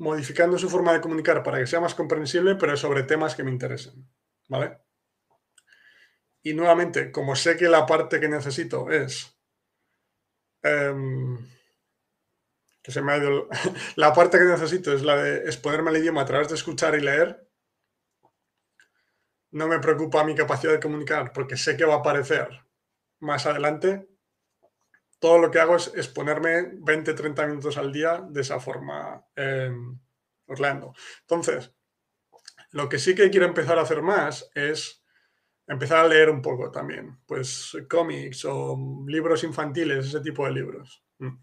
modificando 0.00 0.58
su 0.58 0.70
forma 0.70 0.94
de 0.94 1.00
comunicar 1.00 1.42
para 1.42 1.58
que 1.58 1.66
sea 1.66 1.78
más 1.78 1.94
comprensible, 1.94 2.56
pero 2.56 2.74
sobre 2.76 3.02
temas 3.02 3.34
que 3.34 3.44
me 3.44 3.50
interesen, 3.50 4.08
¿vale? 4.48 4.78
Y 6.42 6.54
nuevamente, 6.54 7.12
como 7.12 7.36
sé 7.36 7.58
que 7.58 7.68
la 7.68 7.84
parte 7.84 8.18
que 8.18 8.28
necesito 8.28 8.90
es... 8.90 9.38
Em, 10.62 11.36
que 12.82 12.92
se 12.92 13.02
me 13.02 13.12
ha 13.12 13.18
ido... 13.18 13.46
la 13.96 14.14
parte 14.14 14.38
que 14.38 14.44
necesito 14.44 14.90
es 14.94 15.02
la 15.02 15.16
de 15.16 15.44
exponerme 15.44 15.90
al 15.90 15.98
idioma 15.98 16.22
a 16.22 16.26
través 16.26 16.48
de 16.48 16.54
escuchar 16.54 16.94
y 16.94 17.02
leer. 17.02 17.46
No 19.50 19.68
me 19.68 19.80
preocupa 19.80 20.24
mi 20.24 20.34
capacidad 20.34 20.72
de 20.72 20.80
comunicar 20.80 21.30
porque 21.34 21.58
sé 21.58 21.76
que 21.76 21.84
va 21.84 21.96
a 21.96 21.98
aparecer 21.98 22.48
más 23.18 23.44
adelante, 23.44 24.08
todo 25.20 25.38
lo 25.38 25.50
que 25.50 25.60
hago 25.60 25.76
es, 25.76 26.08
ponerme 26.08 26.70
20, 26.72 27.14
30 27.14 27.46
minutos 27.46 27.78
al 27.78 27.92
día 27.92 28.26
de 28.28 28.40
esa 28.40 28.58
forma, 28.58 29.24
Orlando. 30.46 30.94
Entonces, 31.20 31.72
lo 32.72 32.88
que 32.88 32.98
sí 32.98 33.14
que 33.14 33.30
quiero 33.30 33.46
empezar 33.46 33.78
a 33.78 33.82
hacer 33.82 34.02
más 34.02 34.50
es 34.54 35.04
empezar 35.66 36.04
a 36.04 36.08
leer 36.08 36.30
un 36.30 36.42
poco 36.42 36.70
también, 36.72 37.20
pues 37.26 37.76
cómics 37.88 38.44
o 38.44 38.76
libros 39.06 39.44
infantiles, 39.44 40.06
ese 40.06 40.20
tipo 40.20 40.44
de 40.44 40.52
libros. 40.52 41.04
Mm. 41.18 41.36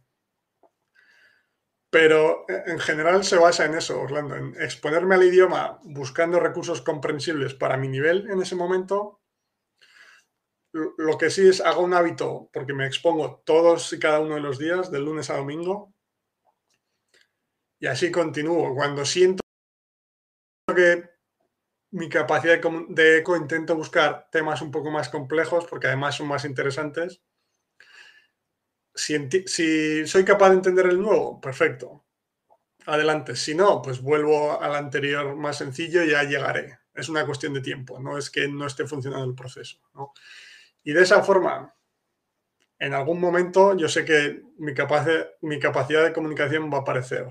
Pero 1.89 2.45
en 2.47 2.79
general 2.79 3.23
se 3.23 3.37
basa 3.37 3.65
en 3.65 3.75
eso, 3.75 4.01
Orlando, 4.01 4.35
en 4.35 4.61
exponerme 4.61 5.15
al 5.15 5.23
idioma 5.23 5.79
buscando 5.83 6.39
recursos 6.39 6.81
comprensibles 6.81 7.53
para 7.53 7.77
mi 7.77 7.87
nivel 7.87 8.29
en 8.29 8.41
ese 8.41 8.55
momento. 8.55 9.21
Lo 10.97 11.17
que 11.17 11.29
sí 11.29 11.47
es, 11.47 11.61
hago 11.61 11.81
un 11.81 11.93
hábito, 11.93 12.49
porque 12.53 12.73
me 12.73 12.85
expongo 12.85 13.41
todos 13.45 13.91
y 13.93 13.99
cada 13.99 14.19
uno 14.19 14.35
de 14.35 14.41
los 14.41 14.59
días, 14.59 14.91
del 14.91 15.05
lunes 15.05 15.29
a 15.29 15.37
domingo, 15.37 15.93
y 17.79 17.87
así 17.87 18.11
continúo. 18.11 18.73
Cuando 18.75 19.05
siento 19.05 19.41
que 20.75 21.09
mi 21.91 22.09
capacidad 22.09 22.59
de 22.89 23.17
eco 23.17 23.35
intento 23.37 23.75
buscar 23.75 24.29
temas 24.31 24.61
un 24.61 24.71
poco 24.71 24.91
más 24.91 25.09
complejos, 25.09 25.65
porque 25.65 25.87
además 25.87 26.15
son 26.15 26.27
más 26.27 26.45
interesantes, 26.45 27.21
si, 28.97 30.07
soy 30.07 30.25
capaz 30.25 30.49
de 30.49 30.55
entender 30.55 30.87
el 30.87 30.99
nuevo, 30.99 31.39
perfecto. 31.39 32.03
Adelante. 32.85 33.35
Si 33.35 33.53
no, 33.53 33.81
pues 33.81 34.01
vuelvo 34.01 34.61
al 34.61 34.75
anterior 34.75 35.35
más 35.35 35.57
sencillo 35.57 36.03
y 36.03 36.11
ya 36.11 36.23
llegaré. 36.23 36.79
Es 36.93 37.09
una 37.09 37.25
cuestión 37.25 37.53
de 37.53 37.61
tiempo, 37.61 37.99
no 37.99 38.17
es 38.17 38.29
que 38.29 38.47
no 38.47 38.65
esté 38.65 38.87
funcionando 38.87 39.25
el 39.25 39.35
proceso. 39.35 39.79
Y 40.87 40.93
de 40.93 41.01
esa 41.01 41.21
forma, 41.21 41.75
en 42.79 42.93
algún 42.93 43.19
momento 43.19 43.75
yo 43.75 43.89
sé 43.89 44.05
que 44.05 44.41
mi, 44.57 44.71
mi 45.41 45.59
capacidad 45.59 46.03
de 46.05 46.13
comunicación 46.13 46.71
va 46.71 46.77
a 46.77 46.79
aparecer 46.79 47.27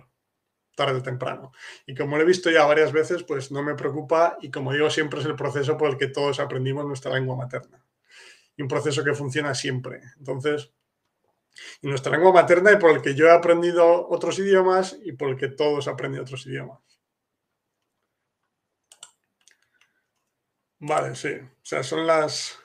tarde 0.75 0.99
o 0.99 1.03
temprano. 1.03 1.53
Y 1.87 1.95
como 1.95 2.19
lo 2.19 2.23
he 2.23 2.27
visto 2.27 2.51
ya 2.51 2.67
varias 2.67 2.93
veces, 2.93 3.23
pues 3.23 3.51
no 3.51 3.63
me 3.63 3.75
preocupa 3.75 4.37
y 4.43 4.51
como 4.51 4.75
digo, 4.75 4.91
siempre 4.91 5.21
es 5.21 5.27
el 5.27 5.37
proceso 5.37 5.79
por 5.79 5.89
el 5.89 5.97
que 5.97 6.09
todos 6.09 6.39
aprendimos 6.39 6.85
nuestra 6.85 7.15
lengua 7.15 7.35
materna. 7.35 7.83
Y 8.59 8.61
un 8.61 8.69
proceso 8.69 9.03
que 9.03 9.15
funciona 9.15 9.55
siempre. 9.55 10.03
Entonces, 10.19 10.75
y 11.81 11.89
nuestra 11.89 12.13
lengua 12.13 12.35
materna 12.35 12.73
y 12.73 12.77
por 12.77 12.91
el 12.91 13.01
que 13.01 13.15
yo 13.15 13.25
he 13.25 13.33
aprendido 13.33 14.07
otros 14.07 14.39
idiomas 14.39 14.99
y 15.03 15.13
por 15.13 15.31
el 15.31 15.39
que 15.39 15.49
todos 15.49 15.89
aprenden 15.89 16.21
otros 16.21 16.47
idiomas. 16.47 16.81
Vale, 20.79 21.15
sí. 21.15 21.31
O 21.41 21.65
sea, 21.65 21.83
son 21.83 22.07
las 22.07 22.61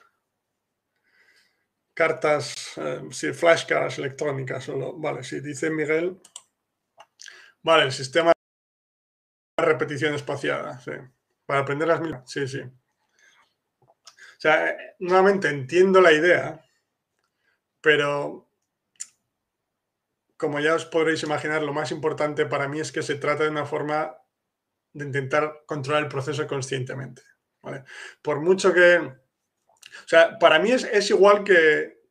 cartas, 1.94 2.74
eh, 2.78 3.02
sí, 3.12 3.34
flashcards 3.34 3.98
electrónicas 4.00 4.64
solo. 4.64 4.98
Vale, 4.98 5.24
sí, 5.24 5.40
dice 5.40 5.70
Miguel. 5.70 6.20
Vale, 7.62 7.84
el 7.84 7.92
sistema 7.92 8.32
de 9.58 9.66
repetición 9.66 10.14
espaciada, 10.14 10.80
sí. 10.80 10.92
Para 11.46 11.62
aprender 11.62 11.88
las 11.88 12.02
mismas. 12.02 12.30
Sí, 12.30 12.48
sí. 12.48 12.62
O 13.82 14.40
sea, 14.40 14.70
eh, 14.70 14.96
nuevamente 15.00 15.50
entiendo 15.50 16.02
la 16.02 16.12
idea, 16.12 16.66
pero 17.82 18.50
como 20.38 20.60
ya 20.60 20.74
os 20.74 20.86
podréis 20.86 21.22
imaginar, 21.22 21.62
lo 21.62 21.74
más 21.74 21.92
importante 21.92 22.48
para 22.48 22.68
mí 22.68 22.80
es 22.80 22.92
que 22.92 23.04
se 23.04 23.16
trata 23.16 23.44
de 23.44 23.52
una 23.52 23.66
forma 23.66 24.18
de 24.94 25.06
intentar 25.06 25.64
controlar 25.68 26.02
el 26.04 26.10
proceso 26.10 26.48
conscientemente. 26.48 27.22
Por 28.24 28.40
mucho 28.42 28.74
que... 28.74 29.21
O 30.06 30.08
sea, 30.08 30.38
para 30.40 30.60
mí 30.60 30.72
es, 30.72 31.10
igual 31.10 31.44
que, 31.44 32.02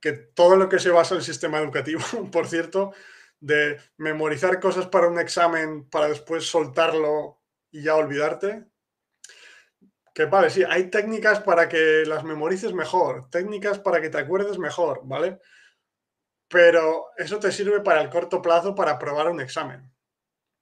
que 0.00 0.12
todo 0.12 0.56
lo 0.56 0.68
que 0.68 0.78
se 0.78 0.90
basa 0.90 1.14
en 1.14 1.20
el 1.20 1.24
sistema 1.24 1.58
educativo, 1.58 2.00
por 2.32 2.48
cierto, 2.48 2.92
de 3.40 3.78
memorizar 3.96 4.60
cosas 4.60 4.86
para 4.86 5.08
un 5.08 5.18
examen 5.18 5.88
para 5.88 6.08
después 6.08 6.46
soltarlo 6.46 7.40
y 7.70 7.82
ya 7.82 7.94
olvidarte. 7.94 8.64
Que 10.14 10.24
vale, 10.24 10.50
sí, 10.50 10.64
hay 10.68 10.90
técnicas 10.90 11.40
para 11.40 11.68
que 11.68 12.04
las 12.04 12.24
memorices 12.24 12.72
mejor, 12.72 13.30
técnicas 13.30 13.78
para 13.78 14.00
que 14.00 14.10
te 14.10 14.18
acuerdes 14.18 14.58
mejor, 14.58 15.02
¿vale? 15.04 15.38
pero 16.48 17.10
eso 17.16 17.38
te 17.38 17.52
sirve 17.52 17.80
para 17.80 18.00
el 18.00 18.08
corto 18.08 18.40
plazo 18.40 18.74
para 18.74 18.92
aprobar 18.92 19.28
un 19.28 19.40
examen, 19.40 19.92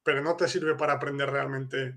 pero 0.03 0.21
no 0.21 0.37
te 0.37 0.49
sirve 0.49 0.75
para 0.75 0.95
aprender 0.95 1.31
realmente 1.31 1.97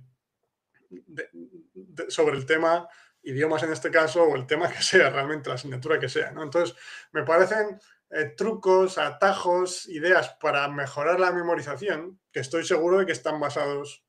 sobre 2.08 2.38
el 2.38 2.46
tema, 2.46 2.88
idiomas 3.30 3.64
en 3.64 3.72
este 3.72 3.92
caso, 3.92 4.24
o 4.24 4.36
el 4.36 4.48
tema 4.48 4.70
que 4.70 4.82
sea, 4.82 5.10
realmente 5.10 5.50
la 5.50 5.56
asignatura 5.56 6.00
que 6.00 6.10
sea. 6.10 6.30
Entonces, 6.30 6.76
me 7.12 7.24
parecen 7.24 7.80
eh, 8.10 8.34
trucos, 8.36 8.98
atajos, 8.98 9.88
ideas 9.88 10.36
para 10.42 10.68
mejorar 10.68 11.20
la 11.20 11.32
memorización, 11.32 12.20
que 12.32 12.40
estoy 12.40 12.66
seguro 12.66 13.00
de 13.00 13.06
que 13.06 13.12
están 13.12 13.40
basados 13.40 14.04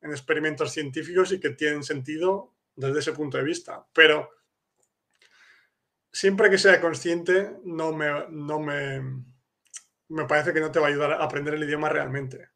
en 0.00 0.10
experimentos 0.10 0.72
científicos 0.72 1.32
y 1.32 1.40
que 1.40 1.50
tienen 1.50 1.82
sentido 1.82 2.54
desde 2.74 3.00
ese 3.00 3.12
punto 3.12 3.38
de 3.38 3.44
vista. 3.44 3.86
Pero 3.92 4.30
siempre 6.12 6.50
que 6.50 6.58
sea 6.58 6.80
consciente, 6.80 7.56
no 7.64 7.92
me, 7.92 8.26
no 8.30 8.60
me, 8.60 9.02
me 10.08 10.24
parece 10.24 10.52
que 10.52 10.60
no 10.60 10.70
te 10.70 10.78
va 10.78 10.86
a 10.86 10.90
ayudar 10.90 11.12
a 11.12 11.24
aprender 11.24 11.54
el 11.54 11.64
idioma 11.64 11.88
realmente. 11.88 12.50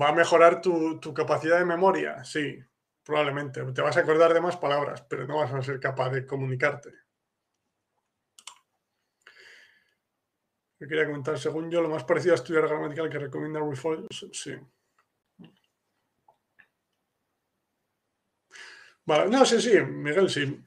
¿Va 0.00 0.08
a 0.08 0.14
mejorar 0.14 0.60
tu, 0.60 1.00
capacidad 1.14 1.58
de 1.58 1.64
memoria? 1.64 2.22
Sí, 2.24 2.58
probablemente. 3.06 3.64
Te 3.72 3.82
vas 3.82 3.96
a 3.96 4.00
acordar 4.00 4.34
de 4.34 4.40
más 4.40 4.56
palabras, 4.56 5.02
pero 5.08 5.26
no 5.26 5.38
vas 5.38 5.52
a 5.52 5.62
ser 5.62 5.78
capaz 5.78 6.10
de 6.10 6.26
comunicarte. 6.26 6.90
Yo 10.78 10.88
quería 10.88 11.06
comentar, 11.06 11.38
según 11.38 11.70
yo, 11.70 11.80
lo 11.80 11.88
más 11.88 12.04
parecido 12.04 12.34
a 12.34 12.36
estudiar 12.36 12.66
gramatical 12.66 13.08
que 13.08 13.18
recomienda 13.18 13.60
Refold, 13.60 14.08
sí. 14.10 14.56
Vale, 19.06 19.30
no, 19.30 19.46
sí, 19.46 19.62
sí, 19.62 19.80
Miguel, 19.80 20.28
sí. 20.28 20.60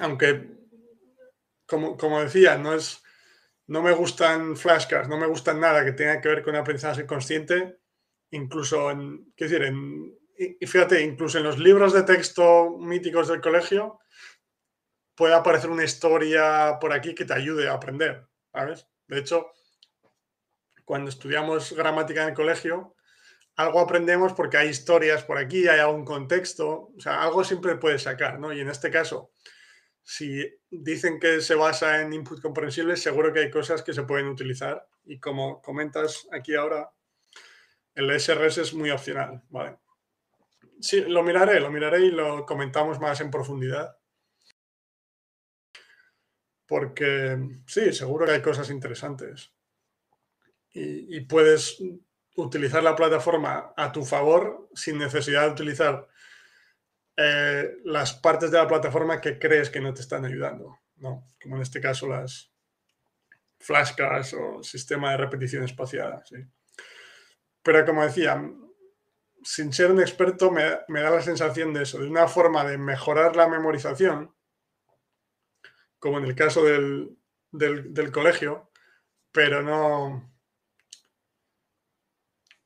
Aunque 0.00 0.50
como, 1.64 2.20
decía, 2.20 2.58
no, 2.58 2.74
es, 2.74 3.02
no 3.68 3.82
me 3.82 3.92
gustan 3.92 4.56
flashcards, 4.56 5.08
no 5.08 5.16
me 5.16 5.28
gustan 5.28 5.60
nada 5.60 5.84
que 5.84 5.92
tenga 5.92 6.20
que 6.20 6.28
ver 6.28 6.42
con 6.42 6.56
aprendizaje 6.56 7.06
consciente, 7.06 7.78
incluso 8.30 8.92
decir, 9.36 9.62
en, 9.62 10.18
y 10.60 10.66
fíjate, 10.66 11.02
incluso 11.02 11.38
en 11.38 11.44
los 11.44 11.58
libros 11.58 11.92
de 11.92 12.02
texto 12.02 12.76
míticos 12.78 13.28
del 13.28 13.40
colegio 13.40 14.00
puede 15.14 15.34
aparecer 15.34 15.70
una 15.70 15.84
historia 15.84 16.78
por 16.80 16.92
aquí 16.92 17.14
que 17.14 17.24
te 17.24 17.34
ayude 17.34 17.68
a 17.68 17.74
aprender, 17.74 18.26
¿sabes? 18.52 18.86
De 19.06 19.18
hecho, 19.18 19.52
cuando 20.84 21.10
estudiamos 21.10 21.72
gramática 21.72 22.22
en 22.22 22.30
el 22.30 22.34
colegio, 22.34 22.94
algo 23.56 23.80
aprendemos 23.80 24.32
porque 24.32 24.56
hay 24.56 24.68
historias 24.68 25.24
por 25.24 25.38
aquí, 25.38 25.68
hay 25.68 25.80
algún 25.80 26.04
contexto, 26.04 26.92
o 26.96 27.00
sea, 27.00 27.22
algo 27.22 27.44
siempre 27.44 27.76
puedes 27.76 28.02
sacar, 28.02 28.38
¿no? 28.40 28.52
Y 28.52 28.60
en 28.60 28.68
este 28.68 28.90
caso, 28.90 29.30
si 30.02 30.44
dicen 30.70 31.20
que 31.20 31.40
se 31.40 31.54
basa 31.54 32.00
en 32.00 32.12
input 32.12 32.40
comprensible, 32.40 32.96
seguro 32.96 33.32
que 33.32 33.40
hay 33.40 33.50
cosas 33.50 33.82
que 33.82 33.92
se 33.92 34.02
pueden 34.02 34.26
utilizar. 34.26 34.86
Y 35.04 35.18
como 35.20 35.60
comentas 35.62 36.26
aquí 36.32 36.54
ahora, 36.54 36.90
el 37.94 38.10
SRS 38.18 38.58
es 38.58 38.74
muy 38.74 38.90
opcional. 38.90 39.42
¿vale? 39.48 39.76
Sí, 40.82 41.00
lo 41.02 41.22
miraré, 41.22 41.60
lo 41.60 41.70
miraré 41.70 42.00
y 42.00 42.10
lo 42.10 42.44
comentamos 42.44 42.98
más 42.98 43.20
en 43.20 43.30
profundidad. 43.30 43.96
Porque 46.66 47.38
sí, 47.66 47.92
seguro 47.92 48.26
que 48.26 48.32
hay 48.32 48.42
cosas 48.42 48.68
interesantes. 48.68 49.52
Y, 50.74 51.20
puedes 51.20 51.78
utilizar 52.34 52.82
la 52.82 52.96
plataforma 52.96 53.74
a 53.76 53.92
tu 53.92 54.04
favor 54.04 54.70
sin 54.74 54.98
necesidad 54.98 55.42
de 55.42 55.52
utilizar 55.52 56.08
eh, 57.16 57.76
las 57.84 58.14
partes 58.14 58.50
de 58.50 58.58
la 58.58 58.66
plataforma 58.66 59.20
que 59.20 59.38
crees 59.38 59.70
que 59.70 59.80
no 59.80 59.92
te 59.94 60.00
están 60.00 60.24
ayudando, 60.24 60.80
¿no? 60.96 61.28
Como 61.40 61.56
en 61.56 61.62
este 61.62 61.80
caso 61.80 62.08
las 62.08 62.50
flashcards 63.60 64.34
o 64.34 64.62
sistema 64.62 65.12
de 65.12 65.18
repetición 65.18 65.62
espaciada, 65.62 66.24
¿sí? 66.24 66.36
Pero 67.62 67.84
como 67.84 68.04
decía, 68.04 68.42
sin 69.42 69.72
ser 69.72 69.90
un 69.90 70.00
experto 70.00 70.50
me, 70.50 70.62
da 70.62 71.10
la 71.10 71.22
sensación 71.22 71.72
de 71.72 71.82
eso, 71.82 71.98
de 71.98 72.08
una 72.08 72.28
forma 72.28 72.64
de 72.64 72.78
mejorar 72.78 73.36
la 73.36 73.48
memorización, 73.48 74.34
como 75.98 76.18
en 76.18 76.24
el 76.24 76.34
caso 76.34 76.64
del, 76.64 77.16
del 77.50 78.12
colegio, 78.12 78.70
pero 79.32 79.62
no, 79.62 80.32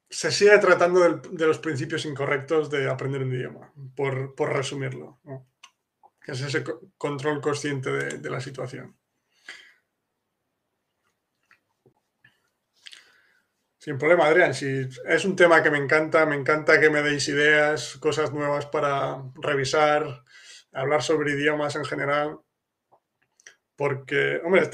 se 0.09 0.31
sigue 0.31 0.57
tratando 0.59 1.01
de 1.01 1.47
los 1.47 1.59
principios 1.59 2.07
incorrectos 2.07 2.70
de 2.70 2.89
aprender 2.89 3.22
un 3.22 3.35
idioma, 3.35 3.72
por, 3.95 4.35
resumirlo. 4.51 5.20
Es 6.27 6.41
ese 6.41 6.64
control 6.97 7.41
consciente 7.41 7.91
de, 7.91 8.31
la 8.31 8.41
situación. 8.41 8.97
Sin 13.87 13.99
problema, 13.99 14.26
Adrián. 14.26 14.51
Es 14.51 15.24
un 15.24 15.37
tema 15.37 15.62
que 15.62 15.70
me 15.70 15.78
encanta, 15.78 16.26
me 16.26 16.34
encanta 16.34 16.80
que 16.80 16.91
me 16.91 17.03
deis 17.03 17.28
ideas, 17.28 17.97
cosas 17.99 18.32
nuevas 18.32 18.66
para 18.66 19.22
revisar, 19.37 20.24
hablar 20.72 21.05
sobre 21.05 21.34
idiomas 21.34 21.76
en 21.76 21.84
general. 21.84 22.41
Porque, 23.76 24.41
hombre, 24.45 24.68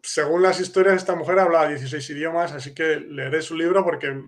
según 0.00 0.42
las 0.42 0.60
historias, 0.60 0.94
esta 0.94 1.16
mujer 1.16 1.40
habla 1.40 1.66
16 1.66 2.08
idiomas, 2.10 2.52
así 2.52 2.72
que 2.72 3.00
leeré 3.00 3.42
su 3.42 3.56
libro 3.56 3.82
porque, 3.82 4.10
o 4.10 4.24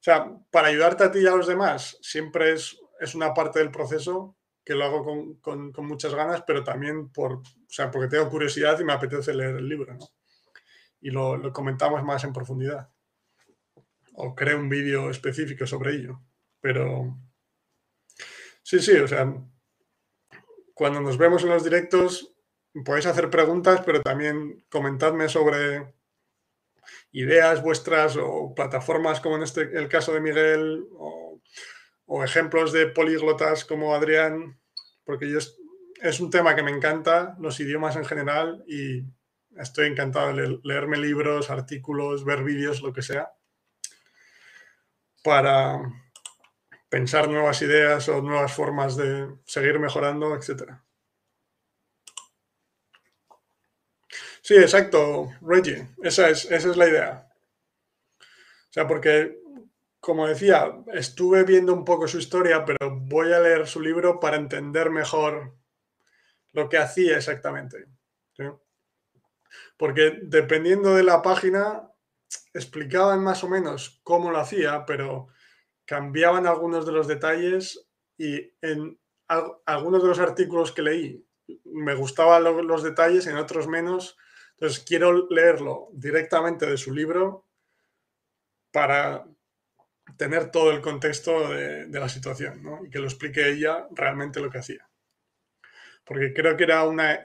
sea, 0.00 0.32
para 0.50 0.68
ayudarte 0.68 1.04
a 1.04 1.12
ti 1.12 1.18
y 1.18 1.26
a 1.26 1.36
los 1.36 1.46
demás, 1.46 1.98
siempre 2.00 2.52
es, 2.52 2.80
es 2.98 3.14
una 3.14 3.34
parte 3.34 3.58
del 3.58 3.70
proceso 3.70 4.38
que 4.64 4.74
lo 4.74 4.86
hago 4.86 5.38
con, 5.42 5.86
muchas 5.86 6.14
ganas, 6.14 6.44
pero 6.46 6.64
también 6.64 7.12
por, 7.12 7.32
o 7.34 7.42
sea, 7.68 7.90
porque 7.90 8.08
tengo 8.08 8.30
curiosidad 8.30 8.80
y 8.80 8.84
me 8.84 8.94
apetece 8.94 9.34
leer 9.34 9.56
el 9.56 9.68
libro, 9.68 9.92
¿no? 9.92 10.08
Y 11.02 11.10
lo 11.10 11.52
comentamos 11.52 12.02
más 12.04 12.24
en 12.24 12.32
profundidad. 12.32 12.88
O 14.14 14.34
creo 14.34 14.58
un 14.58 14.68
vídeo 14.68 15.10
específico 15.10 15.66
sobre 15.66 15.94
ello. 15.94 16.20
Pero 16.60 17.18
sí, 18.62 18.80
sí, 18.80 18.96
o 18.96 19.08
sea, 19.08 19.32
cuando 20.74 21.00
nos 21.00 21.18
vemos 21.18 21.42
en 21.42 21.50
los 21.50 21.64
directos, 21.64 22.34
podéis 22.84 23.06
hacer 23.06 23.30
preguntas, 23.30 23.82
pero 23.84 24.02
también 24.02 24.64
comentadme 24.70 25.28
sobre 25.28 25.94
ideas 27.12 27.62
vuestras 27.62 28.16
o 28.16 28.54
plataformas 28.54 29.20
como 29.20 29.36
en 29.36 29.42
este 29.42 29.62
el 29.78 29.88
caso 29.88 30.12
de 30.12 30.20
Miguel 30.20 30.86
o, 30.92 31.40
ejemplos 32.24 32.72
de 32.72 32.88
políglotas 32.88 33.64
como 33.64 33.94
Adrián, 33.94 34.60
porque 35.04 35.30
yo 35.30 35.38
es, 35.38 36.20
un 36.20 36.30
tema 36.30 36.54
que 36.54 36.62
me 36.62 36.70
encanta, 36.70 37.36
los 37.40 37.58
idiomas 37.58 37.96
en 37.96 38.04
general, 38.04 38.62
y 38.66 39.04
estoy 39.56 39.86
encantado 39.86 40.34
de 40.34 40.58
leerme 40.62 40.98
libros, 40.98 41.48
artículos, 41.48 42.26
ver 42.26 42.44
vídeos, 42.44 42.82
lo 42.82 42.92
que 42.92 43.00
sea, 43.00 43.32
para 45.22 45.80
pensar 46.88 47.28
nuevas 47.28 47.62
ideas 47.62 48.08
o 48.08 48.22
nuevas 48.22 48.52
formas 48.52 48.96
de 48.96 49.28
seguir 49.44 49.78
mejorando, 49.78 50.34
etcétera. 50.36 50.84
Sí, 54.42 54.56
exacto, 54.56 55.30
Reggie. 55.40 55.88
Esa 56.02 56.28
es, 56.28 56.44
esa 56.50 56.70
es 56.70 56.76
la 56.76 56.88
idea. 56.88 57.28
O 58.68 58.72
sea, 58.72 58.86
porque, 58.86 59.38
como 60.00 60.26
decía, 60.26 60.72
estuve 60.92 61.44
viendo 61.44 61.72
un 61.74 61.84
poco 61.84 62.08
su 62.08 62.18
historia, 62.18 62.64
pero 62.64 62.98
voy 63.00 63.32
a 63.32 63.40
leer 63.40 63.66
su 63.66 63.80
libro 63.80 64.18
para 64.18 64.36
entender 64.36 64.90
mejor 64.90 65.54
lo 66.52 66.68
que 66.68 66.78
hacía 66.78 67.16
exactamente. 67.16 67.86
Porque 69.76 70.18
dependiendo 70.22 70.94
de 70.94 71.02
la 71.02 71.20
página, 71.20 71.91
explicaban 72.54 73.22
más 73.22 73.44
o 73.44 73.48
menos 73.48 74.00
cómo 74.02 74.30
lo 74.30 74.38
hacía, 74.38 74.84
pero 74.86 75.28
cambiaban 75.84 76.46
algunos 76.46 76.86
de 76.86 76.92
los 76.92 77.08
detalles 77.08 77.88
y 78.18 78.52
en 78.60 78.98
algunos 79.66 80.02
de 80.02 80.08
los 80.08 80.18
artículos 80.18 80.72
que 80.72 80.82
leí 80.82 81.26
me 81.64 81.94
gustaban 81.94 82.44
los 82.44 82.82
detalles, 82.82 83.26
en 83.26 83.36
otros 83.36 83.66
menos, 83.66 84.16
entonces, 84.62 84.84
quiero 84.86 85.28
leerlo 85.28 85.88
directamente 85.92 86.66
de 86.66 86.76
su 86.76 86.94
libro 86.94 87.48
para 88.70 89.26
tener 90.16 90.52
todo 90.52 90.70
el 90.70 90.80
contexto 90.80 91.48
de, 91.48 91.88
la 91.88 92.08
situación 92.08 92.62
y 92.86 92.90
que 92.90 93.00
lo 93.00 93.06
explique 93.06 93.48
ella 93.48 93.88
realmente 93.90 94.38
lo 94.38 94.50
que 94.50 94.58
hacía. 94.58 94.88
Porque 96.04 96.32
creo 96.32 96.56
que 96.56 96.62
era 96.62 96.84
una 96.84 97.24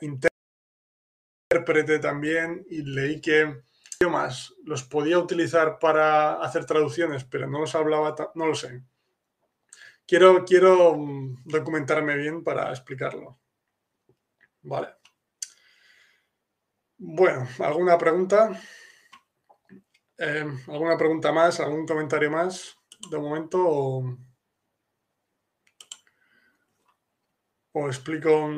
intérprete 1.52 2.00
también 2.00 2.66
y 2.72 2.82
leí 2.82 3.22
que 3.22 3.62
idiomas 4.00 4.54
los 4.64 4.84
podía 4.84 5.18
utilizar 5.20 5.80
para 5.80 6.42
hacer 6.42 6.66
traducciones, 6.66 7.24
pero 7.24 7.48
no 7.48 7.60
los 7.60 7.76
hablaba, 7.76 8.16
no 8.36 8.48
lo 8.48 8.56
sé. 8.56 8.84
Quiero, 10.06 10.46
quiero 10.46 10.96
mm, 10.96 11.44
documentarme 11.46 12.16
bien 12.16 12.44
para 12.44 12.70
explicarlo. 12.70 13.40
Vale. 14.62 14.96
Bueno, 16.98 17.48
¿alguna 17.60 17.98
pregunta? 17.98 18.60
Eh, 20.18 20.46
¿Alguna 20.68 20.98
pregunta 20.98 21.32
más? 21.32 21.60
¿Algún 21.60 21.86
comentario 21.86 22.32
más 22.32 22.76
de 23.12 23.18
momento? 23.20 23.60
¿O, 27.74 27.88
explico 27.88 28.50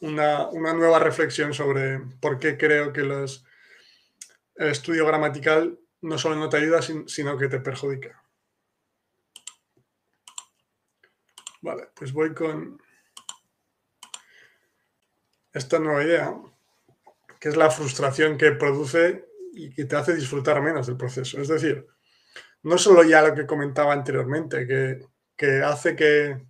una, 0.00 0.50
nueva 0.52 0.98
reflexión 0.98 1.54
sobre 1.54 2.00
por 2.20 2.38
qué 2.38 2.56
creo 2.56 2.92
que 2.92 3.02
los, 3.02 3.44
el 4.56 4.68
estudio 4.68 5.06
gramatical 5.06 5.78
no 6.02 6.18
solo 6.18 6.36
no 6.36 6.48
te 6.48 6.56
ayuda, 6.56 6.80
sino 6.82 7.36
que 7.36 7.48
te 7.48 7.60
perjudica? 7.60 8.22
Vale, 11.62 11.88
pues 11.94 12.12
voy 12.12 12.34
con 12.34 12.80
esta 15.52 15.78
nueva 15.78 16.02
idea, 16.02 16.34
que 17.38 17.48
es 17.48 17.56
la 17.56 17.70
frustración 17.70 18.38
que 18.38 18.52
produce 18.52 19.26
y 19.52 19.70
que 19.70 19.84
te 19.84 19.96
hace 19.96 20.14
disfrutar 20.14 20.62
menos 20.62 20.86
del 20.86 20.96
proceso. 20.96 21.40
Es 21.40 21.48
decir, 21.48 21.86
no 22.62 22.78
solo 22.78 23.02
ya 23.02 23.22
lo 23.22 23.34
que 23.34 23.46
comentaba 23.46 23.92
anteriormente, 23.92 24.66
que, 25.36 25.62
hace 25.62 25.96
que, 25.96 26.40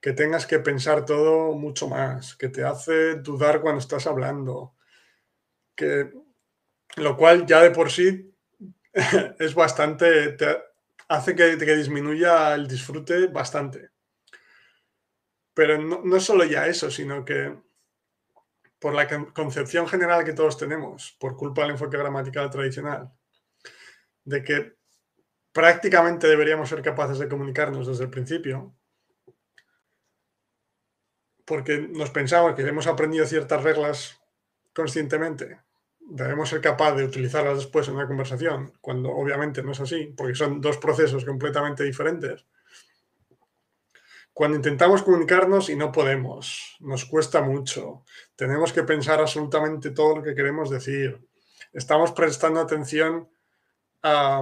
que 0.00 0.12
tengas 0.12 0.46
que 0.46 0.60
pensar 0.60 1.04
todo 1.04 1.52
mucho 1.54 1.88
más, 1.88 2.36
que 2.36 2.48
te 2.48 2.64
hace 2.64 3.16
dudar 3.16 3.60
cuando 3.60 3.80
estás 3.80 4.06
hablando, 4.06 4.74
que 5.74 6.12
lo 6.96 7.16
cual 7.16 7.46
ya 7.46 7.62
de 7.62 7.70
por 7.70 7.90
sí 7.90 8.34
es 9.38 9.54
bastante, 9.54 10.32
te 10.32 10.58
hace 11.08 11.34
que, 11.34 11.58
que 11.58 11.76
disminuya 11.76 12.54
el 12.54 12.68
disfrute 12.68 13.26
bastante. 13.26 13.90
Pero 15.54 15.78
no, 15.78 16.02
no 16.04 16.20
solo 16.20 16.44
ya 16.44 16.66
eso, 16.66 16.90
sino 16.90 17.24
que 17.24 17.56
por 18.78 18.94
la 18.94 19.08
concepción 19.32 19.88
general 19.88 20.24
que 20.24 20.32
todos 20.32 20.56
tenemos, 20.56 21.16
por 21.18 21.36
culpa 21.36 21.62
del 21.62 21.72
enfoque 21.72 21.96
gramatical 21.96 22.48
tradicional, 22.48 23.10
de 24.24 24.44
que 24.44 24.76
prácticamente 25.52 26.28
deberíamos 26.28 26.68
ser 26.68 26.82
capaces 26.82 27.18
de 27.18 27.28
comunicarnos 27.28 27.88
desde 27.88 28.04
el 28.04 28.10
principio, 28.10 28.77
porque 31.48 31.88
nos 31.90 32.10
pensamos 32.10 32.54
que 32.54 32.62
hemos 32.62 32.86
aprendido 32.86 33.26
ciertas 33.26 33.62
reglas 33.62 34.20
conscientemente, 34.74 35.60
debemos 35.98 36.50
ser 36.50 36.60
capaces 36.60 36.98
de 36.98 37.04
utilizarlas 37.04 37.56
después 37.56 37.88
en 37.88 37.94
una 37.94 38.06
conversación, 38.06 38.72
cuando 38.80 39.10
obviamente 39.10 39.62
no 39.62 39.72
es 39.72 39.80
así, 39.80 40.12
porque 40.16 40.34
son 40.34 40.60
dos 40.60 40.76
procesos 40.76 41.24
completamente 41.24 41.82
diferentes 41.84 42.44
cuando 44.38 44.56
intentamos 44.56 45.02
comunicarnos 45.02 45.68
y 45.68 45.74
no 45.74 45.90
podemos, 45.90 46.76
nos 46.78 47.04
cuesta 47.06 47.40
mucho, 47.40 48.04
tenemos 48.36 48.72
que 48.72 48.84
pensar 48.84 49.18
absolutamente 49.18 49.90
todo 49.90 50.18
lo 50.18 50.22
que 50.22 50.36
queremos 50.36 50.70
decir, 50.70 51.26
estamos 51.72 52.12
prestando 52.12 52.60
atención 52.60 53.28
a, 54.04 54.40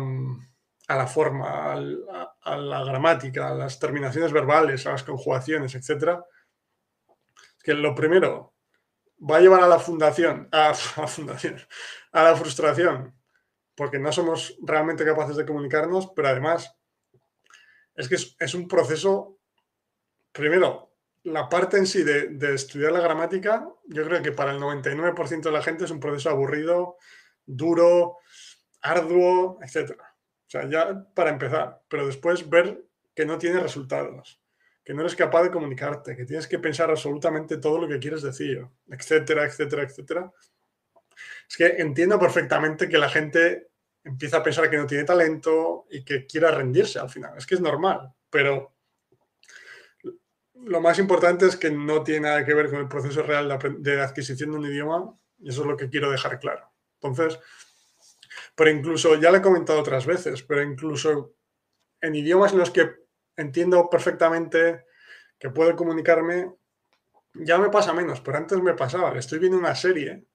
la 0.86 1.06
forma, 1.06 1.72
a, 1.72 2.56
la 2.58 2.84
gramática, 2.84 3.48
a 3.48 3.54
las 3.54 3.78
terminaciones 3.78 4.32
verbales, 4.32 4.86
a 4.86 4.92
las 4.92 5.02
conjugaciones, 5.02 5.74
etc. 5.74 6.20
Que 7.66 7.74
lo 7.74 7.96
primero 7.96 8.54
va 9.18 9.38
a 9.38 9.40
llevar 9.40 9.60
a 9.60 9.66
la 9.66 9.78
fundación, 9.80 10.48
a, 10.52 10.72
la 12.12 12.36
frustración, 12.36 13.12
porque 13.74 13.98
no 13.98 14.12
somos 14.12 14.56
realmente 14.62 15.04
capaces 15.04 15.34
de 15.34 15.44
comunicarnos, 15.44 16.12
pero 16.14 16.28
además 16.28 16.72
es 17.96 18.08
que 18.08 18.14
es 18.14 18.54
un 18.54 18.68
proceso 18.68 19.40
primero, 20.30 20.92
la 21.24 21.48
parte 21.48 21.76
en 21.76 21.88
sí 21.88 22.04
de, 22.04 22.54
estudiar 22.54 22.92
la 22.92 23.00
gramática, 23.00 23.68
yo 23.86 24.04
creo 24.04 24.22
que 24.22 24.30
para 24.30 24.52
el 24.52 24.60
99% 24.60 25.40
de 25.40 25.50
la 25.50 25.62
gente 25.62 25.86
es 25.86 25.90
un 25.90 25.98
proceso 25.98 26.30
aburrido, 26.30 26.98
duro, 27.44 28.18
arduo, 28.80 29.58
etc. 29.60 29.98
O 30.00 30.48
sea, 30.48 30.68
ya 30.68 31.04
para 31.14 31.30
empezar, 31.30 31.82
pero 31.88 32.06
después 32.06 32.48
ver 32.48 32.86
que 33.12 33.26
no 33.26 33.38
tiene 33.38 33.58
resultados, 33.58 34.40
que 34.86 34.94
no 34.94 35.00
eres 35.00 35.16
capaz 35.16 35.42
de 35.42 35.50
comunicarte, 35.50 36.14
que 36.14 36.24
tienes 36.24 36.46
que 36.46 36.60
pensar 36.60 36.88
absolutamente 36.88 37.56
todo 37.56 37.80
lo 37.80 37.88
que 37.88 37.98
quieres 37.98 38.22
decir, 38.22 38.64
etcétera, 38.88 39.44
etcétera, 39.44 39.82
etcétera. 39.82 40.32
Es 41.48 41.56
que 41.56 41.66
entiendo 41.78 42.20
perfectamente 42.20 42.88
que 42.88 42.96
la 42.96 43.08
gente 43.08 43.70
empieza 44.04 44.36
a 44.36 44.42
pensar 44.44 44.70
que 44.70 44.76
no 44.76 44.86
tiene 44.86 45.02
talento 45.02 45.86
y 45.90 46.04
que 46.04 46.24
quiera 46.24 46.52
rendirse 46.52 47.00
al 47.00 47.10
final. 47.10 47.36
Es 47.36 47.46
que 47.46 47.56
es 47.56 47.60
normal, 47.60 48.12
pero 48.30 48.76
lo 50.54 50.80
más 50.80 51.00
importante 51.00 51.46
es 51.46 51.56
que 51.56 51.72
no 51.72 52.04
tiene 52.04 52.28
nada 52.28 52.44
que 52.44 52.54
ver 52.54 52.70
con 52.70 52.78
el 52.78 52.86
proceso 52.86 53.24
real 53.24 53.58
de, 53.78 54.00
adquisición 54.00 54.52
de 54.52 54.56
un 54.56 54.66
idioma 54.66 55.18
y 55.40 55.48
eso 55.48 55.62
es 55.62 55.66
lo 55.66 55.76
que 55.76 55.90
quiero 55.90 56.12
dejar 56.12 56.38
claro. 56.38 56.70
Entonces, 57.00 57.40
pero 58.54 58.70
incluso, 58.70 59.16
ya 59.16 59.32
lo 59.32 59.38
he 59.38 59.42
comentado 59.42 59.80
otras 59.80 60.06
veces, 60.06 60.44
pero 60.44 60.62
incluso 60.62 61.34
en 62.00 62.14
idiomas 62.14 62.52
en 62.52 62.60
los 62.60 62.70
que 62.70 63.05
entiendo 63.36 63.88
perfectamente 63.90 64.86
que 65.38 65.50
puedo 65.50 65.76
comunicarme, 65.76 66.54
ya 67.34 67.58
me 67.58 67.70
pasa 67.70 67.92
menos, 67.92 68.20
pero 68.20 68.38
antes 68.38 68.58
me 68.62 68.74
pasaba, 68.74 69.16
estoy 69.18 69.38
viendo 69.38 69.58
una 69.58 69.74
serie 69.74 70.26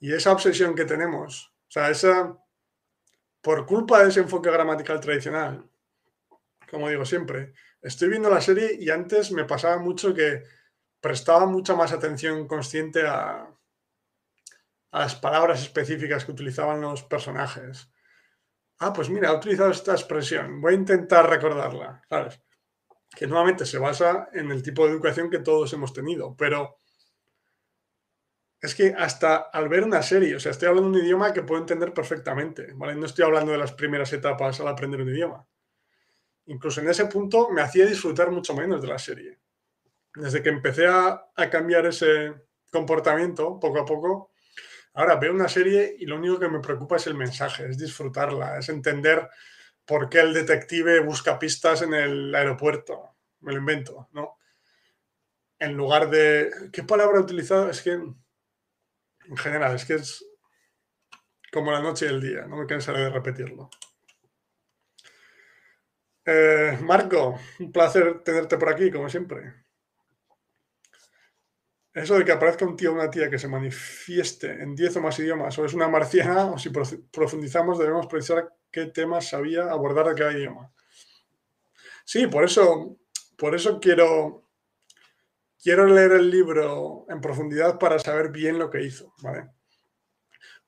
y 0.00 0.12
esa 0.12 0.32
obsesión 0.32 0.74
que 0.74 0.84
tenemos, 0.84 1.52
o 1.68 1.70
sea, 1.70 1.90
esa, 1.90 2.38
por 3.40 3.66
culpa 3.66 4.02
de 4.02 4.08
ese 4.08 4.20
enfoque 4.20 4.50
gramatical 4.50 5.00
tradicional, 5.00 5.68
como 6.70 6.88
digo 6.88 7.04
siempre, 7.04 7.52
estoy 7.82 8.08
viendo 8.08 8.30
la 8.30 8.40
serie 8.40 8.76
y 8.78 8.90
antes 8.90 9.30
me 9.32 9.44
pasaba 9.44 9.78
mucho 9.78 10.14
que 10.14 10.42
prestaba 11.00 11.46
mucha 11.46 11.74
más 11.74 11.92
atención 11.92 12.48
consciente 12.48 13.06
a, 13.06 13.48
a 14.90 14.98
las 14.98 15.14
palabras 15.14 15.62
específicas 15.62 16.24
que 16.24 16.32
utilizaban 16.32 16.80
los 16.80 17.02
personajes. 17.02 17.90
Ah, 18.78 18.92
pues 18.92 19.08
mira, 19.08 19.30
he 19.30 19.36
utilizado 19.36 19.70
esta 19.70 19.92
expresión, 19.92 20.60
voy 20.60 20.74
a 20.74 20.76
intentar 20.76 21.28
recordarla, 21.30 22.02
¿sabes? 22.08 22.42
Que 23.16 23.26
nuevamente 23.26 23.64
se 23.64 23.78
basa 23.78 24.28
en 24.32 24.50
el 24.50 24.62
tipo 24.62 24.84
de 24.84 24.92
educación 24.92 25.30
que 25.30 25.38
todos 25.38 25.72
hemos 25.72 25.94
tenido, 25.94 26.36
pero 26.36 26.78
es 28.60 28.74
que 28.74 28.94
hasta 28.96 29.36
al 29.36 29.68
ver 29.68 29.84
una 29.84 30.02
serie, 30.02 30.36
o 30.36 30.40
sea, 30.40 30.52
estoy 30.52 30.68
hablando 30.68 30.90
un 30.90 31.04
idioma 31.04 31.32
que 31.32 31.42
puedo 31.42 31.60
entender 31.60 31.94
perfectamente, 31.94 32.72
¿vale? 32.74 32.94
No 32.96 33.06
estoy 33.06 33.24
hablando 33.24 33.52
de 33.52 33.58
las 33.58 33.72
primeras 33.72 34.12
etapas 34.12 34.60
al 34.60 34.68
aprender 34.68 35.00
un 35.00 35.08
idioma. 35.08 35.46
Incluso 36.46 36.80
en 36.80 36.88
ese 36.88 37.06
punto 37.06 37.50
me 37.50 37.62
hacía 37.62 37.86
disfrutar 37.86 38.30
mucho 38.30 38.54
menos 38.54 38.82
de 38.82 38.88
la 38.88 38.98
serie. 38.98 39.38
Desde 40.14 40.42
que 40.42 40.48
empecé 40.50 40.86
a, 40.86 41.30
a 41.34 41.50
cambiar 41.50 41.86
ese 41.86 42.34
comportamiento 42.70 43.58
poco 43.58 43.80
a 43.80 43.84
poco, 43.84 44.30
ahora 44.96 45.16
veo 45.16 45.32
una 45.32 45.48
serie 45.48 45.94
y 45.98 46.06
lo 46.06 46.16
único 46.16 46.38
que 46.38 46.48
me 46.48 46.60
preocupa 46.60 46.96
es 46.96 47.06
el 47.06 47.14
mensaje, 47.14 47.68
es 47.68 47.78
disfrutarla, 47.78 48.58
es 48.58 48.68
entender 48.68 49.28
por 49.84 50.08
qué 50.08 50.20
el 50.20 50.34
detective 50.34 51.00
busca 51.00 51.38
pistas 51.38 51.82
en 51.82 51.94
el 51.94 52.34
aeropuerto. 52.34 53.16
Me 53.40 53.52
lo 53.52 53.58
invento, 53.58 54.08
¿no? 54.12 54.38
En 55.58 55.74
lugar 55.74 56.10
de... 56.10 56.70
¿Qué 56.72 56.82
palabra 56.82 57.18
he 57.18 57.22
utilizado? 57.22 57.70
Es 57.70 57.82
que 57.82 57.92
en 57.92 59.36
general, 59.36 59.74
es 59.74 59.84
que 59.84 59.94
es 59.94 60.24
como 61.52 61.72
la 61.72 61.80
noche 61.80 62.06
y 62.06 62.08
el 62.08 62.20
día, 62.20 62.46
no 62.46 62.56
me 62.56 62.66
cansaré 62.66 63.00
de 63.00 63.10
repetirlo. 63.10 63.70
Eh, 66.24 66.78
Marco, 66.82 67.38
un 67.60 67.70
placer 67.70 68.22
tenerte 68.24 68.58
por 68.58 68.70
aquí, 68.70 68.90
como 68.90 69.08
siempre. 69.08 69.65
Eso 71.96 72.18
de 72.18 72.26
que 72.26 72.32
aparezca 72.32 72.66
un 72.66 72.76
tío 72.76 72.90
o 72.90 72.94
una 72.94 73.10
tía 73.10 73.30
que 73.30 73.38
se 73.38 73.48
manifieste 73.48 74.50
en 74.50 74.74
10 74.76 74.96
o 74.96 75.00
más 75.00 75.18
idiomas, 75.18 75.58
o 75.58 75.64
es 75.64 75.72
una 75.72 75.88
marciana, 75.88 76.44
o 76.44 76.58
si 76.58 76.68
profundizamos 76.68 77.78
debemos 77.78 78.06
precisar 78.06 78.52
qué 78.70 78.84
temas 78.84 79.30
sabía 79.30 79.70
abordar 79.70 80.08
de 80.08 80.14
cada 80.14 80.32
idioma. 80.34 80.70
Sí, 82.04 82.26
por 82.26 82.44
eso, 82.44 82.98
por 83.38 83.54
eso 83.54 83.80
quiero 83.80 84.44
quiero 85.62 85.86
leer 85.86 86.12
el 86.12 86.30
libro 86.30 87.06
en 87.08 87.22
profundidad 87.22 87.78
para 87.78 87.98
saber 87.98 88.28
bien 88.28 88.58
lo 88.58 88.68
que 88.68 88.82
hizo, 88.82 89.14
¿vale? 89.22 89.48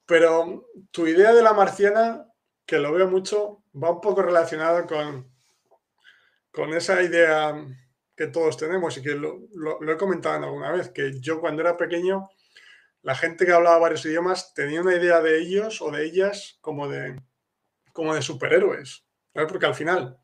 Pero 0.06 0.70
tu 0.90 1.06
idea 1.06 1.34
de 1.34 1.42
la 1.42 1.52
marciana, 1.52 2.24
que 2.64 2.78
lo 2.78 2.90
veo 2.90 3.06
mucho, 3.06 3.64
va 3.74 3.90
un 3.90 4.00
poco 4.00 4.22
relacionada 4.22 4.86
con, 4.86 5.30
con 6.50 6.72
esa 6.72 7.02
idea 7.02 7.54
que 8.18 8.26
todos 8.26 8.56
tenemos 8.56 8.98
y 8.98 9.02
que 9.02 9.14
lo, 9.14 9.38
he 9.88 9.96
comentado 9.96 10.44
alguna 10.44 10.72
vez, 10.72 10.90
que 10.90 11.20
yo 11.20 11.40
cuando 11.40 11.62
era 11.62 11.76
pequeño, 11.76 12.28
la 13.02 13.14
gente 13.14 13.46
que 13.46 13.52
hablaba 13.52 13.78
varios 13.78 14.04
idiomas 14.04 14.52
tenía 14.54 14.82
una 14.82 14.96
idea 14.96 15.20
de 15.20 15.38
ellos 15.38 15.80
o 15.80 15.92
de 15.92 16.04
ellas 16.04 16.58
como 16.60 16.88
de, 16.88 17.22
como 17.92 18.16
de 18.16 18.22
superhéroes. 18.22 19.06
Porque 19.32 19.66
al 19.66 19.76
final, 19.76 20.18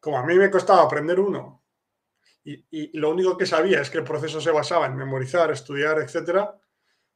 como 0.00 0.18
a 0.18 0.26
mí 0.26 0.34
me 0.34 0.50
costaba 0.50 0.82
aprender 0.82 1.20
uno 1.20 1.64
y, 2.42 2.98
lo 2.98 3.10
único 3.10 3.38
que 3.38 3.46
sabía 3.46 3.80
es 3.80 3.90
que 3.90 3.98
el 3.98 4.04
proceso 4.04 4.40
se 4.40 4.50
basaba 4.50 4.86
en 4.86 4.96
memorizar, 4.96 5.52
estudiar, 5.52 6.00
etc. 6.00 6.50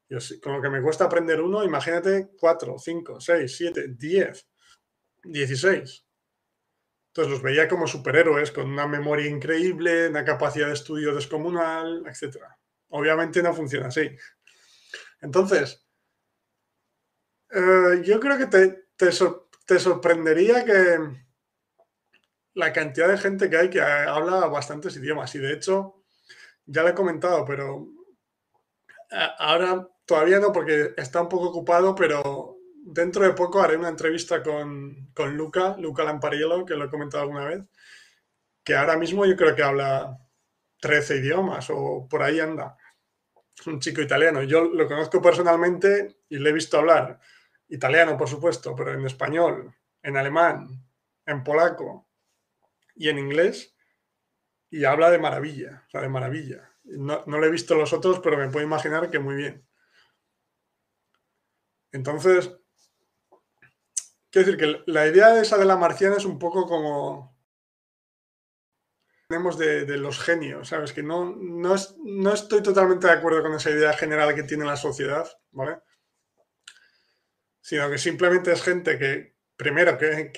Yo, 0.09 0.19
con 0.41 0.53
lo 0.55 0.63
que 0.63 0.71
me 0.71 0.81
cuesta 0.81 1.07
aprender 1.07 1.41
uno, 1.41 1.65
imagínate 1.65 2.31
4, 2.39 2.79
5, 2.79 3.21
6, 3.21 3.57
7, 3.57 3.89
10, 3.99 4.49
16. 5.25 6.08
Entonces 7.19 7.33
los 7.33 7.43
veía 7.43 7.67
como 7.67 7.89
superhéroes 7.89 8.53
con 8.53 8.71
una 8.71 8.87
memoria 8.87 9.27
increíble, 9.27 10.09
una 10.09 10.25
capacidad 10.25 10.69
de 10.69 10.75
estudio 10.75 11.13
descomunal, 11.13 12.05
etc. 12.07 12.37
Obviamente 12.91 13.43
no 13.43 13.53
funciona 13.53 13.89
así. 13.89 14.09
Entonces, 15.21 15.85
eh, 17.51 18.03
yo 18.05 18.21
creo 18.21 18.39
que 18.39 18.47
te 18.97 19.81
sorprendería 19.81 20.65
que, 20.65 20.99
la 22.55 22.73
cantidad 22.73 23.09
de 23.09 23.19
gente 23.19 23.51
que 23.51 23.57
hay 23.57 23.71
que 23.71 23.81
habla 23.83 24.47
bastantes 24.47 24.97
idiomas. 24.97 25.35
Y 25.35 25.41
de 25.41 25.55
hecho, 25.55 26.05
ya 26.67 26.85
lo 26.85 26.91
he 26.91 26.95
comentado, 26.95 27.45
pero 27.45 27.89
ahora 29.39 29.89
todavía 30.07 30.39
no 30.39 30.53
porque 30.53 30.95
está 30.97 31.23
un 31.23 31.29
poco 31.29 31.49
ocupado, 31.49 31.97
pero 31.97 32.58
dentro 32.93 33.25
de 33.25 33.33
poco 33.33 33.61
haré 33.61 33.77
una 33.77 33.89
entrevista 33.89 34.43
con, 34.43 35.11
con 35.15 35.37
Luca, 35.37 35.77
Luca 35.79 36.05
Lampariello, 36.05 36.65
que 36.65 36.75
lo 36.75 36.85
he 36.85 36.91
comentado 36.91 37.23
alguna 37.23 37.45
vez, 37.45 37.65
que 38.65 38.77
ahora 38.77 38.97
mismo 38.97 39.25
yo 39.27 39.37
creo 39.37 39.55
que 39.55 39.63
habla 39.63 40.19
13 40.81 41.17
idiomas 41.17 41.69
o 41.71 42.07
por 42.09 42.23
ahí 42.23 42.41
anda. 42.41 42.77
Es 43.59 43.67
un 43.67 43.81
chico 43.81 44.01
italiano. 44.01 44.43
Yo 44.43 44.65
lo 44.65 44.87
conozco 44.87 45.21
personalmente 45.21 46.21
y 46.29 46.39
le 46.39 46.51
he 46.51 46.53
visto 46.53 46.79
hablar 46.79 47.21
italiano, 47.69 48.17
por 48.17 48.29
supuesto, 48.29 48.75
pero 48.75 48.95
en 48.95 49.05
español, 49.05 49.75
en 50.03 50.17
alemán, 50.17 50.85
en 51.27 51.45
polaco, 51.45 52.09
y 52.99 53.09
en 53.09 53.19
inglés 53.19 53.75
y 54.71 54.85
habla 54.85 55.11
de 55.11 55.19
maravilla, 55.19 55.85
o 55.87 55.91
sea, 55.91 56.03
de 56.03 56.09
maravilla. 56.09 56.71
No, 56.85 57.23
no 57.27 57.43
he 57.43 57.51
visto 57.51 57.75
los 57.75 57.93
otros, 57.93 58.21
pero 58.21 58.37
me 58.37 58.51
puedo 58.51 58.67
imaginar 58.67 59.11
que 59.11 59.19
muy 59.19 59.37
bien. 59.37 59.67
Entonces, 61.93 62.55
quiero 64.31 64.47
decir 64.47 64.57
que 64.59 64.91
la 64.91 65.07
idea 65.07 65.31
de 65.31 65.43
esa 65.43 65.59
de 65.59 65.65
la 65.65 65.77
marciana 65.77 66.17
es 66.17 66.25
un 66.25 66.39
poco 66.39 66.67
como 66.67 67.37
tenemos 69.29 69.59
de, 69.59 69.85
los 69.99 70.19
genios, 70.19 70.69
¿sabes? 70.69 70.95
Que 70.95 71.03
no, 71.03 71.37
no, 71.37 71.75
no, 72.03 72.33
estoy 72.33 72.63
totalmente 72.63 73.07
de 73.07 73.13
acuerdo 73.13 73.43
con 73.43 73.53
esa 73.53 73.71
idea 73.71 73.93
general 73.93 74.35
que 74.35 74.45
tiene 74.45 74.65
la 74.65 74.77
sociedad, 74.77 75.29
¿vale? 75.51 75.81
Sino 77.61 77.91
que 77.91 77.99
simplemente 77.99 78.51
es 78.51 78.63
gente 78.63 78.99
que, 78.99 79.37
primero, 79.55 79.99
que, 79.99 80.33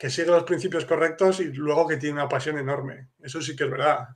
que 0.00 0.08
sigue 0.08 0.28
los 0.28 0.44
principios 0.44 0.86
correctos 0.86 1.40
y 1.40 1.52
luego 1.52 1.86
que 1.86 1.98
tiene 1.98 2.14
una 2.14 2.28
pasión 2.28 2.56
enorme. 2.56 3.10
Eso 3.18 3.42
sí 3.42 3.54
que 3.54 3.64
es 3.64 3.70
verdad. 3.70 4.08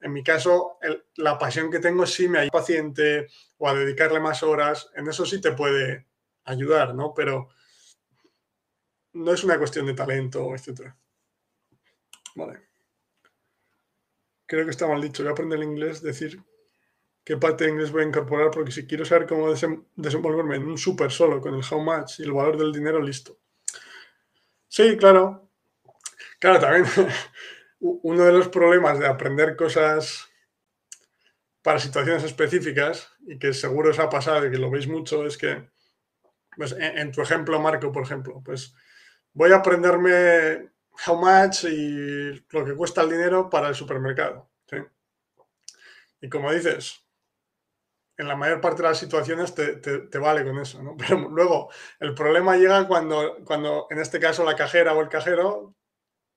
en 0.00 0.12
mi 0.12 0.22
caso, 0.22 0.78
la 1.16 1.36
pasión 1.36 1.72
que 1.72 1.80
tengo 1.80 2.06
sí 2.06 2.28
me 2.28 2.38
ayuda 2.38 2.52
paciente 2.52 3.26
o 3.58 3.68
a 3.68 3.74
dedicarle 3.74 4.20
más 4.20 4.44
horas. 4.44 4.92
En 4.94 5.08
eso 5.08 5.26
sí 5.26 5.40
te 5.40 5.50
puede 5.50 6.06
ayudar, 6.44 6.94
¿no? 6.94 7.14
Pero 7.14 7.48
no 9.14 9.32
es 9.32 9.44
una 9.44 9.58
cuestión 9.58 9.86
de 9.86 9.94
talento, 9.94 10.54
etc. 10.54 10.94
Vale. 12.34 12.68
Creo 14.46 14.64
que 14.64 14.70
está 14.70 14.86
mal 14.86 15.00
dicho. 15.00 15.22
Voy 15.22 15.30
a 15.30 15.32
aprender 15.32 15.58
el 15.58 15.64
inglés, 15.64 16.02
decir 16.02 16.42
qué 17.24 17.36
parte 17.36 17.64
de 17.64 17.70
inglés 17.70 17.90
voy 17.90 18.02
a 18.02 18.08
incorporar, 18.08 18.50
porque 18.50 18.72
si 18.72 18.86
quiero 18.86 19.04
saber 19.04 19.26
cómo 19.26 19.48
desenvolverme 19.96 20.56
en 20.56 20.66
un 20.66 20.78
súper 20.78 21.10
solo 21.10 21.40
con 21.40 21.54
el 21.54 21.62
how 21.68 21.80
much 21.80 22.20
y 22.20 22.24
el 22.24 22.32
valor 22.32 22.58
del 22.58 22.72
dinero, 22.72 23.00
listo. 23.00 23.38
Sí, 24.68 24.96
claro. 24.96 25.50
Claro, 26.38 26.60
también 26.60 26.84
uno 27.80 28.24
de 28.24 28.32
los 28.32 28.48
problemas 28.48 28.98
de 28.98 29.06
aprender 29.06 29.56
cosas 29.56 30.28
para 31.62 31.78
situaciones 31.78 32.22
específicas, 32.24 33.10
y 33.26 33.38
que 33.38 33.54
seguro 33.54 33.90
os 33.90 33.98
ha 33.98 34.10
pasado 34.10 34.46
y 34.46 34.50
que 34.50 34.58
lo 34.58 34.70
veis 34.70 34.86
mucho, 34.86 35.24
es 35.24 35.38
que, 35.38 35.70
pues, 36.56 36.74
en, 36.78 37.12
tu 37.12 37.22
ejemplo, 37.22 37.60
Marco, 37.60 37.92
por 37.92 38.02
ejemplo, 38.02 38.42
pues 38.44 38.74
voy 39.32 39.52
a 39.52 39.56
aprenderme 39.56 40.70
how 41.06 41.16
much 41.16 41.64
y 41.64 42.44
lo 42.50 42.64
que 42.64 42.74
cuesta 42.74 43.02
el 43.02 43.10
dinero 43.10 43.50
para 43.50 43.68
el 43.68 43.74
supermercado. 43.74 44.50
Y 46.20 46.28
como 46.30 46.50
dices, 46.50 47.04
en 48.16 48.28
la 48.28 48.36
mayor 48.36 48.60
parte 48.60 48.82
de 48.82 48.88
las 48.88 48.98
situaciones 48.98 49.54
te, 49.54 50.18
vale 50.18 50.42
con 50.44 50.58
eso, 50.58 50.82
¿no? 50.82 50.96
Pero 50.98 51.28
luego 51.28 51.70
el 52.00 52.14
problema 52.14 52.56
llega 52.56 52.86
cuando, 52.86 53.36
cuando 53.44 53.86
en 53.90 53.98
este 53.98 54.20
caso 54.20 54.44
la 54.44 54.56
cajera 54.56 54.94
o 54.94 55.02
el 55.02 55.08
cajero 55.08 55.74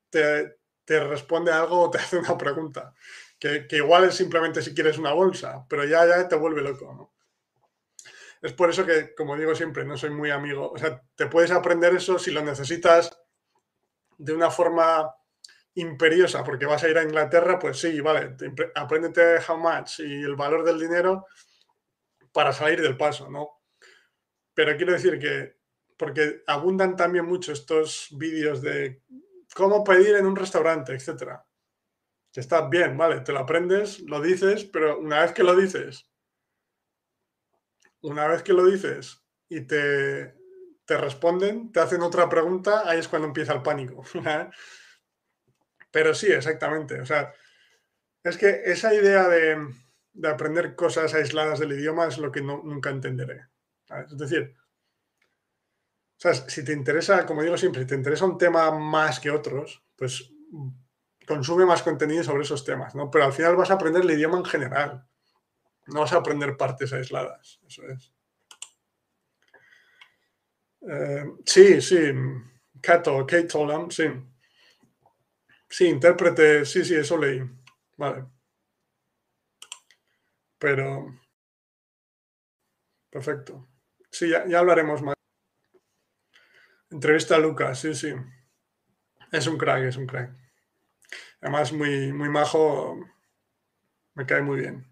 te, 0.09 0.57
responde 0.87 1.51
algo 1.51 1.81
o 1.81 1.89
te 1.89 1.97
hace 1.99 2.17
una 2.17 2.37
pregunta, 2.37 2.93
que, 3.39 3.65
igual 3.71 4.05
es 4.05 4.15
simplemente 4.15 4.61
si 4.61 4.73
quieres 4.73 4.97
una 4.97 5.13
bolsa, 5.13 5.65
pero 5.69 5.85
ya, 5.85 6.05
ya 6.05 6.27
te 6.27 6.35
vuelve 6.35 6.61
loco, 6.61 6.93
¿no? 6.93 7.13
Es 8.41 8.53
por 8.53 8.69
eso 8.69 8.85
que, 8.85 9.13
como 9.15 9.35
digo 9.35 9.55
siempre, 9.55 9.85
no 9.85 9.97
soy 9.97 10.11
muy 10.11 10.29
amigo. 10.29 10.71
O 10.71 10.77
sea, 10.77 11.01
te 11.15 11.27
puedes 11.27 11.51
aprender 11.51 11.95
eso 11.95 12.19
si 12.19 12.31
lo 12.31 12.43
necesitas 12.43 13.19
de 14.17 14.33
una 14.33 14.49
forma 14.49 15.13
imperiosa, 15.75 16.43
porque 16.43 16.65
vas 16.65 16.83
a 16.83 16.89
ir 16.89 16.97
a 16.97 17.03
Inglaterra, 17.03 17.59
pues 17.59 17.79
sí, 17.79 18.01
vale, 18.01 18.35
apréndete 18.73 19.37
how 19.47 19.57
much 19.57 19.99
y 19.99 20.23
el 20.23 20.35
valor 20.35 20.63
del 20.63 20.79
dinero, 20.79 21.27
para 22.31 22.51
salir 22.51 22.81
del 22.81 22.97
paso, 22.97 23.29
¿no? 23.29 23.61
Pero 24.53 24.75
quiero 24.75 24.93
decir 24.93 25.19
que, 25.19 25.57
porque 25.95 26.41
abundan 26.47 26.95
también 26.95 27.25
mucho 27.25 27.51
estos 27.51 28.07
vídeos 28.11 28.61
de 28.61 29.03
cómo 29.53 29.83
pedir 29.83 30.15
en 30.15 30.25
un 30.25 30.35
restaurante, 30.35 30.93
etcétera. 30.93 31.45
Que 32.31 32.39
está 32.39 32.67
bien, 32.67 32.97
vale, 32.97 33.21
te 33.21 33.31
lo 33.31 33.39
aprendes, 33.39 33.99
lo 33.99 34.19
dices, 34.19 34.65
pero 34.65 34.99
una 34.99 35.21
vez 35.21 35.31
que 35.31 35.43
lo 35.43 35.55
dices, 35.55 36.09
una 38.07 38.27
vez 38.27 38.43
que 38.43 38.53
lo 38.53 38.65
dices 38.65 39.23
y 39.49 39.61
te, 39.61 40.35
te 40.85 40.97
responden, 40.97 41.71
te 41.71 41.81
hacen 41.81 42.01
otra 42.01 42.29
pregunta, 42.29 42.83
ahí 42.85 42.99
es 42.99 43.07
cuando 43.07 43.27
empieza 43.27 43.53
el 43.53 43.61
pánico. 43.61 44.03
pero 45.91 46.13
sí, 46.13 46.27
exactamente. 46.27 46.99
O 47.01 47.05
sea, 47.05 47.33
Es 48.23 48.37
que 48.37 48.61
esa 48.65 48.93
idea 48.93 49.27
de, 49.27 49.57
aprender 50.27 50.75
cosas 50.75 51.13
aisladas 51.13 51.59
del 51.59 51.73
idioma 51.73 52.07
es 52.07 52.17
lo 52.17 52.31
que 52.31 52.41
nunca 52.41 52.89
entenderé. 52.89 53.47
Es 54.09 54.17
decir, 54.17 54.55
si 56.47 56.63
te 56.63 56.73
interesa, 56.73 57.25
como 57.25 57.43
digo 57.43 57.57
siempre, 57.57 57.81
si 57.81 57.87
te 57.87 57.95
interesa 57.95 58.25
un 58.25 58.37
tema 58.37 58.71
más 58.71 59.19
que 59.19 59.31
otros, 59.31 59.83
pues 59.95 60.31
consume 61.27 61.65
más 61.65 61.83
contenido 61.83 62.23
sobre 62.23 62.43
esos 62.43 62.63
temas, 62.63 62.95
¿no? 62.95 63.11
Pero 63.11 63.25
al 63.25 63.33
final 63.33 63.55
vas 63.55 63.71
a 63.71 63.75
aprender 63.75 64.03
el 64.03 64.11
idioma 64.11 64.37
en 64.37 64.45
general. 64.45 65.07
No 65.87 66.01
vas 66.01 66.13
a 66.13 66.17
aprender 66.17 66.57
partes 66.57 66.93
aisladas. 66.93 67.59
Eso 67.67 67.83
es. 67.87 68.13
Eh, 70.81 71.25
sí, 71.45 71.81
sí. 71.81 72.11
Cato, 72.81 73.25
Kate 73.25 73.43
Tolam, 73.43 73.89
sí. 73.91 74.05
Sí, 75.69 75.87
intérprete, 75.87 76.65
sí, 76.65 76.83
sí, 76.85 76.95
eso 76.95 77.17
leí. 77.17 77.41
Vale. 77.97 78.25
Pero. 80.59 81.19
Perfecto. 83.09 83.67
Sí, 84.11 84.29
ya, 84.29 84.45
ya 84.47 84.59
hablaremos 84.59 85.01
más. 85.01 85.15
Entrevista 86.89 87.35
a 87.35 87.39
Lucas, 87.39 87.79
sí, 87.79 87.93
sí. 87.93 88.13
Es 89.31 89.47
un 89.47 89.57
crack, 89.57 89.83
es 89.83 89.97
un 89.97 90.07
crack. 90.07 90.31
Además, 91.41 91.73
muy, 91.73 92.13
muy 92.13 92.29
majo. 92.29 92.99
Me 94.15 94.25
cae 94.25 94.41
muy 94.41 94.61
bien. 94.61 94.86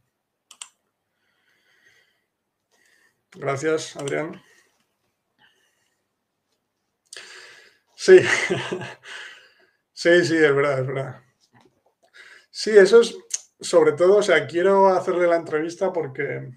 Gracias, 3.37 3.95
Adrián. 3.95 4.41
Sí, 7.95 8.19
sí, 9.93 10.23
sí, 10.25 10.35
es 10.37 10.55
verdad, 10.55 10.79
es 10.79 10.87
verdad. 10.87 11.21
Sí, 12.49 12.71
eso 12.71 13.01
es 13.01 13.17
sobre 13.59 13.93
todo, 13.93 14.17
o 14.17 14.23
sea, 14.23 14.47
quiero 14.47 14.87
hacerle 14.87 15.27
la 15.27 15.37
entrevista 15.37 15.91
porque, 15.93 16.51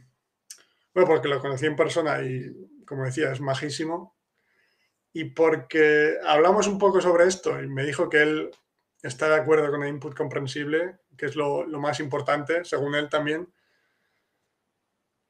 bueno, 0.94 1.08
porque 1.08 1.28
lo 1.28 1.40
conocí 1.40 1.66
en 1.66 1.76
persona 1.76 2.22
y, 2.22 2.52
como 2.86 3.04
decía, 3.04 3.32
es 3.32 3.40
majísimo. 3.40 4.16
Y 5.12 5.24
porque 5.26 6.16
hablamos 6.26 6.66
un 6.66 6.78
poco 6.78 7.00
sobre 7.00 7.26
esto 7.26 7.60
y 7.62 7.68
me 7.68 7.84
dijo 7.84 8.08
que 8.08 8.22
él 8.22 8.50
está 9.02 9.28
de 9.28 9.36
acuerdo 9.36 9.70
con 9.70 9.82
el 9.82 9.90
input 9.90 10.14
comprensible, 10.16 10.98
que 11.16 11.26
es 11.26 11.36
lo, 11.36 11.64
lo 11.66 11.80
más 11.80 12.00
importante, 12.00 12.64
según 12.64 12.94
él 12.94 13.08
también. 13.08 13.52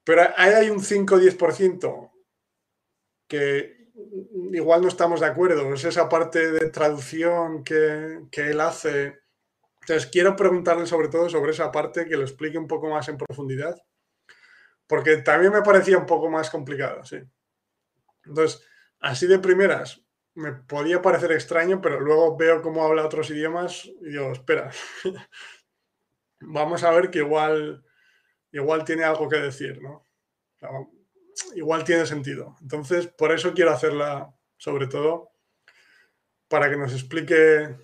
Pero 0.09 0.23
ahí 0.39 0.55
hay 0.55 0.71
un 0.71 0.81
5-10% 0.81 2.11
que 3.29 3.91
igual 4.55 4.81
no 4.81 4.89
estamos 4.89 5.21
de 5.21 5.27
acuerdo. 5.27 5.75
Es 5.75 5.85
esa 5.85 6.09
parte 6.09 6.51
de 6.51 6.71
traducción 6.71 7.63
que, 7.63 8.27
él 8.33 8.61
hace. 8.63 9.19
Entonces, 9.83 10.07
quiero 10.11 10.35
preguntarle 10.35 10.87
sobre 10.87 11.09
todo 11.09 11.29
sobre 11.29 11.51
esa 11.51 11.71
parte, 11.71 12.07
que 12.07 12.17
lo 12.17 12.23
explique 12.23 12.57
un 12.57 12.67
poco 12.67 12.89
más 12.89 13.07
en 13.11 13.19
profundidad, 13.19 13.77
porque 14.87 15.19
también 15.19 15.53
me 15.53 15.61
parecía 15.61 15.99
un 15.99 16.07
poco 16.07 16.31
más 16.31 16.49
complicado, 16.49 17.05
sí. 17.05 17.19
Entonces, 18.25 18.67
así 19.01 19.27
de 19.27 19.39
primeras, 19.39 20.03
me 20.33 20.55
podía 20.55 21.03
parecer 21.03 21.33
extraño, 21.33 21.83
pero 21.83 22.01
luego 22.01 22.35
veo 22.35 22.63
cómo 22.63 22.83
habla 22.83 23.05
otros 23.05 23.29
idiomas 23.29 23.85
y 23.85 24.09
digo, 24.09 24.33
espera, 24.33 24.71
vamos 26.41 26.83
a 26.83 26.93
ver 26.93 27.11
que 27.11 27.19
igual, 27.19 27.85
igual 28.53 28.85
tiene 28.85 29.05
algo 29.05 29.29
que 29.29 29.37
decir, 29.37 29.81
¿no? 29.83 30.05
igual 31.55 31.85
tiene 31.85 32.07
sentido. 32.07 32.57
Entonces, 32.61 33.07
por 33.07 33.33
eso 33.33 33.55
quiero 33.55 33.71
hacerla, 33.71 34.35
sobre 34.57 34.87
todo, 34.87 35.31
para 36.49 36.69
que 36.71 36.77
nos 36.77 36.93
explique 36.93 37.77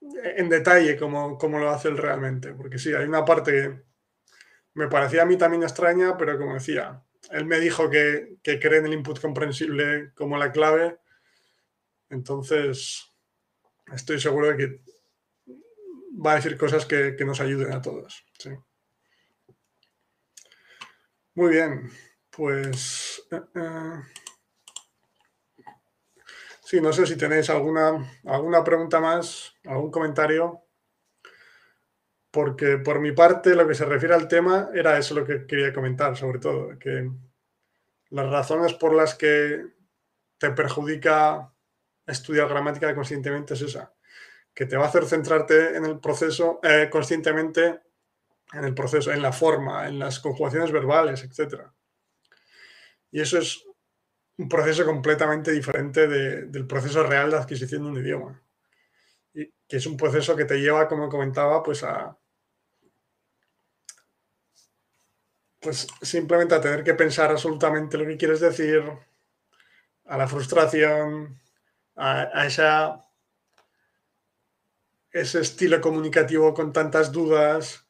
en 0.00 0.48
detalle 0.48 0.96
cómo, 0.96 1.38
lo 1.58 1.70
hace 1.70 1.88
él 1.88 1.98
realmente. 1.98 2.52
Porque 2.54 2.78
sí, 2.78 2.92
hay 2.94 3.06
una 3.06 3.24
parte 3.24 3.52
que 3.52 3.82
me 4.74 4.88
parecía 4.88 5.22
a 5.22 5.26
mí 5.26 5.36
también 5.36 5.62
extraña, 5.62 6.16
pero 6.16 6.38
como 6.38 6.54
decía, 6.54 7.02
él 7.30 7.44
me 7.44 7.60
dijo 7.60 7.90
que, 7.90 8.38
cree 8.42 8.78
en 8.78 8.86
el 8.86 8.94
input 8.94 9.20
comprensible 9.20 10.12
como 10.14 10.38
la 10.38 10.52
clave. 10.52 10.98
Entonces, 12.10 13.12
estoy 13.92 14.20
seguro 14.20 14.48
de 14.48 14.56
que 14.56 14.80
va 16.24 16.32
a 16.32 16.36
decir 16.36 16.56
cosas 16.56 16.86
que, 16.86 17.16
que 17.16 17.24
nos 17.24 17.40
ayuden 17.40 17.72
a 17.72 17.82
todos. 17.82 18.24
Sí. 18.38 18.50
Muy 21.34 21.50
bien, 21.50 21.90
pues... 22.30 23.26
Eh, 23.30 23.40
eh. 23.54 24.02
Sí, 26.62 26.80
no 26.80 26.92
sé 26.92 27.06
si 27.06 27.16
tenéis 27.16 27.48
alguna, 27.48 28.10
alguna 28.26 28.62
pregunta 28.62 29.00
más, 29.00 29.54
algún 29.64 29.90
comentario, 29.90 30.64
porque 32.30 32.76
por 32.76 33.00
mi 33.00 33.12
parte 33.12 33.54
lo 33.54 33.66
que 33.66 33.74
se 33.74 33.86
refiere 33.86 34.14
al 34.14 34.28
tema 34.28 34.68
era 34.74 34.98
eso 34.98 35.14
lo 35.14 35.24
que 35.24 35.46
quería 35.46 35.72
comentar, 35.72 36.14
sobre 36.16 36.40
todo, 36.40 36.78
que 36.78 37.10
las 38.10 38.30
razones 38.30 38.74
por 38.74 38.92
las 38.92 39.14
que 39.14 39.64
te 40.36 40.50
perjudica 40.50 41.52
estudiar 42.06 42.48
gramática 42.48 42.94
conscientemente 42.94 43.54
es 43.54 43.62
esa, 43.62 43.94
que 44.58 44.66
te 44.66 44.76
va 44.76 44.86
a 44.86 44.88
hacer 44.88 45.06
centrarte 45.06 45.76
en 45.76 45.84
el 45.84 46.00
proceso 46.00 46.58
eh, 46.64 46.88
conscientemente 46.90 47.80
en 48.52 48.64
el 48.64 48.74
proceso, 48.74 49.12
en 49.12 49.22
la 49.22 49.30
forma, 49.30 49.86
en 49.86 50.00
las 50.00 50.18
conjugaciones 50.18 50.72
verbales, 50.72 51.22
etc. 51.22 51.62
Y 53.12 53.20
eso 53.20 53.38
es 53.38 53.64
un 54.36 54.48
proceso 54.48 54.84
completamente 54.84 55.52
diferente 55.52 56.08
del 56.08 56.66
proceso 56.66 57.04
real 57.04 57.30
de 57.30 57.36
adquisición 57.36 57.84
de 57.84 57.88
un 57.88 58.04
idioma. 58.04 58.42
Y 59.32 59.46
que 59.68 59.76
es 59.76 59.86
un 59.86 59.96
proceso 59.96 60.34
que 60.34 60.44
te 60.44 60.58
lleva, 60.58 60.88
como 60.88 61.08
comentaba, 61.08 61.62
pues 61.62 61.84
a. 61.84 62.18
Pues 65.60 65.86
simplemente 66.02 66.56
a 66.56 66.60
tener 66.60 66.82
que 66.82 66.94
pensar 66.94 67.30
absolutamente 67.30 67.96
lo 67.96 68.06
que 68.06 68.16
quieres 68.16 68.40
decir, 68.40 68.82
a 70.06 70.18
la 70.18 70.26
frustración, 70.26 71.40
a, 71.94 72.22
a 72.34 72.46
esa, 72.46 73.07
ese 75.10 75.40
estilo 75.40 75.80
comunicativo 75.80 76.52
con 76.52 76.72
tantas 76.72 77.10
dudas, 77.10 77.86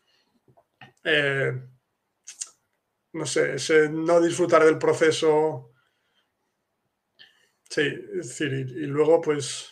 eh, 1.04 1.52
no 3.12 3.26
sé, 3.26 3.54
ese 3.54 3.88
no 3.88 4.20
disfrutar 4.20 4.64
del 4.64 4.78
proceso. 4.78 5.72
Sí, 7.68 7.82
es 7.82 8.28
decir, 8.28 8.52
y, 8.52 8.86
luego 8.86 9.20
pues, 9.20 9.70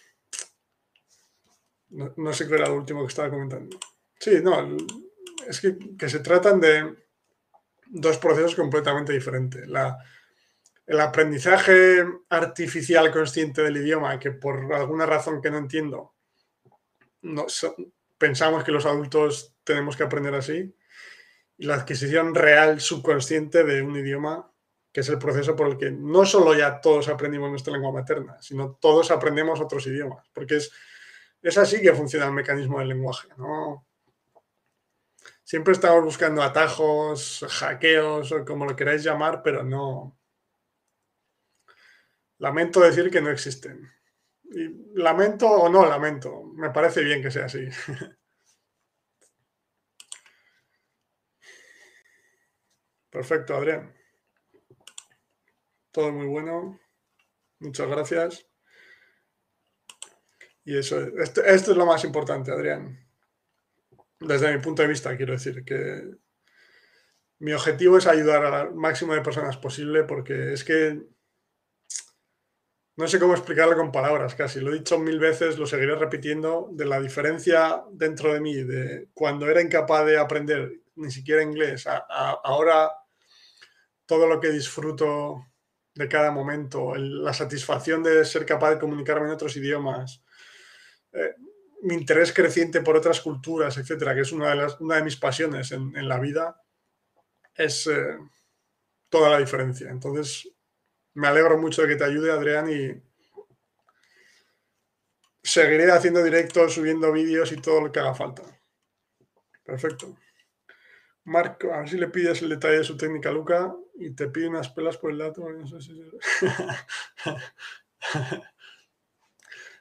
no, 1.90 2.32
sé 2.32 2.46
qué 2.46 2.54
era 2.54 2.68
lo 2.68 2.76
último 2.76 3.02
que 3.02 3.08
estaba 3.08 3.30
comentando. 3.30 3.78
Sí, 4.18 4.40
no, 4.42 4.76
es 5.48 5.60
que, 5.60 6.08
se 6.08 6.20
tratan 6.20 6.60
de 6.60 6.94
dos 7.86 8.18
procesos 8.18 8.54
completamente 8.54 9.12
diferentes. 9.12 9.66
La, 9.68 9.96
el 10.86 11.00
aprendizaje 11.00 12.04
artificial 12.28 13.10
consciente 13.12 13.62
del 13.62 13.78
idioma, 13.78 14.18
que 14.18 14.32
por 14.32 14.72
alguna 14.74 15.06
razón 15.06 15.40
que 15.40 15.50
no 15.50 15.58
entiendo, 15.58 16.15
no, 17.22 17.46
pensamos 18.18 18.64
que 18.64 18.72
los 18.72 18.86
adultos 18.86 19.56
tenemos 19.64 19.96
que 19.96 20.04
aprender 20.04 20.34
así, 20.34 20.74
y 21.58 21.66
la 21.66 21.76
adquisición 21.76 22.34
real 22.34 22.80
subconsciente 22.80 23.64
de 23.64 23.82
un 23.82 23.96
idioma, 23.96 24.50
que 24.92 25.00
es 25.00 25.08
el 25.08 25.18
proceso 25.18 25.56
por 25.56 25.68
el 25.68 25.76
que 25.76 25.90
no 25.90 26.24
solo 26.24 26.54
ya 26.54 26.80
todos 26.80 27.08
aprendimos 27.08 27.50
nuestra 27.50 27.72
lengua 27.72 27.92
materna, 27.92 28.40
sino 28.40 28.78
todos 28.80 29.10
aprendemos 29.10 29.60
otros 29.60 29.86
idiomas, 29.86 30.26
porque 30.32 30.56
es, 30.56 30.72
es 31.42 31.58
así 31.58 31.80
que 31.80 31.92
funciona 31.94 32.26
el 32.26 32.32
mecanismo 32.32 32.78
del 32.78 32.88
lenguaje. 32.88 33.28
Siempre 35.44 35.74
estamos 35.74 36.02
buscando 36.02 36.42
atajos, 36.42 37.44
hackeos 37.48 38.32
o 38.32 38.44
como 38.44 38.64
lo 38.64 38.74
queráis 38.74 39.04
llamar, 39.04 39.42
pero 39.44 39.62
no. 39.62 40.18
Lamento 42.38 42.80
decir 42.80 43.10
que 43.10 43.20
no 43.20 43.30
existen. 43.30 43.88
Lamento 44.94 45.48
o 45.48 45.68
no 45.68 45.86
lamento, 45.86 46.44
me 46.54 46.70
parece 46.70 47.02
bien 47.02 47.22
que 47.22 47.30
sea 47.30 47.46
así. 47.46 47.68
Perfecto, 53.10 53.56
Adrián. 53.56 53.94
Todo 55.90 56.12
muy 56.12 56.26
bueno. 56.26 56.78
Muchas 57.60 57.88
gracias. 57.88 58.46
Y 60.64 60.76
eso, 60.76 60.98
esto, 61.18 61.42
esto 61.42 61.70
es 61.70 61.76
lo 61.76 61.86
más 61.86 62.04
importante, 62.04 62.50
Adrián. 62.50 62.98
Desde 64.20 64.54
mi 64.54 64.62
punto 64.62 64.82
de 64.82 64.88
vista, 64.88 65.16
quiero 65.16 65.32
decir 65.32 65.64
que 65.64 66.02
mi 67.38 67.52
objetivo 67.52 67.98
es 67.98 68.06
ayudar 68.06 68.44
al 68.44 68.74
máximo 68.74 69.14
de 69.14 69.20
personas 69.20 69.56
posible 69.56 70.04
porque 70.04 70.52
es 70.52 70.64
que 70.64 71.02
no 72.96 73.06
sé 73.06 73.20
cómo 73.20 73.34
explicarlo 73.34 73.76
con 73.76 73.92
palabras 73.92 74.34
casi. 74.34 74.60
Lo 74.60 74.72
he 74.72 74.78
dicho 74.78 74.98
mil 74.98 75.18
veces, 75.18 75.58
lo 75.58 75.66
seguiré 75.66 75.96
repitiendo, 75.96 76.70
de 76.72 76.86
la 76.86 76.98
diferencia 76.98 77.84
dentro 77.92 78.32
de 78.32 78.40
mí 78.40 78.54
de 78.54 79.08
cuando 79.12 79.48
era 79.48 79.60
incapaz 79.60 80.06
de 80.06 80.18
aprender 80.18 80.80
ni 80.96 81.10
siquiera 81.10 81.42
inglés 81.42 81.86
ahora 81.86 82.90
todo 84.06 84.26
lo 84.26 84.40
que 84.40 84.50
disfruto 84.50 85.44
de 85.94 86.08
cada 86.08 86.30
momento, 86.30 86.94
la 86.94 87.32
satisfacción 87.32 88.02
de 88.02 88.24
ser 88.24 88.46
capaz 88.46 88.70
de 88.70 88.78
comunicarme 88.78 89.26
en 89.26 89.32
otros 89.32 89.56
idiomas. 89.56 90.22
Eh, 91.12 91.34
mi 91.82 91.94
interés 91.94 92.32
creciente 92.32 92.80
por 92.80 92.96
otras 92.96 93.20
culturas, 93.20 93.76
etcétera, 93.76 94.14
que 94.14 94.22
es 94.22 94.32
una 94.32 94.50
de, 94.50 94.56
las, 94.56 94.80
una 94.80 94.96
de 94.96 95.04
mis 95.04 95.16
pasiones 95.16 95.72
en, 95.72 96.08
la 96.08 96.18
vida, 96.18 96.62
es 97.54 97.86
eh, 97.86 98.16
toda 99.08 99.30
la 99.30 99.38
diferencia. 99.38 99.90
Entonces, 99.90 100.48
me 101.16 101.28
alegro 101.28 101.58
mucho 101.58 101.82
de 101.82 101.88
que 101.88 101.96
te 101.96 102.04
ayude, 102.04 102.30
Adrián, 102.30 102.70
y 102.70 103.02
seguiré 105.42 105.90
haciendo 105.90 106.22
directos, 106.22 106.74
subiendo 106.74 107.10
vídeos 107.10 107.50
y 107.52 107.56
todo 107.56 107.80
lo 107.80 107.90
que 107.90 108.00
haga 108.00 108.14
falta. 108.14 108.42
Perfecto. 109.64 110.14
Marco, 111.24 111.72
a 111.72 111.78
ver 111.78 111.88
si 111.88 111.96
le 111.96 112.08
pides 112.08 112.42
el 112.42 112.50
detalle 112.50 112.78
de 112.78 112.84
su 112.84 112.98
técnica 112.98 113.32
Luca 113.32 113.74
y 113.94 114.10
te 114.10 114.28
pide 114.28 114.48
unas 114.48 114.68
pelas 114.68 114.98
por 114.98 115.10
el 115.10 115.18
dato. 115.18 115.46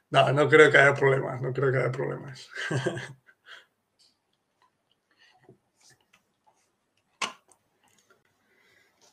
No, 0.08 0.32
no 0.32 0.48
creo 0.48 0.70
que 0.70 0.78
haya 0.78 0.94
problemas, 0.94 1.42
no 1.42 1.52
creo 1.52 1.72
que 1.72 1.78
haya 1.78 1.90
problemas. 1.90 2.48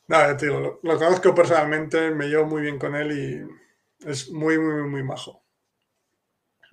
Nada, 0.06 0.36
tío, 0.36 0.60
lo, 0.60 0.80
lo, 0.82 0.98
conozco 0.98 1.34
personalmente, 1.34 2.10
me 2.10 2.26
llevo 2.28 2.44
muy 2.44 2.62
bien 2.62 2.78
con 2.78 2.94
él 2.94 3.12
y 3.12 4.08
es 4.08 4.30
muy, 4.30 4.58
muy, 4.58 4.82
muy 4.88 5.02
majo. 5.02 5.44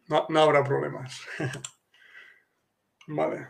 No, 0.07 0.25
no 0.29 0.41
habrá 0.41 0.63
problemas. 0.63 1.21
vale. 3.07 3.47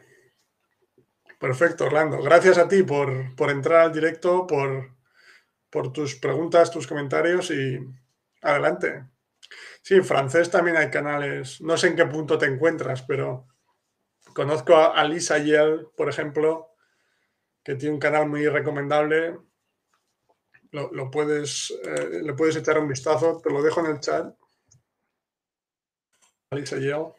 Perfecto, 1.39 1.85
Orlando. 1.85 2.21
Gracias 2.21 2.59
a 2.59 2.67
ti 2.67 2.83
por, 2.83 3.35
por 3.35 3.49
entrar 3.49 3.79
al 3.79 3.91
directo, 3.91 4.45
por, 4.45 4.91
por 5.71 5.91
tus 5.91 6.13
preguntas, 6.15 6.69
tus 6.69 6.85
comentarios 6.85 7.49
y 7.49 7.79
adelante. 8.43 9.07
Sí, 9.81 9.95
en 9.95 10.05
francés 10.05 10.51
también 10.51 10.77
hay 10.77 10.91
canales. 10.91 11.59
No 11.61 11.77
sé 11.77 11.87
en 11.87 11.95
qué 11.95 12.05
punto 12.05 12.37
te 12.37 12.45
encuentras, 12.45 13.01
pero 13.01 13.47
conozco 14.35 14.75
a 14.75 15.03
Lisa 15.05 15.39
Yell, 15.39 15.87
por 15.97 16.09
ejemplo, 16.09 16.75
que 17.63 17.73
tiene 17.73 17.95
un 17.95 17.99
canal 17.99 18.29
muy 18.29 18.47
recomendable. 18.47 19.39
Lo, 20.71 21.11
puedes, 21.11 21.71
eh, 21.83 22.21
le 22.23 22.33
puedes 22.33 22.55
echar 22.55 22.79
un 22.79 22.87
vistazo, 22.87 23.41
te 23.43 23.49
lo 23.49 23.61
dejo 23.61 23.81
en 23.81 23.87
el 23.87 23.99
chat. 23.99 24.33
Lisa 26.51 26.77
Yell. 26.77 27.13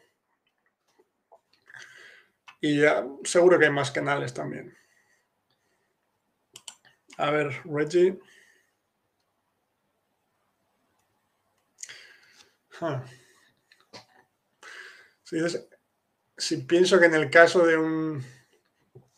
Y 2.61 2.79
ya, 2.81 3.05
seguro 3.23 3.59
que 3.59 3.65
hay 3.65 3.71
más 3.71 3.91
canales 3.91 4.33
también. 4.33 4.75
A 7.17 7.29
ver, 7.29 7.61
Reggie. 7.65 8.19
Si, 16.37 16.57
pienso 16.57 16.99
que 16.99 17.05
en 17.05 17.15
el 17.15 17.29
caso 17.29 17.65
de, 17.65 17.77
un, 17.77 18.23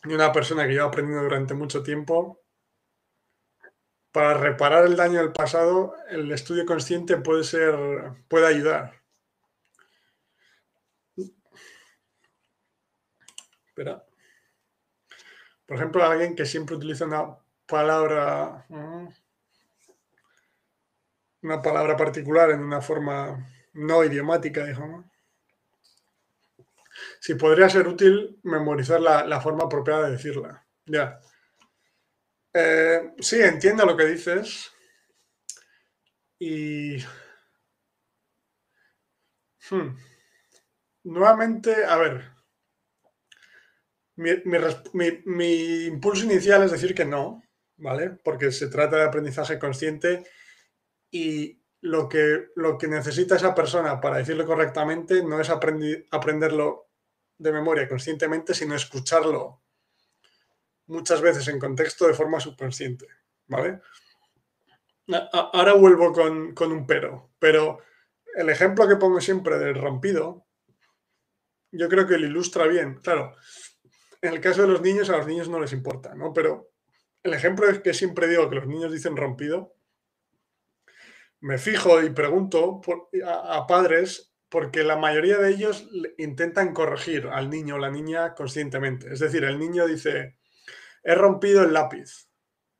de 0.04 0.14
una 0.14 0.32
persona 0.32 0.66
que 0.66 0.72
lleva 0.72 0.86
aprendiendo 0.86 1.24
durante 1.24 1.54
mucho 1.54 1.82
tiempo, 1.82 2.45
para 4.16 4.32
reparar 4.32 4.86
el 4.86 4.96
daño 4.96 5.18
del 5.18 5.30
pasado, 5.30 5.94
el 6.08 6.32
estudio 6.32 6.64
consciente 6.64 7.18
puede 7.18 7.44
ser, 7.44 7.74
puede 8.28 8.46
ayudar. 8.46 8.94
Espera. 13.66 14.02
Por 15.66 15.76
ejemplo, 15.76 16.02
alguien 16.02 16.34
que 16.34 16.46
siempre 16.46 16.76
utiliza 16.76 17.04
una 17.04 17.36
palabra, 17.66 18.64
una 21.42 21.60
palabra 21.60 21.94
particular 21.98 22.52
en 22.52 22.60
una 22.60 22.80
forma 22.80 23.46
no 23.74 24.02
idiomática, 24.02 24.64
digamos. 24.64 25.04
Si 27.20 27.34
podría 27.34 27.68
ser 27.68 27.86
útil 27.86 28.40
memorizar 28.44 28.98
la, 28.98 29.40
forma 29.42 29.64
apropiada 29.64 30.06
de 30.06 30.12
decirla. 30.12 30.66
Ya. 30.86 31.20
Eh, 32.58 33.12
sí, 33.18 33.36
entiendo 33.42 33.84
lo 33.84 33.96
que 33.96 34.06
dices. 34.06 34.72
Y... 36.38 36.96
Hmm. 39.68 39.96
Nuevamente, 41.04 41.84
a 41.84 41.96
ver. 41.96 42.30
mi, 44.16 45.84
impulso 45.86 46.24
inicial 46.24 46.62
es 46.62 46.72
decir 46.72 46.94
que 46.94 47.04
no, 47.04 47.42
¿vale? 47.76 48.10
Porque 48.24 48.50
se 48.50 48.68
trata 48.68 48.96
de 48.96 49.04
aprendizaje 49.04 49.58
consciente 49.58 50.24
y 51.10 51.62
lo 51.82 52.08
que, 52.08 52.48
lo 52.56 52.78
que 52.78 52.88
necesita 52.88 53.36
esa 53.36 53.54
persona 53.54 54.00
para 54.00 54.16
decirlo 54.16 54.46
correctamente 54.46 55.22
no 55.22 55.40
es 55.40 55.50
aprenderlo 55.50 56.88
de 57.38 57.52
memoria 57.52 57.86
conscientemente, 57.86 58.54
sino 58.54 58.74
escucharlo 58.74 59.65
muchas 60.86 61.20
veces 61.20 61.48
en 61.48 61.58
contexto 61.58 62.06
de 62.06 62.14
forma 62.14 62.40
subconsciente, 62.40 63.06
¿vale? 63.46 63.80
Ahora 65.32 65.74
vuelvo 65.74 66.12
con, 66.12 66.54
con 66.54 66.72
un 66.72 66.86
pero, 66.86 67.30
pero 67.38 67.78
el 68.34 68.48
ejemplo 68.50 68.88
que 68.88 68.96
pongo 68.96 69.20
siempre 69.20 69.58
del 69.58 69.80
rompido, 69.80 70.46
yo 71.70 71.88
creo 71.88 72.06
que 72.06 72.18
lo 72.18 72.26
ilustra 72.26 72.66
bien. 72.66 72.96
Claro, 73.02 73.34
en 74.20 74.32
el 74.32 74.40
caso 74.40 74.62
de 74.62 74.68
los 74.68 74.82
niños, 74.82 75.10
a 75.10 75.16
los 75.16 75.26
niños 75.26 75.48
no 75.48 75.60
les 75.60 75.72
importa, 75.72 76.14
¿no? 76.14 76.32
Pero 76.32 76.70
el 77.22 77.34
ejemplo 77.34 77.68
es 77.68 77.80
que 77.80 77.94
siempre 77.94 78.28
digo 78.28 78.48
que 78.48 78.56
los 78.56 78.66
niños 78.66 78.92
dicen 78.92 79.16
rompido, 79.16 79.74
me 81.40 81.58
fijo 81.58 82.02
y 82.02 82.10
pregunto 82.10 82.80
a, 83.24 83.66
padres 83.66 84.34
porque 84.48 84.84
la 84.84 84.96
mayoría 84.96 85.38
de 85.38 85.50
ellos 85.50 85.88
intentan 86.18 86.72
corregir 86.72 87.26
al 87.26 87.50
niño 87.50 87.76
o 87.76 87.78
la 87.78 87.90
niña 87.90 88.34
conscientemente. 88.34 89.12
Es 89.12 89.20
decir, 89.20 89.44
el 89.44 89.58
niño 89.58 89.86
dice, 89.86 90.38
he 91.06 91.14
rompido 91.14 91.62
el 91.62 91.72
lápiz. 91.72 92.28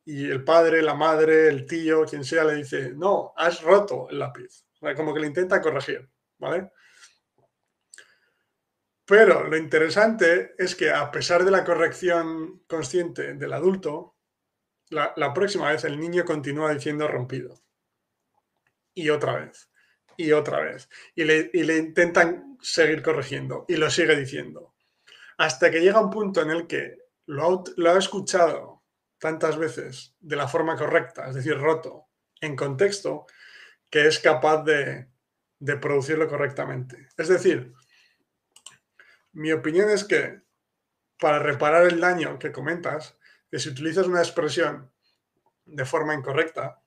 Y 0.05 0.29
el 0.31 0.45
padre, 0.45 0.83
la 0.83 0.95
madre, 0.95 1.49
el 1.49 1.67
tío, 1.67 2.05
quien 2.05 2.25
sea, 2.25 2.45
le 2.45 2.57
dice, 2.57 2.93
no, 2.95 3.33
has 3.37 3.63
roto 3.63 4.09
el 4.11 4.19
lápiz. 4.19 4.67
como 4.97 5.15
que 5.15 5.21
le 5.21 5.27
intenta 5.29 5.61
corregir, 5.61 6.09
¿vale? 6.39 6.71
Pero 9.05 9.45
lo 9.45 9.57
interesante 9.57 10.55
es 10.59 10.75
que 10.75 10.91
a 10.91 11.11
pesar 11.11 11.45
de 11.45 11.51
la 11.51 11.65
corrección 11.65 12.63
consciente 12.67 13.35
del 13.35 13.53
adulto, 13.53 14.17
la 14.91 15.33
próxima 15.35 15.71
vez 15.71 15.85
el 15.85 15.99
niño 15.99 16.25
continúa 16.25 16.73
diciendo 16.73 17.09
rompido 17.09 17.67
y 18.97 19.11
otra 19.11 19.37
vez, 19.37 19.71
y 20.17 20.33
otra 20.33 20.61
vez. 20.61 20.89
Y 21.15 21.25
le, 21.25 21.51
intentan 21.77 22.59
seguir 22.61 23.03
corrigiendo 23.03 23.65
y 23.69 23.77
lo 23.77 23.89
sigue 23.91 24.17
diciendo. 24.17 24.75
Hasta 25.39 25.71
que 25.71 25.81
llega 25.81 26.01
un 26.01 26.11
punto 26.11 26.43
en 26.43 26.51
el 26.51 26.67
que 26.67 26.97
lo 27.27 27.93
ha, 27.93 27.99
escuchado 27.99 28.83
tantas 29.19 29.59
veces 29.59 30.15
de 30.21 30.37
la 30.37 30.49
forma 30.49 30.77
correcta, 30.77 31.29
es 31.29 31.35
decir, 31.35 31.59
roto, 31.59 32.09
en 32.41 32.57
contexto, 32.57 33.27
que 33.91 34.07
es 34.07 34.19
capaz 34.19 34.63
de, 34.65 35.09
producirlo 35.81 36.29
correctamente. 36.29 37.09
Es 37.17 37.29
decir, 37.29 37.73
mi 39.33 39.53
opinión 39.53 39.91
es 39.91 40.05
que 40.05 40.43
para 41.19 41.39
reparar 41.39 41.87
el 41.87 42.01
daño 42.01 42.39
que 42.39 42.53
comentas, 42.53 43.19
que 43.51 43.59
si 43.59 43.71
utilizas 43.71 44.07
una 44.07 44.21
expresión 44.21 44.93
de 45.65 45.85
forma 45.85 46.15
incorrecta, 46.15 46.83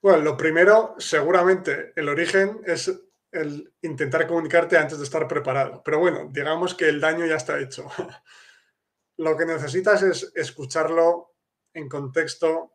bueno, 0.00 0.18
lo 0.18 0.36
primero, 0.36 0.94
seguramente, 0.98 1.92
el 1.96 2.08
origen 2.08 2.60
es 2.66 2.92
el 3.32 3.72
intentar 3.82 4.26
comunicarte 4.26 4.78
antes 4.78 4.98
de 4.98 5.04
estar 5.04 5.26
preparado. 5.26 5.82
Pero 5.84 5.98
bueno, 5.98 6.28
digamos 6.30 6.74
que 6.74 6.88
el 6.88 7.00
daño 7.00 7.26
ya 7.26 7.36
está 7.36 7.58
hecho. 7.58 7.88
Lo 9.16 9.36
que 9.36 9.46
necesitas 9.46 10.02
es 10.02 10.32
escucharlo 10.34 11.34
en 11.72 11.88
contexto 11.88 12.74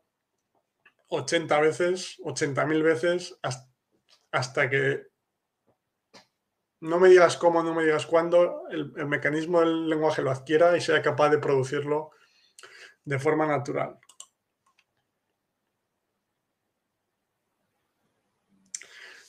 80 1.08 1.60
veces, 1.60 2.18
80.000 2.20 2.82
veces, 2.82 3.38
hasta, 4.32 4.70
que 4.70 5.08
no 6.80 6.98
me 6.98 7.08
digas 7.08 7.36
cómo, 7.36 7.62
no 7.62 7.74
me 7.74 7.84
digas 7.84 8.06
cuándo, 8.06 8.68
el, 8.70 8.92
mecanismo 9.06 9.60
del 9.60 9.88
lenguaje 9.88 10.22
lo 10.22 10.30
adquiera 10.30 10.76
y 10.76 10.80
sea 10.80 11.02
capaz 11.02 11.30
de 11.30 11.38
producirlo 11.38 12.10
de 13.04 13.18
forma 13.18 13.46
natural. 13.46 13.98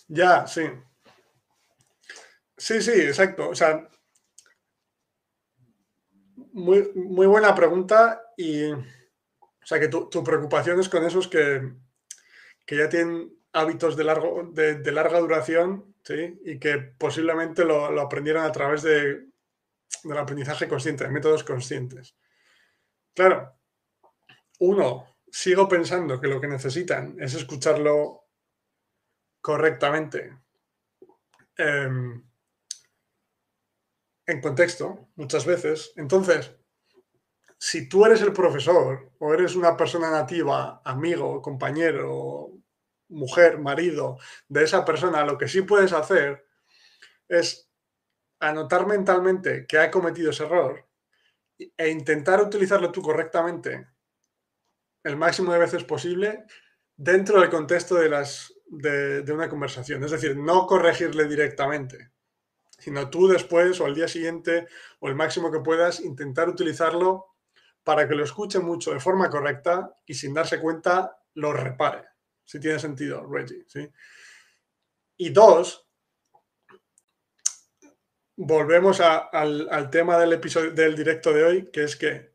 Ya, 0.07 0.45
sí. 0.45 0.63
Sí, 2.57 2.81
sí, 2.81 2.91
exacto. 2.91 3.49
O 3.49 3.55
sea, 3.55 3.89
muy, 6.53 6.91
muy 6.95 7.27
buena 7.27 7.55
pregunta 7.55 8.21
y, 8.37 8.71
o 8.71 8.83
sea, 9.63 9.79
que 9.79 9.87
tu, 9.87 10.23
preocupación 10.23 10.79
es 10.79 10.89
con 10.89 11.05
esos 11.05 11.27
que, 11.27 11.73
que 12.65 12.77
ya 12.77 12.89
tienen 12.89 13.33
hábitos 13.53 13.95
de, 13.95 14.03
largo, 14.03 14.49
de, 14.51 14.91
larga 14.91 15.19
duración, 15.19 15.95
¿sí? 16.03 16.39
Y 16.45 16.59
que 16.59 16.77
posiblemente 16.77 17.65
lo, 17.65 17.91
lo 17.91 18.01
aprendieron 18.01 18.43
a 18.43 18.51
través 18.51 18.81
de, 18.81 19.27
del 20.03 20.17
aprendizaje 20.17 20.67
consciente, 20.67 21.03
de 21.03 21.11
métodos 21.11 21.43
conscientes. 21.43 22.15
Claro, 23.13 23.55
uno, 24.59 25.17
sigo 25.31 25.67
pensando 25.67 26.19
que 26.19 26.27
lo 26.27 26.39
que 26.39 26.47
necesitan 26.47 27.15
es 27.19 27.33
escucharlo 27.33 28.25
correctamente. 29.41 30.37
Em, 31.57 32.23
en 34.31 34.41
contexto, 34.41 35.09
muchas 35.15 35.45
veces. 35.45 35.93
Entonces, 35.95 36.55
si 37.57 37.87
tú 37.87 38.05
eres 38.05 38.21
el 38.21 38.33
profesor 38.33 39.11
o 39.19 39.33
eres 39.33 39.55
una 39.55 39.77
persona 39.77 40.09
nativa, 40.09 40.81
amigo, 40.83 41.41
compañero, 41.41 42.51
mujer, 43.09 43.59
marido 43.59 44.17
de 44.47 44.63
esa 44.63 44.83
persona, 44.83 45.25
lo 45.25 45.37
que 45.37 45.47
sí 45.47 45.61
puedes 45.61 45.93
hacer 45.93 46.45
es 47.27 47.69
anotar 48.39 48.87
mentalmente 48.87 49.65
que 49.67 49.77
ha 49.77 49.91
cometido 49.91 50.31
ese 50.31 50.45
error 50.45 50.87
e 51.77 51.89
intentar 51.89 52.41
utilizarlo 52.41 52.91
tú 52.91 53.01
correctamente 53.01 53.87
el 55.03 55.15
máximo 55.15 55.53
de 55.53 55.59
veces 55.59 55.83
posible 55.83 56.45
dentro 56.95 57.39
del 57.39 57.49
contexto 57.49 57.95
de, 57.95 58.09
las, 58.09 58.53
de, 58.67 59.31
una 59.31 59.49
conversación. 59.49 60.03
Es 60.03 60.11
decir, 60.11 60.37
no 60.37 60.65
corregirle 60.65 61.27
directamente, 61.27 62.11
sino 62.81 63.09
tú 63.09 63.27
después 63.27 63.79
o 63.79 63.85
al 63.85 63.95
día 63.95 64.07
siguiente 64.07 64.67
o 64.99 65.07
el 65.07 65.15
máximo 65.15 65.51
que 65.51 65.59
puedas 65.59 65.99
intentar 65.99 66.49
utilizarlo 66.49 67.27
para 67.83 68.07
que 68.07 68.15
lo 68.15 68.23
escuche 68.23 68.59
mucho 68.59 68.91
de 68.91 68.99
forma 68.99 69.29
correcta 69.29 69.95
y 70.05 70.15
sin 70.15 70.33
darse 70.33 70.59
cuenta 70.59 71.17
lo 71.35 71.53
repare, 71.53 72.05
si 72.43 72.59
tiene 72.59 72.79
sentido, 72.79 73.25
Reggie. 73.25 73.65
¿sí? 73.67 73.87
Y 75.17 75.29
dos, 75.29 75.87
volvemos 78.35 78.99
al, 78.99 79.69
al, 79.69 79.89
tema 79.89 80.17
del 80.17 80.33
episodio 80.33 80.71
del 80.71 80.95
directo 80.95 81.31
de 81.31 81.43
hoy, 81.43 81.71
que 81.71 81.83
es 81.83 81.95
que 81.95 82.31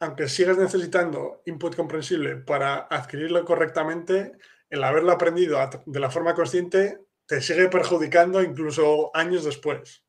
aunque 0.00 0.28
sigas 0.28 0.58
necesitando 0.58 1.42
input 1.46 1.74
comprensible 1.74 2.36
para 2.36 2.86
adquirirlo 2.90 3.44
correctamente, 3.44 4.32
el 4.68 4.84
haberlo 4.84 5.12
aprendido 5.12 5.58
de 5.86 6.00
la 6.00 6.10
forma 6.10 6.34
consciente 6.34 7.03
te 7.26 7.40
sigue 7.40 7.68
perjudicando 7.68 8.42
incluso 8.42 9.10
años 9.14 9.44
después. 9.44 10.04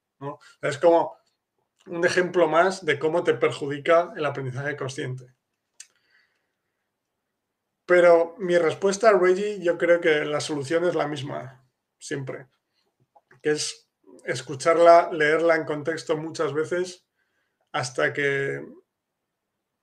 Es 0.62 0.78
como 0.78 1.18
un 1.88 2.06
ejemplo 2.06 2.48
más 2.48 2.86
de 2.86 2.98
cómo 2.98 3.24
te 3.24 3.36
perjudica 3.36 4.14
el 4.16 4.26
aprendizaje 4.26 4.76
consciente. 4.76 5.36
Pero 7.86 8.36
mi 8.40 8.58
respuesta 8.58 9.10
a 9.10 9.18
Reggie, 9.18 9.62
yo 9.62 9.78
creo 9.78 10.02
que 10.02 10.26
la 10.26 10.42
solución 10.42 10.86
es 10.86 10.96
la 10.96 11.08
misma, 11.08 11.64
siempre, 12.00 12.48
que 13.42 13.52
es 13.52 13.88
escucharla, 14.26 15.10
leerla 15.12 15.56
en 15.56 15.66
contexto 15.66 16.18
muchas 16.18 16.54
veces 16.54 17.06
hasta 17.72 18.12
que 18.12 18.66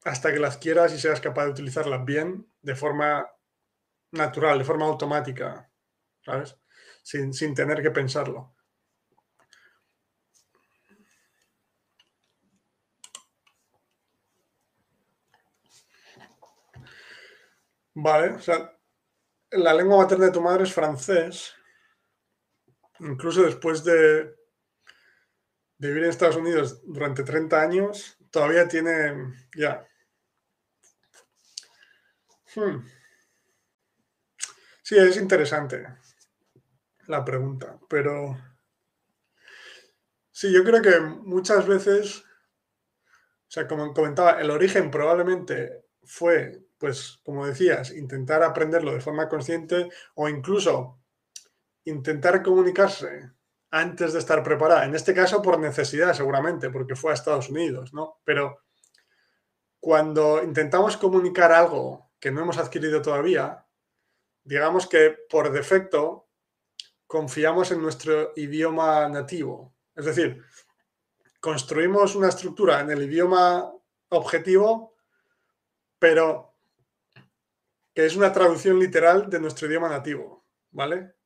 hasta 0.04 0.32
que 0.32 0.40
las 0.40 0.58
quieras 0.58 0.92
y 0.92 0.98
seas 0.98 1.20
capaz 1.20 1.44
de 1.44 1.52
utilizarlas 1.52 2.04
bien, 2.04 2.50
de 2.60 2.74
forma 2.74 3.30
natural, 4.10 4.58
de 4.58 4.64
forma 4.64 4.86
automática, 4.86 5.70
¿sabes? 6.22 6.56
Sin, 7.02 7.32
sin 7.32 7.54
tener 7.54 7.82
que 7.82 7.90
pensarlo. 7.90 8.54
Vale, 17.94 18.34
o 18.34 18.40
sea, 18.40 18.72
la 19.50 19.74
lengua 19.74 19.98
materna 19.98 20.26
de 20.26 20.32
tu 20.32 20.40
madre 20.40 20.64
es 20.64 20.72
francés. 20.72 21.54
Incluso 23.00 23.42
después 23.42 23.84
de, 23.84 24.34
vivir 25.78 26.04
en 26.04 26.10
Estados 26.10 26.36
Unidos 26.36 26.80
durante 26.84 27.24
30 27.24 27.60
años, 27.60 28.16
todavía 28.30 28.68
tiene 28.68 29.34
ya 29.56 29.86
Hmm. 32.54 32.86
Sí, 34.82 34.98
es 34.98 35.16
interesante 35.16 35.86
la 37.06 37.24
pregunta, 37.24 37.78
pero 37.88 38.36
sí, 40.30 40.52
yo 40.52 40.64
creo 40.64 40.82
que 40.82 41.00
muchas 41.00 41.66
veces, 41.66 42.20
o 42.20 43.50
sea, 43.50 43.66
como 43.66 43.92
comentaba, 43.92 44.40
el 44.40 44.50
origen 44.50 44.90
probablemente 44.90 45.84
fue, 46.04 46.64
pues, 46.78 47.20
como 47.24 47.46
decías, 47.46 47.92
intentar 47.92 48.42
aprenderlo 48.42 48.92
de 48.92 49.00
forma 49.00 49.28
consciente 49.28 49.88
o 50.14 50.28
incluso 50.28 51.00
intentar 51.84 52.42
comunicarse 52.42 53.32
antes 53.70 54.12
de 54.12 54.18
estar 54.18 54.42
preparada. 54.42 54.84
En 54.84 54.94
este 54.94 55.14
caso 55.14 55.42
por 55.42 55.58
necesidad, 55.58 56.12
seguramente, 56.12 56.70
porque 56.70 56.94
fue 56.94 57.10
a 57.10 57.14
Estados 57.14 57.48
Unidos, 57.48 57.92
¿no? 57.94 58.20
Pero 58.24 58.60
cuando 59.80 60.42
intentamos 60.44 60.96
comunicar 60.96 61.52
algo 61.52 62.12
que 62.20 62.30
no 62.30 62.42
hemos 62.42 62.58
adquirido 62.58 63.02
todavía, 63.02 63.66
digamos 64.44 64.86
que 64.86 65.16
por 65.28 65.50
defecto 65.50 66.28
confiamos 67.12 67.70
en 67.70 67.82
nuestro 67.82 68.32
idioma 68.36 69.06
nativo. 69.06 69.76
Es 69.94 70.06
decir, 70.06 70.42
construimos 71.40 72.14
una 72.14 72.30
estructura 72.30 72.80
en 72.80 72.90
el 72.90 73.02
idioma 73.02 73.70
objetivo, 74.08 74.96
pero 75.98 76.56
que 77.92 78.06
es 78.06 78.16
una 78.16 78.32
traducción 78.32 78.78
literal 78.78 79.28
de 79.28 79.40
nuestro 79.40 79.68
idioma 79.68 79.90
nativo, 79.90 80.46
¿vale? 80.70 81.16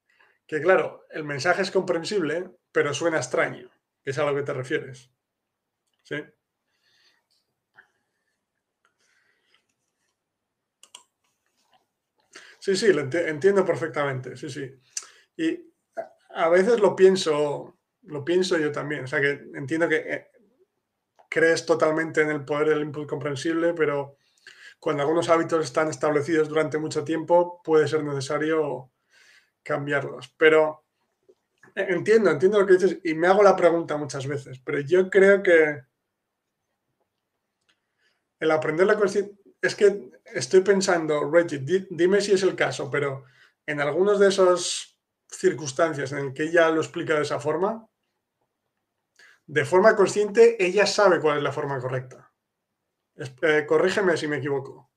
Que 0.44 0.60
claro, 0.60 1.06
el 1.08 1.22
mensaje 1.22 1.62
es 1.62 1.70
comprensible, 1.70 2.50
pero 2.72 2.92
suena 2.92 3.18
extraño, 3.18 3.70
que 4.02 4.10
es 4.10 4.18
a 4.18 4.24
lo 4.24 4.34
que 4.34 4.42
te 4.42 4.54
refieres. 4.54 5.08
¿Sí? 6.02 6.16
Sí, 12.58 12.74
sí, 12.74 12.92
lo 12.92 13.02
entiendo 13.02 13.64
perfectamente, 13.64 14.36
sí, 14.36 14.50
sí. 14.50 14.68
Y 15.36 15.75
a 16.36 16.50
veces 16.50 16.80
lo 16.80 16.94
pienso, 16.94 17.78
lo 18.02 18.24
pienso 18.24 18.58
yo 18.58 18.70
también, 18.70 19.04
o 19.04 19.06
sea 19.06 19.20
que 19.20 19.30
entiendo 19.54 19.88
que 19.88 19.96
eh, 19.96 20.30
crees 21.30 21.64
totalmente 21.64 22.20
en 22.20 22.30
el 22.30 22.44
poder 22.44 22.68
del 22.68 22.82
input 22.82 23.08
comprensible, 23.08 23.72
pero 23.72 24.18
cuando 24.78 25.02
algunos 25.02 25.30
hábitos 25.30 25.64
están 25.64 25.88
establecidos 25.88 26.48
durante 26.48 26.78
mucho 26.78 27.04
tiempo, 27.04 27.62
puede 27.64 27.88
ser 27.88 28.04
necesario 28.04 28.92
cambiarlos. 29.62 30.32
Pero 30.36 30.84
eh, 31.74 31.86
entiendo, 31.88 32.30
entiendo 32.30 32.60
lo 32.60 32.66
que 32.66 32.74
dices 32.74 32.98
y 33.02 33.14
me 33.14 33.28
hago 33.28 33.42
la 33.42 33.56
pregunta 33.56 33.96
muchas 33.96 34.26
veces, 34.26 34.60
pero 34.62 34.80
yo 34.80 35.08
creo 35.08 35.42
que 35.42 35.84
el 38.40 38.50
aprender 38.50 38.86
la 38.86 38.96
conciencia 38.96 39.34
es 39.62 39.74
que 39.74 40.10
estoy 40.34 40.60
pensando, 40.60 41.30
Reggie, 41.30 41.64
dime 41.88 42.20
si 42.20 42.32
es 42.32 42.42
el 42.42 42.54
caso, 42.54 42.90
pero 42.90 43.24
en 43.64 43.80
algunas 43.80 44.18
de 44.18 44.28
esas 44.28 44.95
circunstancias 45.36 46.12
en 46.12 46.32
que 46.32 46.44
ella 46.44 46.70
lo 46.70 46.80
explica 46.80 47.14
de 47.14 47.22
esa 47.22 47.38
forma, 47.40 47.88
de 49.46 49.64
forma 49.64 49.94
consciente, 49.94 50.62
ella 50.64 50.86
sabe 50.86 51.20
cuál 51.20 51.38
es 51.38 51.42
la 51.42 51.52
forma 51.52 51.80
correcta. 51.80 52.32
Eh, 53.42 53.64
corrígeme 53.66 54.16
si 54.16 54.26
me 54.26 54.38
equivoco. 54.38 54.90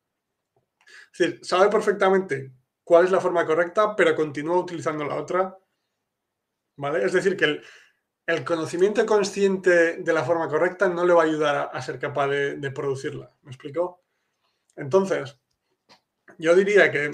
Es 1.13 1.19
decir, 1.19 1.39
sabe 1.43 1.69
perfectamente 1.69 2.51
cuál 2.83 3.05
es 3.05 3.11
la 3.11 3.21
forma 3.21 3.45
correcta, 3.45 3.95
pero 3.95 4.15
continúa 4.15 4.59
utilizando 4.59 5.05
la 5.05 5.15
otra. 5.15 5.57
¿Vale? 6.77 7.05
Es 7.05 7.13
decir, 7.13 7.37
que 7.37 7.61
el, 8.25 8.45
conocimiento 8.45 9.05
consciente 9.05 9.97
de 9.97 10.13
la 10.13 10.23
forma 10.23 10.47
correcta 10.47 10.87
no 10.89 11.05
le 11.05 11.13
va 11.13 11.23
a 11.23 11.25
ayudar 11.25 11.69
a, 11.71 11.81
ser 11.81 11.99
capaz 11.99 12.27
de 12.27 12.71
producirla. 12.71 13.35
¿Me 13.41 13.51
explico? 13.51 14.03
Entonces, 14.75 15.37
yo 16.37 16.55
diría 16.55 16.91
que 16.91 17.11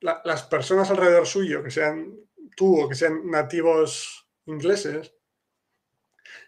las 0.00 0.42
personas 0.44 0.90
alrededor 0.90 1.26
suyo, 1.26 1.62
que 1.62 1.70
sean 1.70 2.14
tú 2.56 2.80
o 2.80 2.88
que 2.88 2.94
sean 2.94 3.28
nativos 3.30 4.28
ingleses, 4.46 5.14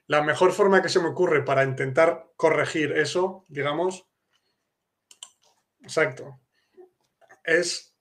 la 0.06 0.22
mejor 0.22 0.52
forma 0.52 0.82
que 0.82 0.88
se 0.88 1.00
me 1.00 1.08
ocurre 1.08 1.44
para 1.44 1.64
intentar 1.64 2.30
corregir 2.36 2.92
eso, 2.92 3.44
digamos, 3.48 4.06
exacto, 5.82 6.40
es, 7.44 7.94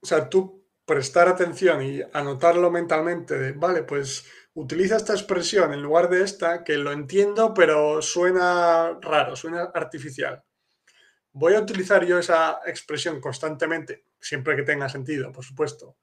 o 0.00 0.06
sea, 0.06 0.28
tú 0.28 0.66
prestar 0.84 1.28
atención 1.28 1.82
y 1.82 2.00
anotarlo 2.12 2.70
mentalmente 2.70 3.38
de, 3.38 3.52
vale, 3.52 3.82
pues 3.82 4.26
utiliza 4.54 4.96
esta 4.96 5.12
expresión 5.12 5.72
en 5.72 5.82
lugar 5.82 6.08
de 6.08 6.22
esta, 6.22 6.64
que 6.64 6.76
lo 6.78 6.92
entiendo, 6.92 7.52
pero 7.54 8.00
suena 8.02 8.98
raro, 9.00 9.36
suena 9.36 9.70
artificial 9.74 10.44
voy 11.32 11.54
a 11.54 11.60
utilizar 11.60 12.04
yo 12.04 12.18
esa 12.18 12.60
expresión 12.66 13.20
constantemente, 13.20 14.04
siempre 14.20 14.56
que 14.56 14.62
tenga 14.62 14.88
sentido, 14.88 15.32
por 15.32 15.44
supuesto, 15.44 15.96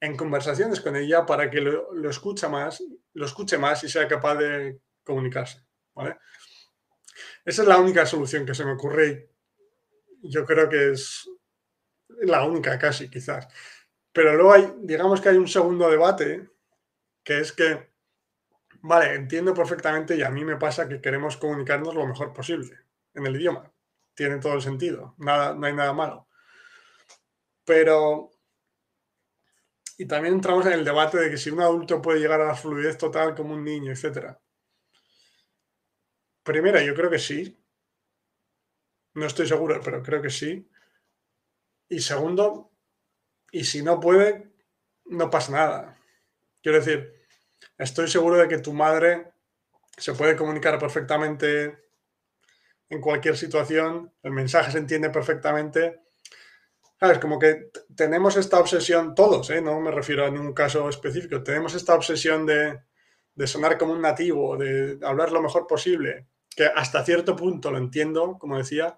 en 0.00 0.16
conversaciones 0.16 0.80
con 0.80 0.96
ella 0.96 1.24
para 1.24 1.50
que 1.50 1.60
lo, 1.60 2.10
escuche 2.10 2.48
más, 2.48 2.82
lo 3.14 3.26
escuche 3.26 3.58
más 3.58 3.82
y 3.84 3.88
sea 3.88 4.06
capaz 4.06 4.36
de 4.36 4.80
comunicarse. 5.02 5.64
Esa 7.44 7.62
es 7.62 7.68
la 7.68 7.78
única 7.78 8.04
solución 8.04 8.44
que 8.44 8.54
se 8.54 8.64
me 8.64 8.72
ocurre 8.72 9.30
yo 10.26 10.46
creo 10.46 10.70
que 10.70 10.92
es 10.92 11.28
la 12.22 12.44
única 12.44 12.78
casi, 12.78 13.10
quizás. 13.10 13.46
Pero 14.12 14.34
luego 14.34 14.52
hay, 14.52 14.74
digamos 14.80 15.20
que 15.20 15.28
hay 15.28 15.36
un 15.36 15.48
segundo 15.48 15.90
debate, 15.90 16.48
que 17.22 17.40
es 17.40 17.52
que, 17.52 17.90
vale, 18.80 19.14
entiendo 19.14 19.52
perfectamente 19.52 20.16
y 20.16 20.22
a 20.22 20.30
mí 20.30 20.44
me 20.44 20.56
pasa 20.56 20.88
que 20.88 21.02
queremos 21.02 21.36
comunicarnos 21.36 21.94
lo 21.94 22.06
mejor 22.06 22.32
posible 22.32 22.74
en 23.12 23.26
el 23.26 23.36
idioma 23.36 23.73
tiene 24.14 24.38
todo 24.38 24.54
el 24.54 24.62
sentido, 24.62 25.14
nada, 25.18 25.54
no 25.54 25.66
hay 25.66 25.74
nada 25.74 25.92
malo. 25.92 26.28
Pero 27.64 28.30
Y 29.98 30.06
también 30.06 30.34
entramos 30.34 30.66
en 30.66 30.72
el 30.72 30.84
debate 30.84 31.18
de 31.18 31.30
que 31.30 31.36
si 31.36 31.50
un 31.50 31.60
adulto 31.60 32.00
puede 32.02 32.20
llegar 32.20 32.40
a 32.40 32.46
la 32.46 32.54
fluidez 32.54 32.96
total 32.98 33.34
como 33.34 33.54
un 33.54 33.64
niño, 33.64 33.92
etc. 33.92 34.36
Primera, 36.42 36.82
yo 36.82 36.94
creo 36.94 37.10
que 37.10 37.18
sí. 37.18 37.60
No 39.14 39.26
estoy 39.26 39.46
seguro, 39.46 39.80
pero 39.84 40.02
creo 40.02 40.20
que 40.22 40.30
sí. 40.30 40.68
Y 41.88 42.00
segundo, 42.00 42.72
y 43.52 43.64
si 43.64 43.82
no 43.82 44.00
puede, 44.00 44.52
no 45.06 45.30
pasa 45.30 45.52
nada. 45.52 45.98
Quiero 46.62 46.78
decir, 46.78 47.14
estoy 47.78 48.08
seguro 48.08 48.36
de 48.36 48.48
que 48.48 48.58
tu 48.58 48.72
madre 48.72 49.32
se 49.96 50.14
puede 50.14 50.36
comunicar 50.36 50.78
perfectamente 50.78 51.83
en 52.94 53.00
cualquier 53.00 53.36
situación, 53.36 54.12
el 54.22 54.32
mensaje 54.32 54.70
se 54.70 54.78
entiende 54.78 55.10
perfectamente. 55.10 56.00
¿Sabes? 56.98 57.18
Como 57.18 57.38
que 57.38 57.70
tenemos 57.94 58.36
esta 58.36 58.58
obsesión, 58.60 59.14
todos, 59.14 59.50
¿eh? 59.50 59.60
no 59.60 59.80
me 59.80 59.90
refiero 59.90 60.24
a 60.24 60.30
ningún 60.30 60.54
caso 60.54 60.88
específico, 60.88 61.42
tenemos 61.42 61.74
esta 61.74 61.94
obsesión 61.94 62.46
de, 62.46 62.80
de 63.34 63.46
sonar 63.46 63.76
como 63.76 63.92
un 63.92 64.00
nativo, 64.00 64.56
de 64.56 64.98
hablar 65.02 65.32
lo 65.32 65.42
mejor 65.42 65.66
posible, 65.66 66.28
que 66.54 66.66
hasta 66.66 67.04
cierto 67.04 67.34
punto 67.34 67.70
lo 67.70 67.78
entiendo, 67.78 68.38
como 68.38 68.56
decía, 68.56 68.96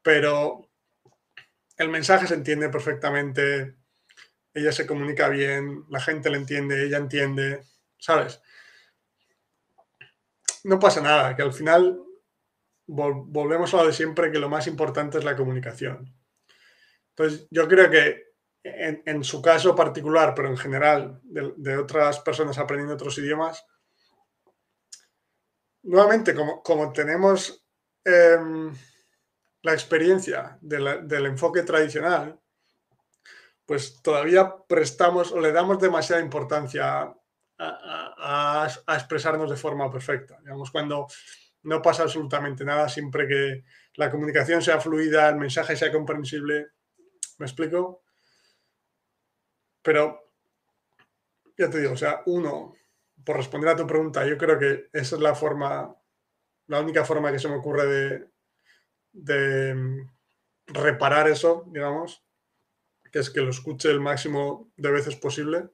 pero 0.00 0.70
el 1.76 1.88
mensaje 1.88 2.26
se 2.26 2.34
entiende 2.34 2.68
perfectamente, 2.68 3.76
ella 4.54 4.72
se 4.72 4.86
comunica 4.86 5.28
bien, 5.28 5.84
la 5.90 6.00
gente 6.00 6.30
le 6.30 6.38
entiende, 6.38 6.84
ella 6.84 6.98
entiende, 6.98 7.64
¿sabes? 7.98 8.40
No 10.64 10.78
pasa 10.78 11.00
nada, 11.00 11.34
que 11.34 11.42
al 11.42 11.52
final 11.52 12.00
volvemos 12.86 13.72
a 13.72 13.78
lo 13.78 13.86
de 13.86 13.92
siempre, 13.92 14.30
que 14.30 14.38
lo 14.38 14.48
más 14.48 14.66
importante 14.66 15.18
es 15.18 15.24
la 15.24 15.36
comunicación. 15.36 16.14
Entonces, 17.10 17.46
yo 17.50 17.68
creo 17.68 17.90
que 17.90 18.32
en, 18.64 19.24
su 19.24 19.42
caso 19.42 19.74
particular, 19.74 20.34
pero 20.34 20.48
en 20.48 20.56
general, 20.56 21.20
de, 21.24 21.76
otras 21.76 22.20
personas 22.20 22.58
aprendiendo 22.58 22.94
otros 22.94 23.18
idiomas, 23.18 23.64
nuevamente, 25.82 26.34
como, 26.34 26.62
como 26.62 26.92
tenemos 26.92 27.66
em, 28.04 28.72
la 29.62 29.72
experiencia 29.72 30.58
del 30.60 31.26
enfoque 31.26 31.62
tradicional, 31.62 32.38
pues 33.66 34.02
todavía 34.02 34.54
prestamos 34.68 35.32
o 35.32 35.40
le 35.40 35.52
damos 35.52 35.80
demasiada 35.80 36.20
importancia 36.22 37.14
a, 37.58 38.68
expresarnos 38.88 39.50
de 39.50 39.56
forma 39.56 39.90
perfecta. 39.90 40.38
Digamos, 40.40 40.70
cuando 40.70 41.06
no 41.64 41.82
pasa 41.82 42.04
absolutamente 42.04 42.64
nada, 42.64 42.88
siempre 42.88 43.26
que 43.26 43.64
la 43.94 44.10
comunicación 44.10 44.62
sea 44.62 44.80
fluida, 44.80 45.28
el 45.28 45.36
mensaje 45.36 45.76
sea 45.76 45.92
comprensible. 45.92 46.68
¿Me 47.38 47.46
explico? 47.46 48.02
Pero, 49.82 50.32
ya 51.58 51.68
te 51.68 51.80
digo, 51.80 51.92
o 51.92 51.96
sea, 51.96 52.22
uno, 52.26 52.74
por 53.24 53.36
responder 53.36 53.70
a 53.70 53.76
tu 53.76 53.86
pregunta, 53.86 54.26
yo 54.26 54.38
creo 54.38 54.58
que 54.58 54.88
esa 54.92 55.16
es 55.16 55.22
la 55.22 55.34
forma, 55.34 55.94
la 56.68 56.80
única 56.80 57.04
forma 57.04 57.32
que 57.32 57.38
se 57.38 57.48
me 57.48 57.56
ocurre 57.56 58.30
de, 59.12 59.74
mm, 59.74 60.10
reparar 60.66 61.28
eso, 61.28 61.64
digamos, 61.68 62.24
que 63.10 63.18
es 63.18 63.30
que 63.30 63.40
lo 63.40 63.50
escuche 63.50 63.90
el 63.90 64.00
máximo 64.00 64.72
de 64.76 64.90
veces 64.90 65.16
posible. 65.16 65.68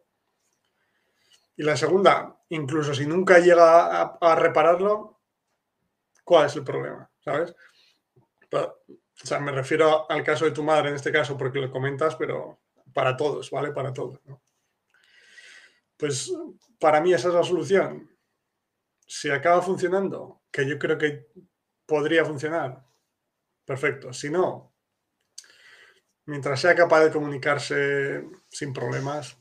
Y 1.56 1.62
la 1.62 1.76
segunda, 1.76 2.40
incluso 2.48 2.94
si 2.94 3.06
nunca 3.06 3.38
llega 3.38 4.02
a, 4.02 4.34
repararlo, 4.36 5.17
¿cuál 6.28 6.44
es 6.44 6.56
el 6.56 6.62
problema? 6.62 7.10
¿Sabes? 7.24 7.54
o 8.52 9.26
sea, 9.26 9.40
me 9.40 9.50
refiero 9.50 10.10
al 10.10 10.22
caso 10.22 10.44
de 10.44 10.50
tu 10.50 10.62
madre 10.62 10.90
en 10.90 10.96
este 10.96 11.10
caso 11.10 11.38
porque 11.38 11.58
lo 11.58 11.70
comentas, 11.70 12.16
pero 12.16 12.60
para 12.92 13.16
todos, 13.16 13.50
¿vale? 13.50 13.72
Para 13.72 13.94
todos. 13.94 14.20
Pues 15.96 16.30
para 16.78 17.00
mí 17.00 17.14
esa 17.14 17.28
es 17.28 17.34
la 17.34 17.42
solución. 17.42 18.10
Si 19.06 19.30
acaba 19.30 19.62
funcionando, 19.62 20.42
que 20.50 20.68
yo 20.68 20.78
creo 20.78 20.98
que 20.98 21.28
podría 21.86 22.26
funcionar, 22.26 22.84
perfecto. 23.64 24.12
Si 24.12 24.28
no, 24.28 24.74
mientras 26.26 26.60
sea 26.60 26.74
capaz 26.74 27.04
de 27.04 27.10
comunicarse 27.10 28.28
sin 28.50 28.74
problemas, 28.74 29.38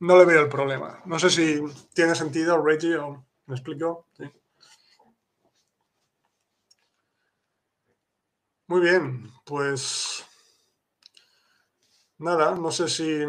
no 0.00 0.18
le 0.18 0.26
veo 0.26 0.42
el 0.42 0.48
problema. 0.50 1.00
No 1.06 1.18
sé 1.18 1.30
si 1.30 1.62
tiene 1.94 2.14
sentido, 2.14 2.62
Reggie, 2.62 2.96
o 2.96 3.26
me 3.46 3.54
explico. 3.54 4.08
Muy 8.72 8.80
bien, 8.80 9.30
pues 9.44 10.24
nada, 12.16 12.54
no 12.54 12.70
sé 12.70 12.88
si 12.88 13.22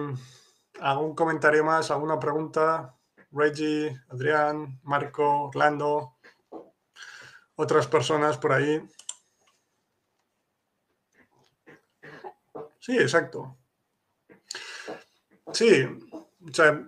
algún 0.79 1.13
comentario 1.15 1.65
más, 1.65 1.91
alguna 1.91 2.17
pregunta. 2.17 2.97
Reggie, 3.29 3.93
Adrián, 4.07 4.79
Marco, 4.83 5.47
Orlando, 5.47 6.15
otras 7.55 7.87
personas 7.87 8.37
por 8.37 8.53
ahí. 8.53 8.81
Sí, 12.79 12.97
exacto. 12.97 13.57
Sí, 15.51 15.83
o 16.13 16.53
sea, 16.53 16.87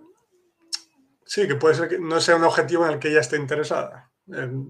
sí, 1.26 1.46
que 1.46 1.56
puede 1.56 1.76
ser 1.76 1.90
que 1.90 2.00
no 2.00 2.22
sea 2.22 2.38
un 2.38 2.46
objetivo 2.46 2.86
en 2.86 2.94
el 2.94 3.00
que 3.00 3.10
ella 3.10 3.20
esté 3.20 3.36
interesada, 3.36 4.14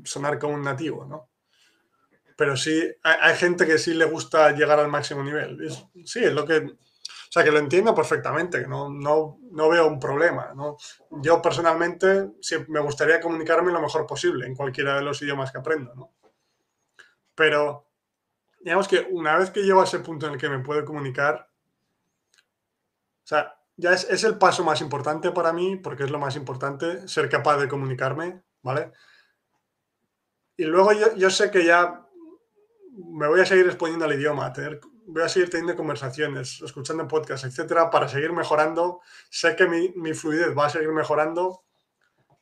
sonar 0.06 0.40
como 0.40 0.56
un 0.56 0.64
nativo, 0.64 1.06
¿no? 1.06 1.35
Pero 2.36 2.58
sí, 2.58 2.84
hay, 3.04 3.36
gente 3.36 3.66
que 3.66 3.78
sí 3.78 3.94
le 3.94 4.06
gusta 4.06 4.52
llegar 4.52 4.80
al 4.80 4.90
máximo 4.90 5.24
nivel. 5.24 5.58
sí, 6.06 6.24
es 6.24 6.34
lo 6.34 6.46
que... 6.46 6.58
O 6.58 7.32
sea, 7.36 7.44
que 7.44 7.52
lo 7.52 7.60
entiendo 7.60 7.94
perfectamente, 7.94 8.62
que 8.62 8.68
no, 8.68 8.90
no, 8.90 9.40
no 9.52 9.70
veo 9.70 9.88
un 9.88 10.00
problema. 10.00 10.54
¿no? 10.56 10.78
Yo 11.22 11.42
personalmente 11.42 12.32
sí, 12.42 12.56
me 12.70 12.80
gustaría 12.80 13.20
comunicarme 13.20 13.74
lo 13.74 13.82
mejor 13.82 14.06
posible 14.06 14.46
en 14.46 14.56
cualquiera 14.56 14.96
de 14.96 15.02
los 15.02 15.22
idiomas 15.22 15.52
que 15.52 15.58
aprendo, 15.58 15.94
¿no? 15.96 16.14
Pero 17.36 17.86
digamos 18.62 18.88
que 18.88 19.08
una 19.12 19.38
vez 19.38 19.52
que 19.52 19.64
llego 19.64 19.82
a 19.82 19.84
ese 19.84 20.00
punto 20.00 20.26
en 20.26 20.34
el 20.34 20.40
que 20.40 20.50
me 20.50 20.60
puedo 20.60 20.84
comunicar, 20.86 21.50
o 23.24 23.28
sea, 23.28 23.56
ya 23.78 23.92
es, 23.92 24.24
el 24.24 24.38
paso 24.38 24.64
más 24.64 24.82
importante 24.82 25.32
para 25.32 25.54
mí, 25.54 25.76
porque 25.76 26.04
es 26.04 26.12
lo 26.12 26.20
más 26.20 26.36
importante, 26.36 27.08
ser 27.08 27.30
capaz 27.30 27.58
de 27.58 27.68
comunicarme, 27.68 28.42
¿vale? 28.64 28.92
Y 30.58 30.64
luego 30.64 30.92
yo, 31.16 31.30
sé 31.30 31.52
que 31.52 31.66
ya 31.66 32.05
me 32.98 33.28
voy 33.28 33.42
a 33.42 33.46
seguir 33.46 33.66
exponiendo 33.66 34.06
al 34.06 34.14
idioma, 34.14 34.54
voy 35.08 35.24
a 35.24 35.30
seguir 35.30 35.50
teniendo 35.50 35.76
conversaciones, 35.76 36.62
escuchando 36.62 37.08
podcasts, 37.08 37.46
etcétera, 37.46 37.90
para 37.90 38.08
seguir 38.08 38.32
mejorando. 38.34 39.02
Sé 39.30 39.56
que 39.56 39.68
mi, 39.68 40.14
fluidez 40.14 40.58
va 40.58 40.68
a 40.68 40.70
seguir 40.70 40.92
mejorando, 40.92 41.64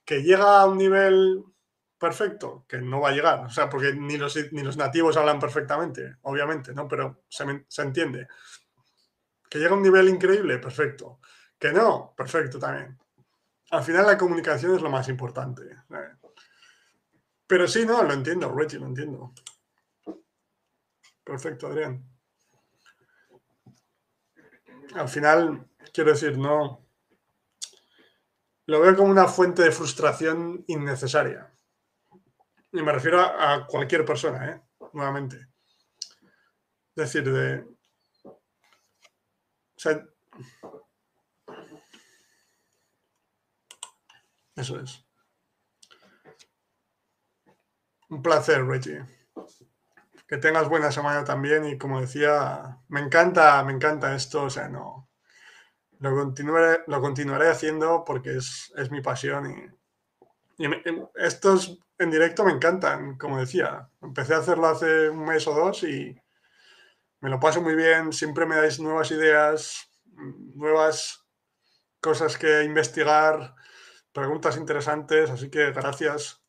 que 0.06 0.24
llega 0.24 0.62
a 0.62 0.66
un 0.66 0.78
nivel 0.78 1.44
perfecto, 1.98 2.66
que 2.68 2.80
no 2.80 3.00
va 3.00 3.10
a 3.10 3.14
llegar, 3.14 3.46
o 3.46 3.50
sea, 3.50 3.70
porque 3.70 3.94
ni 3.94 4.18
los, 4.18 4.38
ni 4.52 4.62
los 4.62 4.78
nativos 4.78 5.16
hablan 5.16 5.40
perfectamente, 5.40 6.18
obviamente, 6.24 6.74
¿no? 6.74 6.88
Pero 6.88 7.24
se, 7.30 7.46
entiende. 7.82 8.28
Que 9.50 9.60
llega 9.60 9.72
a 9.72 9.78
un 9.78 9.84
nivel 9.84 10.10
increíble, 10.10 10.58
perfecto. 10.60 11.20
Que 11.58 11.72
no, 11.72 12.14
perfecto 12.16 12.60
también. 12.60 12.98
Al 13.72 13.84
final 13.84 14.06
la 14.06 14.18
comunicación 14.18 14.76
es 14.76 14.82
lo 14.82 14.90
más 14.90 15.08
importante. 15.08 15.64
Pero 17.48 17.68
sí, 17.68 17.86
no, 17.86 18.04
lo 18.04 18.14
entiendo, 18.14 18.54
Reggie, 18.54 18.80
lo 18.80 18.88
entiendo. 18.88 19.34
Perfecto, 21.24 21.68
Adrián. 21.68 22.04
Al 24.96 25.10
final, 25.10 25.70
quiero 25.94 26.12
decir, 26.12 26.38
no. 26.38 26.86
Lo 28.66 28.80
veo 28.80 28.96
como 28.96 29.12
una 29.12 29.28
fuente 29.28 29.62
de 29.64 29.72
frustración 29.72 30.64
innecesaria. 30.68 31.54
Y 32.72 32.82
me 32.82 32.92
refiero 32.92 33.20
a, 33.20 33.66
cualquier 33.68 34.06
persona, 34.06 34.52
¿eh? 34.52 34.62
Nuevamente. 34.94 35.48
Es 36.96 37.12
decir, 37.12 37.32
de... 37.32 37.66
O 38.26 38.40
sea, 39.78 40.06
eso 44.56 44.80
es. 44.80 45.06
Un 48.10 48.22
placer, 48.22 48.64
Reggie. 48.64 49.23
Que 50.34 50.40
tengas 50.40 50.68
buena 50.68 50.92
semana 50.92 51.24
también 51.24 51.64
y 51.64 51.78
como 51.78 52.02
decía, 52.02 52.80
me 52.88 53.02
encanta, 53.02 53.64
me 53.64 53.72
encanta 53.72 54.16
esto, 54.16 54.46
o 54.46 54.50
sea, 54.50 54.68
no... 54.68 55.08
Lo 56.00 56.16
continuaré, 56.16 56.82
lo 56.88 57.00
continuaré 57.02 57.52
haciendo 57.52 58.04
porque 58.04 58.38
es, 58.38 58.74
es 58.76 58.90
mi 58.90 59.00
pasión 59.00 59.72
y, 60.58 60.66
y 60.66 60.72
estos 61.14 61.78
en 62.00 62.10
directo 62.10 62.44
me 62.46 62.52
encantan, 62.52 63.16
como 63.20 63.38
decía. 63.38 63.92
Empecé 64.02 64.34
a 64.34 64.40
hacerlo 64.40 64.66
hace 64.70 65.12
un 65.12 65.24
mes 65.24 65.46
o 65.46 65.54
dos 65.54 65.84
y 65.84 66.20
me 67.20 67.30
lo 67.30 67.40
paso 67.40 67.62
muy 67.62 67.76
bien. 67.76 68.12
Siempre 68.12 68.48
me 68.48 68.56
dais 68.56 68.80
nuevas 68.80 69.12
ideas, 69.12 69.88
nuevas 70.56 71.28
cosas 72.02 72.40
que 72.40 72.64
investigar, 72.64 73.54
preguntas 74.12 74.58
interesantes, 74.58 75.30
así 75.30 75.52
que 75.52 75.72
gracias. 75.74 76.43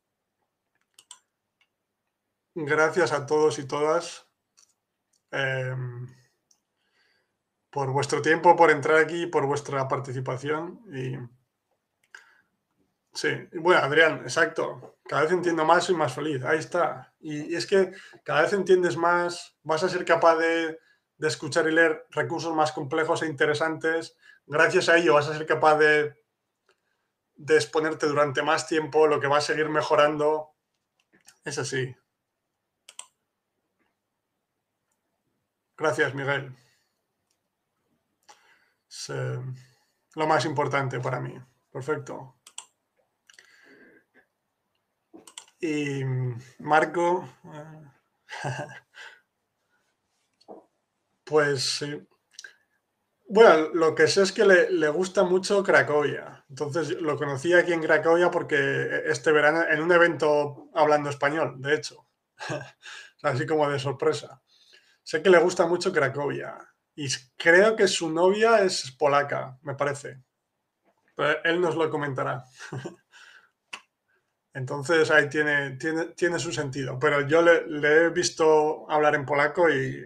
Gracias 2.56 3.10
a 3.10 3.26
todos 3.26 3.59
y 3.59 3.66
todas 3.66 4.28
em, 5.32 6.06
por 7.68 7.90
vuestro 7.90 8.22
tiempo, 8.22 8.55
por 8.55 8.70
entrar 8.70 8.98
aquí, 8.98 9.26
por 9.26 9.44
vuestra 9.47 9.89
participación. 9.89 10.81
Y 10.94 11.18
sí, 13.12 13.28
bueno, 13.55 13.81
Adrián, 13.81 14.20
exacto. 14.22 14.98
Cada 15.09 15.22
vez 15.22 15.32
entiendo 15.32 15.64
más 15.64 15.90
y 15.90 15.94
más 15.94 16.14
feliz. 16.14 16.44
Ahí 16.44 16.60
está. 16.60 17.12
Y, 17.18 17.56
es 17.56 17.66
que 17.66 17.90
cada 18.22 18.43
vez 18.43 18.52
entiendes 18.52 18.97
más, 18.97 19.56
vas 19.64 19.82
a 19.82 19.89
ser 19.89 20.05
capaz 20.05 20.36
de, 20.36 20.78
de 21.18 21.28
escuchar 21.28 21.68
y 21.68 21.72
leer 21.72 22.06
recursos 22.10 22.55
más 22.55 22.70
complejos 22.70 23.22
e 23.22 23.26
interesantes. 23.26 24.16
Gracias 24.47 24.89
a 24.89 24.97
ello 24.97 25.14
vas 25.14 25.28
a 25.28 25.36
ser 25.36 25.47
capaz 25.47 25.76
de, 25.78 26.16
de 27.35 27.56
exponerte 27.56 28.06
durante 28.06 28.43
más 28.43 28.68
tiempo, 28.68 29.09
lo 29.09 29.18
que 29.18 29.26
va 29.26 29.39
a 29.39 29.40
seguir 29.40 29.68
mejorando. 29.68 30.51
Es 31.44 31.59
así. 31.59 31.97
Gracias, 35.76 36.14
Miguel. 36.14 36.55
Es 38.88 39.10
eh, 39.10 39.40
lo 40.14 40.26
más 40.26 40.44
importante 40.44 41.01
para 41.01 41.20
mí. 41.20 41.34
Perfecto. 41.72 42.36
Y 45.60 46.05
Marco, 46.59 47.28
eh, 47.52 47.90
pues 51.24 51.78
sí. 51.78 52.06
Bueno, 53.26 53.70
lo 53.72 53.94
que 53.94 54.06
sé 54.06 54.22
es 54.22 54.32
que 54.32 54.44
le, 54.44 54.88
gusta 54.90 55.24
mucho 55.24 55.64
Cracovia. 55.64 56.44
Entonces 56.51 56.90
lo 57.01 57.16
conocí 57.16 57.52
aquí 57.55 57.72
en 57.72 57.82
Cracovia 57.82 58.30
porque 58.30 59.02
este 59.06 59.32
verano, 59.32 59.64
en 59.68 59.80
un 59.80 59.90
evento 59.90 60.68
hablando 60.74 61.10
español, 61.10 61.60
de 61.60 61.74
hecho. 61.74 62.06
Así 63.22 63.46
como 63.46 63.68
de 63.68 63.78
sorpresa. 63.78 64.42
Sé 65.05 65.22
que 65.22 65.31
le 65.31 65.39
gusta 65.39 65.66
mucho 65.66 65.93
Cracovia. 65.93 66.59
Y 66.97 67.06
creo 67.36 67.76
que 67.76 67.86
su 67.86 68.10
novia 68.10 68.60
es 68.60 68.90
polaca, 68.93 69.59
me 69.62 69.74
parece. 69.74 70.22
él 71.44 71.60
nos 71.60 71.76
lo 71.76 71.90
comentará. 71.90 72.44
Entonces 74.55 75.10
ahí 75.10 75.28
tiene, 75.28 75.76
tiene, 75.76 76.06
tiene, 76.06 76.39
su 76.39 76.52
sentido. 76.52 76.98
Pero 76.98 77.26
yo 77.28 77.43
le, 77.43 77.66
le 77.66 78.06
he 78.06 78.10
visto 78.10 78.90
hablar 78.90 79.14
en 79.14 79.26
polaco 79.26 79.68
y 79.68 80.05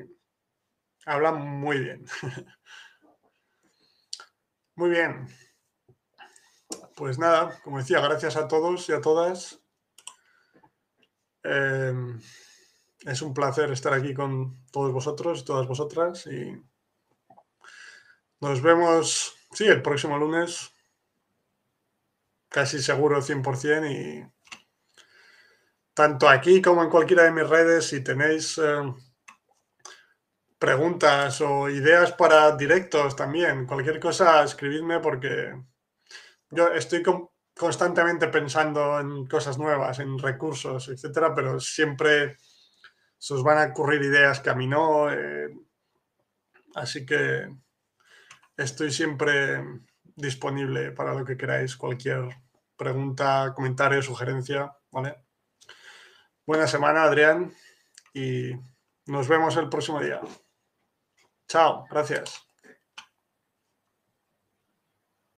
habla 1.07 1.33
muy 1.33 1.79
bien. 1.79 2.05
Muy 4.75 4.91
bien. 4.91 5.27
Pues 6.95 7.19
nada, 7.19 7.61
como 7.65 7.79
decía, 7.79 8.01
gracias 8.01 8.37
a 8.37 8.47
todos 8.47 8.89
y 8.89 8.93
a 8.93 9.01
todas. 9.01 9.61
Em, 11.43 12.20
es 13.09 13.22
un 13.22 13.35
placer 13.35 13.70
estar 13.72 13.93
aquí 13.93 14.14
con 14.14 14.64
todos 14.70 14.93
vosotros 14.93 15.40
y 15.40 15.44
todas 15.44 15.66
vosotras 15.66 16.26
y 16.26 16.62
nos 18.40 18.62
vemos, 18.62 19.35
sí, 19.52 19.66
el 19.66 19.82
próximo 19.82 20.18
lunes, 20.18 20.72
casi 22.48 22.80
seguro 22.80 23.20
100% 23.20 23.90
y 23.90 24.30
tanto 25.94 26.28
aquí 26.28 26.62
como 26.62 26.82
en 26.82 26.90
cualquiera 26.90 27.24
de 27.24 27.32
mis 27.32 27.48
redes, 27.48 27.86
si 27.86 28.02
tenéis... 28.02 28.59
Em, 28.59 28.94
preguntas 30.59 31.40
o 31.40 31.70
ideas 31.70 32.12
para 32.12 32.56
directos 32.56 33.14
también, 33.14 33.66
cualquier 33.66 34.01
cosa, 34.01 34.43
escribidme 34.43 34.98
porque 34.98 35.55
yo 36.51 36.68
estoy 36.72 37.02
constantemente 37.56 38.28
pensando 38.28 38.98
en 38.98 39.26
cosas 39.26 39.56
nuevas, 39.59 40.01
en 40.01 40.18
recursos, 40.18 40.89
etcétera, 40.89 41.35
pero 41.35 41.60
siempre 41.60 42.39
se 43.19 43.35
os 43.35 43.43
van 43.43 43.59
a 43.59 43.70
ocurrir 43.70 44.03
ideas 44.03 44.40
que 44.40 44.51
a 44.51 44.55
mí 44.55 44.66
no. 44.66 45.11
Eh, 45.12 45.55
así 46.74 47.05
que 47.05 47.49
estoy 48.57 48.90
siempre 48.90 49.62
disponible 50.16 50.93
para 50.93 51.15
lo 51.15 51.24
que 51.24 51.36
queráis, 51.36 51.77
cualquier 51.77 52.28
pregunta, 52.77 53.53
comentario, 53.55 54.03
sugerencia, 54.03 54.73
¿vale? 54.90 55.16
Buena 56.47 56.66
semana, 56.66 57.03
Adrián, 57.03 57.53
y 58.15 58.53
nos 59.07 59.28
vemos 59.28 59.57
el 59.57 59.69
próximo 59.69 60.01
día. 60.01 60.20
Chao, 61.47 61.86
gracias. 61.90 62.48